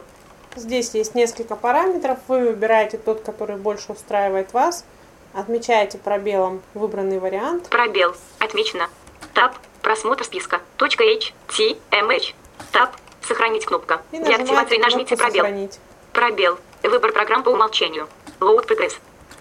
Здесь 0.55 0.93
есть 0.93 1.15
несколько 1.15 1.55
параметров. 1.55 2.19
Вы 2.27 2.47
выбираете 2.49 2.97
тот, 2.97 3.21
который 3.21 3.57
больше 3.57 3.91
устраивает 3.91 4.53
вас. 4.53 4.85
Отмечаете 5.33 5.97
пробелом 5.97 6.61
выбранный 6.73 7.19
вариант. 7.19 7.69
Пробел. 7.69 8.15
Отмечено. 8.39 8.89
Tab. 9.33 9.53
Просмотр 9.91 10.23
списка. 10.23 10.61
H, 10.79 11.33
T, 11.49 11.77
M, 11.91 12.09
H. 12.09 12.33
Tab. 12.71 12.91
Сохранить 13.27 13.65
кнопка. 13.65 14.01
И 14.13 14.19
Для 14.19 14.37
активации 14.37 14.77
нажмите 14.77 15.17
пробел. 15.17 15.43
Сохранить. 15.43 15.79
Пробел. 16.13 16.59
Выбор 16.81 17.11
программ 17.11 17.43
по 17.43 17.49
умолчанию. 17.49 18.07
Load 18.39 18.65
Progress. 18.65 18.93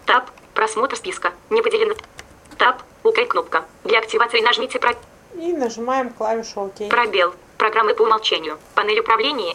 Таб. 0.07 0.29
Просмотр 0.53 0.97
списка. 0.97 1.33
Не 1.51 1.63
поделено. 1.63 1.95
Таб. 2.59 2.83
УК 3.05 3.29
кнопка. 3.29 3.65
Для 3.85 4.01
активации 4.01 4.41
нажмите 4.41 4.81
про... 4.81 4.97
И 5.39 5.53
нажимаем 5.53 6.11
клавишу 6.11 6.63
ОК. 6.63 6.89
Пробел. 6.91 7.33
Программы 7.57 7.95
по 7.95 8.03
умолчанию. 8.03 8.59
Панель 8.75 8.99
управления. 8.99 9.55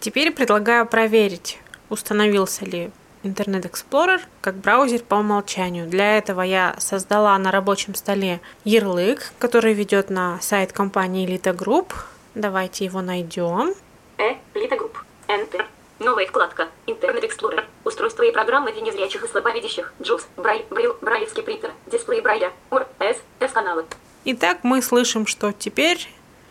Теперь 0.00 0.32
предлагаю 0.32 0.84
проверить, 0.84 1.58
установился 1.88 2.66
ли 2.66 2.90
Internet 3.24 3.70
Explorer 3.70 4.20
как 4.40 4.56
браузер 4.56 5.00
по 5.02 5.16
умолчанию. 5.16 5.88
Для 5.88 6.18
этого 6.18 6.42
я 6.42 6.76
создала 6.78 7.36
на 7.38 7.50
рабочем 7.50 7.94
столе 7.94 8.40
ярлык, 8.64 9.32
который 9.38 9.72
ведет 9.72 10.10
на 10.10 10.38
сайт 10.40 10.72
компании 10.72 11.26
Elite 11.26 11.56
Group. 11.56 11.92
Давайте 12.34 12.84
его 12.84 13.00
найдем. 13.00 13.74
Э, 14.18 14.34
Elite 14.54 14.78
Group. 14.78 14.96
Enter. 15.28 15.64
Новая 15.98 16.26
вкладка. 16.26 16.68
Internet 16.86 17.22
Explorer. 17.22 17.64
Устройства 17.84 18.24
и 18.24 18.30
программы 18.30 18.72
для 18.72 18.82
незрячих 18.82 19.24
и 19.24 19.28
слабовидящих. 19.28 19.92
JAWS. 20.00 20.22
Брайль. 20.36 20.66
Брил. 20.70 20.96
Брайлевский 21.00 21.42
принтер. 21.42 21.72
Дисплей 21.86 22.20
Брайля. 22.20 22.52
УР. 22.70 22.86
С. 22.98 23.16
С-каналы. 23.40 23.86
Итак, 24.26 24.58
мы 24.62 24.82
слышим, 24.82 25.26
что 25.26 25.52
теперь 25.52 26.08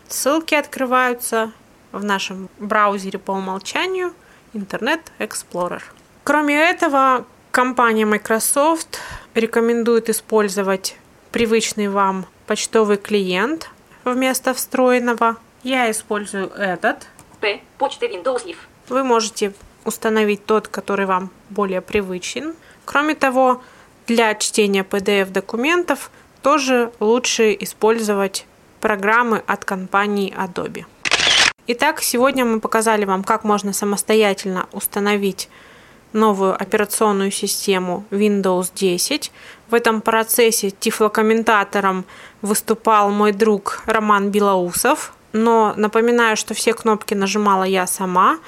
ссылки 0.08 0.54
открываются 0.54 1.52
в 1.92 2.04
нашем 2.04 2.48
браузере 2.58 3.18
по 3.18 3.32
умолчанию 3.32 4.12
Internet 4.52 5.00
Explorer. 5.18 5.82
Кроме 6.24 6.56
этого, 6.56 7.26
компания 7.50 8.06
Microsoft 8.06 8.98
рекомендует 9.34 10.08
использовать 10.08 10.96
привычный 11.32 11.88
вам 11.88 12.24
почтовый 12.46 12.96
клиент 12.96 13.68
вместо 14.04 14.54
встроенного. 14.54 15.36
Я 15.62 15.90
использую 15.90 16.48
этот. 16.48 17.06
П. 17.40 17.60
Почта 17.76 18.06
Windows 18.06 18.46
Live. 18.46 18.56
Вы 18.88 19.04
можете 19.04 19.52
установить 19.84 20.46
тот, 20.46 20.66
который 20.66 21.04
вам 21.04 21.28
более 21.50 21.82
привычен. 21.82 22.54
Кроме 22.86 23.14
того, 23.14 23.62
для 24.06 24.34
чтения 24.34 24.82
PDF-документов 24.82 26.10
тоже 26.40 26.90
лучше 27.00 27.54
использовать 27.60 28.46
программы 28.80 29.42
от 29.46 29.66
компании 29.66 30.34
Adobe. 30.34 30.86
Итак, 31.66 32.00
сегодня 32.00 32.46
мы 32.46 32.60
показали 32.60 33.04
вам, 33.04 33.24
как 33.24 33.44
можно 33.44 33.74
самостоятельно 33.74 34.68
установить 34.72 35.50
новую 36.14 36.54
операционную 36.54 37.30
систему 37.30 38.04
Windows 38.10 38.70
10. 38.74 39.30
В 39.68 39.74
этом 39.74 40.00
процессе 40.00 40.70
тифлокомментатором 40.70 42.04
выступал 42.40 43.10
мой 43.10 43.32
друг 43.32 43.82
Роман 43.86 44.30
Белоусов, 44.30 45.12
но 45.32 45.74
напоминаю, 45.76 46.36
что 46.36 46.54
все 46.54 46.72
кнопки 46.72 47.14
нажимала 47.14 47.64
я 47.64 47.86
сама. 47.86 48.38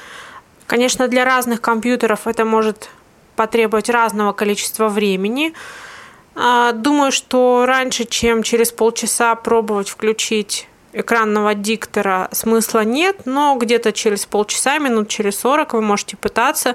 Конечно, 0.67 1.09
для 1.09 1.25
разных 1.25 1.61
компьютеров 1.61 2.27
это 2.27 2.45
может 2.45 2.89
потребовать 3.35 3.91
разного 3.91 4.33
количества 4.33 4.89
времени. 4.89 5.53
А, 6.35 6.73
думаю, 6.73 7.12
что 7.12 7.64
раньше, 7.67 8.05
чем 8.05 8.43
через 8.43 8.73
полчаса 8.73 9.35
пробовать 9.35 9.89
включить 9.89 10.69
экранного 10.97 11.55
диктора 11.55 12.29
смысла 12.33 12.85
нет, 12.85 13.27
но 13.27 13.57
где-то 13.57 13.93
через 13.93 14.27
полчаса, 14.27 14.79
минут 14.79 15.09
через 15.09 15.39
40 15.41 15.75
вы 15.75 15.83
можете 15.83 16.17
пытаться. 16.17 16.75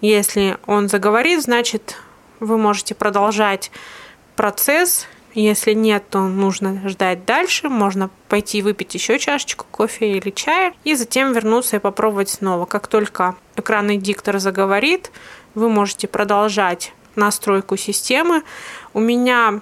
Если 0.00 0.58
он 0.66 0.88
заговорит, 0.88 1.42
значит, 1.42 1.96
вы 2.40 2.58
можете 2.58 2.94
продолжать 2.94 3.70
процесс. 4.34 5.06
Если 5.34 5.74
нет, 5.74 6.02
то 6.10 6.20
нужно 6.22 6.88
ждать 6.88 7.24
дальше. 7.24 7.68
Можно 7.68 8.10
пойти 8.28 8.62
выпить 8.62 8.94
еще 8.94 9.18
чашечку 9.18 9.64
кофе 9.70 10.16
или 10.16 10.30
чая 10.30 10.72
и 10.82 10.96
затем 10.96 11.32
вернуться 11.32 11.76
и 11.76 11.80
попробовать 11.80 12.30
снова. 12.30 12.66
Как 12.66 12.88
только 12.88 13.36
экранный 13.54 13.96
диктор 13.96 14.40
заговорит, 14.40 15.12
вы 15.54 15.68
можете 15.68 16.08
продолжать 16.08 16.92
настройку 17.14 17.76
системы. 17.76 18.42
У 18.92 18.98
меня 18.98 19.60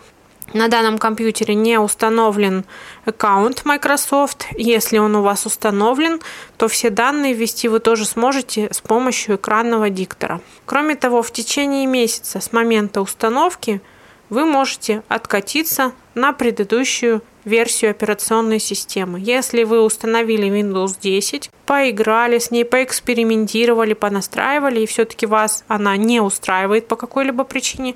на 0.52 0.68
данном 0.68 0.98
компьютере 0.98 1.54
не 1.54 1.78
установлен 1.78 2.64
аккаунт 3.04 3.64
Microsoft. 3.64 4.46
Если 4.56 4.98
он 4.98 5.16
у 5.16 5.22
вас 5.22 5.46
установлен, 5.46 6.20
то 6.56 6.68
все 6.68 6.90
данные 6.90 7.34
ввести 7.34 7.68
вы 7.68 7.80
тоже 7.80 8.04
сможете 8.04 8.68
с 8.72 8.80
помощью 8.80 9.36
экранного 9.36 9.90
диктора. 9.90 10.40
Кроме 10.64 10.94
того, 10.94 11.22
в 11.22 11.30
течение 11.30 11.86
месяца 11.86 12.40
с 12.40 12.52
момента 12.52 13.00
установки 13.00 13.80
вы 14.30 14.44
можете 14.44 15.02
откатиться 15.08 15.92
на 16.14 16.32
предыдущую 16.32 17.22
версию 17.44 17.92
операционной 17.92 18.58
системы. 18.58 19.18
Если 19.20 19.64
вы 19.64 19.80
установили 19.80 20.48
Windows 20.48 20.96
10, 21.00 21.50
поиграли 21.64 22.38
с 22.38 22.50
ней, 22.50 22.64
поэкспериментировали, 22.64 23.94
понастраивали, 23.94 24.80
и 24.80 24.86
все-таки 24.86 25.26
вас 25.26 25.64
она 25.66 25.96
не 25.96 26.20
устраивает 26.20 26.88
по 26.88 26.96
какой-либо 26.96 27.44
причине, 27.44 27.94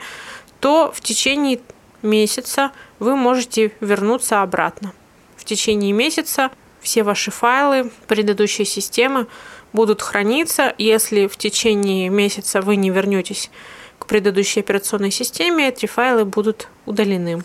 то 0.60 0.92
в 0.94 1.00
течение 1.00 1.60
месяца 2.02 2.72
вы 2.98 3.16
можете 3.16 3.72
вернуться 3.80 4.42
обратно. 4.42 4.92
В 5.36 5.44
течение 5.44 5.92
месяца 5.92 6.50
все 6.80 7.02
ваши 7.02 7.30
файлы 7.30 7.90
предыдущей 8.08 8.64
системы 8.64 9.26
будут 9.72 10.02
храниться. 10.02 10.74
Если 10.78 11.26
в 11.26 11.36
течение 11.36 12.08
месяца 12.08 12.60
вы 12.60 12.76
не 12.76 12.90
вернетесь 12.90 13.50
к 13.98 14.06
предыдущей 14.06 14.60
операционной 14.60 15.10
системе, 15.10 15.68
эти 15.68 15.86
файлы 15.86 16.24
будут 16.24 16.68
удалены. 16.86 17.42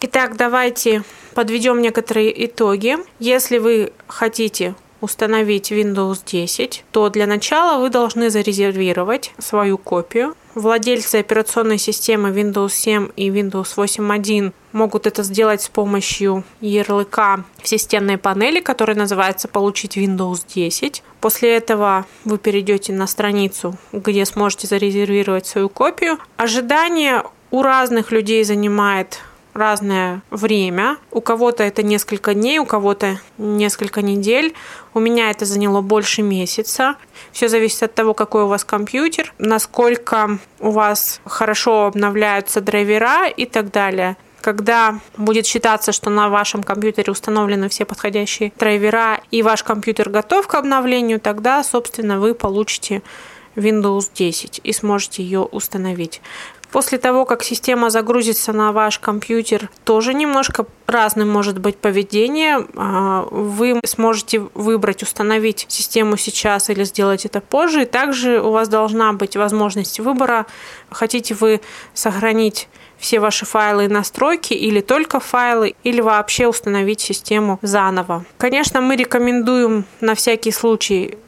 Итак, 0.00 0.36
давайте 0.36 1.02
подведем 1.34 1.82
некоторые 1.82 2.46
итоги. 2.46 2.96
Если 3.18 3.58
вы 3.58 3.92
хотите 4.06 4.74
установить 5.00 5.72
Windows 5.72 6.20
10, 6.24 6.84
то 6.90 7.08
для 7.08 7.26
начала 7.26 7.80
вы 7.80 7.90
должны 7.90 8.30
зарезервировать 8.30 9.32
свою 9.38 9.78
копию. 9.78 10.34
Владельцы 10.54 11.16
операционной 11.16 11.78
системы 11.78 12.30
Windows 12.30 12.70
7 12.70 13.10
и 13.16 13.30
Windows 13.30 13.76
8.1 13.76 14.52
могут 14.72 15.06
это 15.06 15.22
сделать 15.22 15.62
с 15.62 15.68
помощью 15.68 16.44
ярлыка 16.60 17.44
в 17.62 17.68
системной 17.68 18.18
панели, 18.18 18.60
который 18.60 18.96
называется 18.96 19.46
«Получить 19.48 19.96
Windows 19.96 20.44
10». 20.46 21.02
После 21.20 21.56
этого 21.56 22.06
вы 22.24 22.38
перейдете 22.38 22.92
на 22.92 23.06
страницу, 23.06 23.76
где 23.92 24.24
сможете 24.24 24.66
зарезервировать 24.66 25.46
свою 25.46 25.68
копию. 25.68 26.18
Ожидание 26.36 27.24
у 27.50 27.62
разных 27.62 28.10
людей 28.12 28.42
занимает 28.44 29.20
разное 29.54 30.22
время. 30.30 30.96
У 31.10 31.20
кого-то 31.20 31.62
это 31.62 31.82
несколько 31.82 32.34
дней, 32.34 32.58
у 32.58 32.66
кого-то 32.66 33.20
несколько 33.38 34.02
недель. 34.02 34.54
У 34.94 35.00
меня 35.00 35.30
это 35.30 35.44
заняло 35.44 35.80
больше 35.80 36.22
месяца. 36.22 36.96
Все 37.32 37.48
зависит 37.48 37.82
от 37.82 37.94
того, 37.94 38.14
какой 38.14 38.44
у 38.44 38.48
вас 38.48 38.64
компьютер, 38.64 39.32
насколько 39.38 40.38
у 40.58 40.70
вас 40.70 41.20
хорошо 41.24 41.86
обновляются 41.86 42.60
драйвера 42.60 43.28
и 43.28 43.46
так 43.46 43.70
далее. 43.70 44.16
Когда 44.40 44.98
будет 45.16 45.46
считаться, 45.46 45.92
что 45.92 46.08
на 46.08 46.30
вашем 46.30 46.62
компьютере 46.62 47.12
установлены 47.12 47.68
все 47.68 47.84
подходящие 47.84 48.52
драйвера 48.58 49.20
и 49.30 49.42
ваш 49.42 49.62
компьютер 49.62 50.08
готов 50.08 50.46
к 50.46 50.54
обновлению, 50.54 51.20
тогда, 51.20 51.62
собственно, 51.62 52.18
вы 52.18 52.34
получите 52.34 53.02
Windows 53.54 54.10
10 54.14 54.60
и 54.64 54.72
сможете 54.72 55.22
ее 55.22 55.40
установить. 55.40 56.22
После 56.72 56.98
того, 56.98 57.24
как 57.24 57.42
система 57.42 57.90
загрузится 57.90 58.52
на 58.52 58.72
ваш 58.72 58.98
компьютер, 58.98 59.68
тоже 59.84 60.14
немножко 60.14 60.66
разным 60.86 61.28
может 61.28 61.58
быть 61.58 61.76
поведение. 61.76 62.64
А, 62.76 63.26
вы 63.30 63.80
сможете 63.84 64.40
выбрать, 64.54 65.02
установить 65.02 65.66
систему 65.68 66.16
сейчас 66.16 66.70
или 66.70 66.84
сделать 66.84 67.26
это 67.26 67.40
позже. 67.40 67.82
И 67.82 67.86
также 67.86 68.40
у 68.40 68.50
вас 68.50 68.68
должна 68.68 69.12
быть 69.12 69.36
возможность 69.36 69.98
выбора. 69.98 70.46
Хотите 70.90 71.34
вы 71.34 71.60
сохранить 71.94 72.68
все 72.98 73.18
ваши 73.18 73.46
файлы 73.46 73.86
и 73.86 73.88
настройки, 73.88 74.52
или 74.52 74.80
только 74.80 75.20
файлы, 75.20 75.74
или 75.82 76.00
вообще 76.00 76.46
установить 76.46 77.00
систему 77.00 77.58
заново. 77.62 78.24
Конечно, 78.36 78.80
мы 78.80 78.94
рекомендуем 78.94 79.84
на 80.00 80.14
всякий 80.14 80.52
случай 80.52 81.18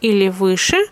или 0.00 0.28
выше, 0.30 0.88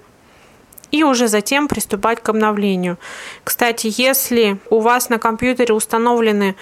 и 0.92 1.02
уже 1.02 1.26
затем 1.26 1.66
приступать 1.66 2.22
к 2.22 2.28
обновлению. 2.28 2.96
Кстати, 3.42 3.92
если 3.96 4.58
у 4.70 4.78
вас 4.78 5.08
на 5.08 5.18
компьютере 5.18 5.74
установлены 5.74 6.54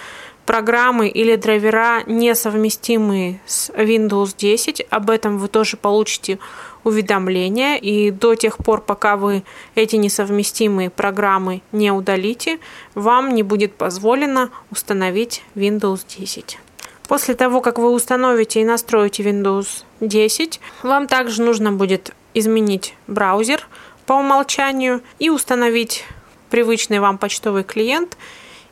программы 0.50 1.06
или 1.06 1.36
драйвера 1.36 2.02
несовместимые 2.08 3.38
с 3.46 3.70
Windows 3.70 4.34
10. 4.36 4.84
Об 4.90 5.08
этом 5.10 5.38
вы 5.38 5.46
тоже 5.46 5.76
получите 5.76 6.40
уведомления. 6.82 7.76
И 7.76 8.10
до 8.10 8.34
тех 8.34 8.56
пор, 8.56 8.80
пока 8.80 9.16
вы 9.16 9.44
эти 9.76 9.94
несовместимые 9.94 10.90
программы 10.90 11.62
не 11.70 11.92
удалите, 11.92 12.58
вам 12.96 13.32
не 13.32 13.44
будет 13.44 13.74
позволено 13.76 14.50
установить 14.72 15.44
Windows 15.54 16.00
10. 16.18 16.58
После 17.06 17.36
того, 17.36 17.60
как 17.60 17.78
вы 17.78 17.92
установите 17.92 18.60
и 18.60 18.64
настроите 18.64 19.22
Windows 19.22 19.84
10, 20.00 20.58
вам 20.82 21.06
также 21.06 21.42
нужно 21.42 21.70
будет 21.70 22.12
изменить 22.34 22.96
браузер 23.06 23.68
по 24.04 24.14
умолчанию 24.14 25.00
и 25.20 25.30
установить 25.30 26.04
привычный 26.50 26.98
вам 26.98 27.18
почтовый 27.18 27.62
клиент– 27.62 28.16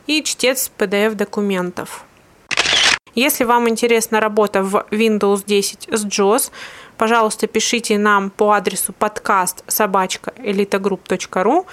и 0.09 0.25
чтец 0.25 0.73
PDF-документов. 0.77 2.05
Если 3.15 3.45
вам 3.45 3.69
интересна 3.69 4.21
работа 4.21 4.63
в 4.63 4.87
Windows 4.91 5.45
10 5.47 5.89
с 5.93 6.07
JOS, 6.07 6.51
пожалуйста, 6.97 7.47
пишите 7.47 7.99
нам 7.99 8.31
по 8.31 8.53
адресу 8.53 8.93
подкаст 8.93 9.65
собачка 9.67 10.33
elitogroup.ru 10.39 11.67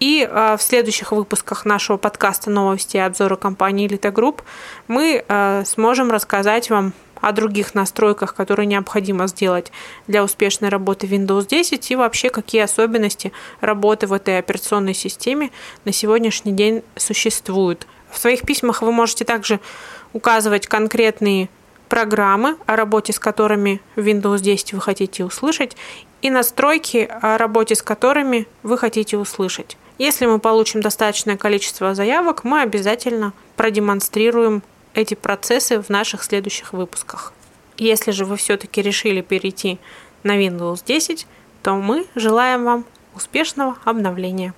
и 0.00 0.28
э, 0.28 0.56
в 0.56 0.62
следующих 0.62 1.12
выпусках 1.12 1.64
нашего 1.64 1.96
подкаста 1.96 2.50
«Новости 2.50 2.96
и 2.96 3.00
обзоры 3.00 3.36
компании 3.36 3.88
Elite 3.88 4.12
Group» 4.12 4.40
мы 4.88 5.24
э, 5.26 5.62
сможем 5.66 6.10
рассказать 6.10 6.70
вам 6.70 6.92
о 7.24 7.32
других 7.32 7.74
настройках, 7.74 8.34
которые 8.34 8.66
необходимо 8.66 9.26
сделать 9.28 9.72
для 10.06 10.22
успешной 10.22 10.68
работы 10.68 11.06
Windows 11.06 11.46
10 11.46 11.90
и 11.90 11.96
вообще 11.96 12.28
какие 12.28 12.60
особенности 12.62 13.32
работы 13.60 14.06
в 14.06 14.12
этой 14.12 14.38
операционной 14.38 14.94
системе 14.94 15.50
на 15.84 15.92
сегодняшний 15.92 16.52
день 16.52 16.82
существуют. 16.96 17.86
В 18.10 18.18
своих 18.18 18.42
письмах 18.42 18.82
вы 18.82 18.92
можете 18.92 19.24
также 19.24 19.58
указывать 20.12 20.66
конкретные 20.66 21.48
программы, 21.88 22.56
о 22.66 22.76
работе 22.76 23.12
с 23.12 23.18
которыми 23.18 23.80
Windows 23.96 24.40
10 24.40 24.74
вы 24.74 24.80
хотите 24.80 25.24
услышать, 25.24 25.76
и 26.20 26.30
настройки, 26.30 27.08
о 27.22 27.38
работе 27.38 27.74
с 27.74 27.82
которыми 27.82 28.46
вы 28.62 28.76
хотите 28.76 29.16
услышать. 29.16 29.76
Если 29.96 30.26
мы 30.26 30.40
получим 30.40 30.80
достаточное 30.82 31.36
количество 31.36 31.94
заявок, 31.94 32.44
мы 32.44 32.62
обязательно 32.62 33.32
продемонстрируем 33.56 34.62
эти 34.94 35.14
процессы 35.14 35.80
в 35.80 35.88
наших 35.88 36.22
следующих 36.22 36.72
выпусках. 36.72 37.32
Если 37.76 38.12
же 38.12 38.24
вы 38.24 38.36
все-таки 38.36 38.80
решили 38.80 39.20
перейти 39.20 39.78
на 40.22 40.38
Windows 40.38 40.82
10, 40.86 41.26
то 41.62 41.74
мы 41.74 42.06
желаем 42.14 42.64
вам 42.64 42.84
успешного 43.14 43.76
обновления. 43.84 44.54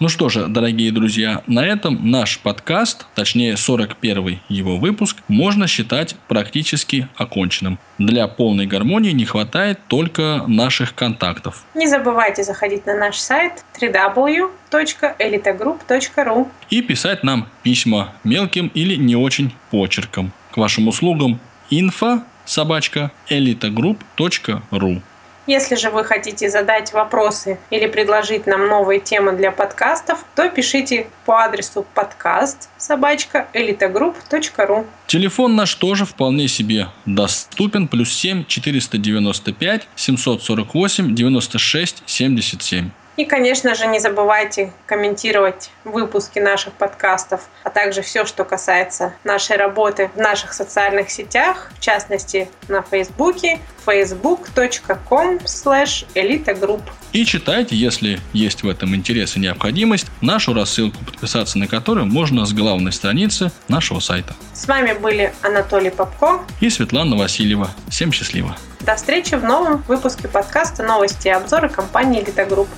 Ну 0.00 0.08
что 0.08 0.28
же, 0.28 0.46
дорогие 0.46 0.92
друзья, 0.92 1.42
на 1.48 1.66
этом 1.66 2.08
наш 2.08 2.38
подкаст, 2.38 3.06
точнее 3.16 3.56
41 3.56 4.38
его 4.48 4.76
выпуск, 4.76 5.16
можно 5.26 5.66
считать 5.66 6.14
практически 6.28 7.08
оконченным. 7.16 7.80
Для 7.98 8.28
полной 8.28 8.66
гармонии 8.66 9.10
не 9.10 9.24
хватает 9.24 9.80
только 9.88 10.44
наших 10.46 10.94
контактов. 10.94 11.64
Не 11.74 11.88
забывайте 11.88 12.44
заходить 12.44 12.86
на 12.86 12.96
наш 12.96 13.16
сайт 13.16 13.64
www.elitogroup.ru 13.80 16.48
и 16.70 16.82
писать 16.82 17.24
нам 17.24 17.48
письма 17.64 18.12
мелким 18.22 18.70
или 18.74 18.94
не 18.94 19.16
очень 19.16 19.52
почерком. 19.72 20.30
К 20.52 20.58
вашим 20.58 20.86
услугам 20.86 21.40
info 21.72 22.22
собачка 22.44 23.10
elitogroup.ru 23.28 25.02
если 25.48 25.74
же 25.74 25.90
вы 25.90 26.04
хотите 26.04 26.48
задать 26.50 26.92
вопросы 26.92 27.58
или 27.70 27.86
предложить 27.86 28.46
нам 28.46 28.68
новые 28.68 29.00
темы 29.00 29.32
для 29.32 29.50
подкастов, 29.50 30.24
то 30.36 30.48
пишите 30.48 31.08
по 31.24 31.42
адресу 31.42 31.84
подкаст 31.94 32.68
собачка 32.76 33.48
элитогрупп.ру. 33.54 34.86
Телефон 35.06 35.56
наш 35.56 35.74
тоже 35.74 36.04
вполне 36.04 36.48
себе 36.48 36.88
доступен. 37.06 37.88
Плюс 37.88 38.12
7 38.12 38.44
495 38.44 39.88
748 39.96 41.14
96 41.14 42.02
77. 42.06 42.90
И, 43.18 43.24
конечно 43.24 43.74
же, 43.74 43.88
не 43.88 43.98
забывайте 43.98 44.72
комментировать 44.86 45.72
выпуски 45.82 46.38
наших 46.38 46.72
подкастов, 46.74 47.48
а 47.64 47.70
также 47.70 48.00
все, 48.00 48.24
что 48.24 48.44
касается 48.44 49.12
нашей 49.24 49.56
работы 49.56 50.08
в 50.14 50.20
наших 50.20 50.52
социальных 50.52 51.10
сетях, 51.10 51.72
в 51.76 51.80
частности 51.80 52.48
на 52.68 52.80
Фейсбуке 52.80 53.58
facebook.com 53.84 55.38
slash 55.38 56.06
elitagroup. 56.14 56.82
И 57.12 57.24
читайте, 57.24 57.74
если 57.74 58.20
есть 58.32 58.62
в 58.62 58.68
этом 58.68 58.94
интерес 58.94 59.36
и 59.36 59.40
необходимость, 59.40 60.06
нашу 60.20 60.54
рассылку, 60.54 61.04
подписаться 61.04 61.58
на 61.58 61.66
которую 61.66 62.06
можно 62.06 62.46
с 62.46 62.52
главной 62.52 62.92
страницы 62.92 63.50
нашего 63.66 63.98
сайта. 63.98 64.36
С 64.54 64.68
вами 64.68 64.92
были 64.92 65.34
Анатолий 65.42 65.90
Попко 65.90 66.44
и 66.60 66.70
Светлана 66.70 67.16
Васильева. 67.16 67.68
Всем 67.88 68.12
счастливо! 68.12 68.56
До 68.82 68.94
встречи 68.94 69.34
в 69.34 69.42
новом 69.42 69.82
выпуске 69.88 70.28
подкаста 70.28 70.84
«Новости 70.84 71.26
и 71.26 71.32
обзоры 71.32 71.68
компании 71.68 72.22
«Элита 72.22 72.44
Групп». 72.44 72.68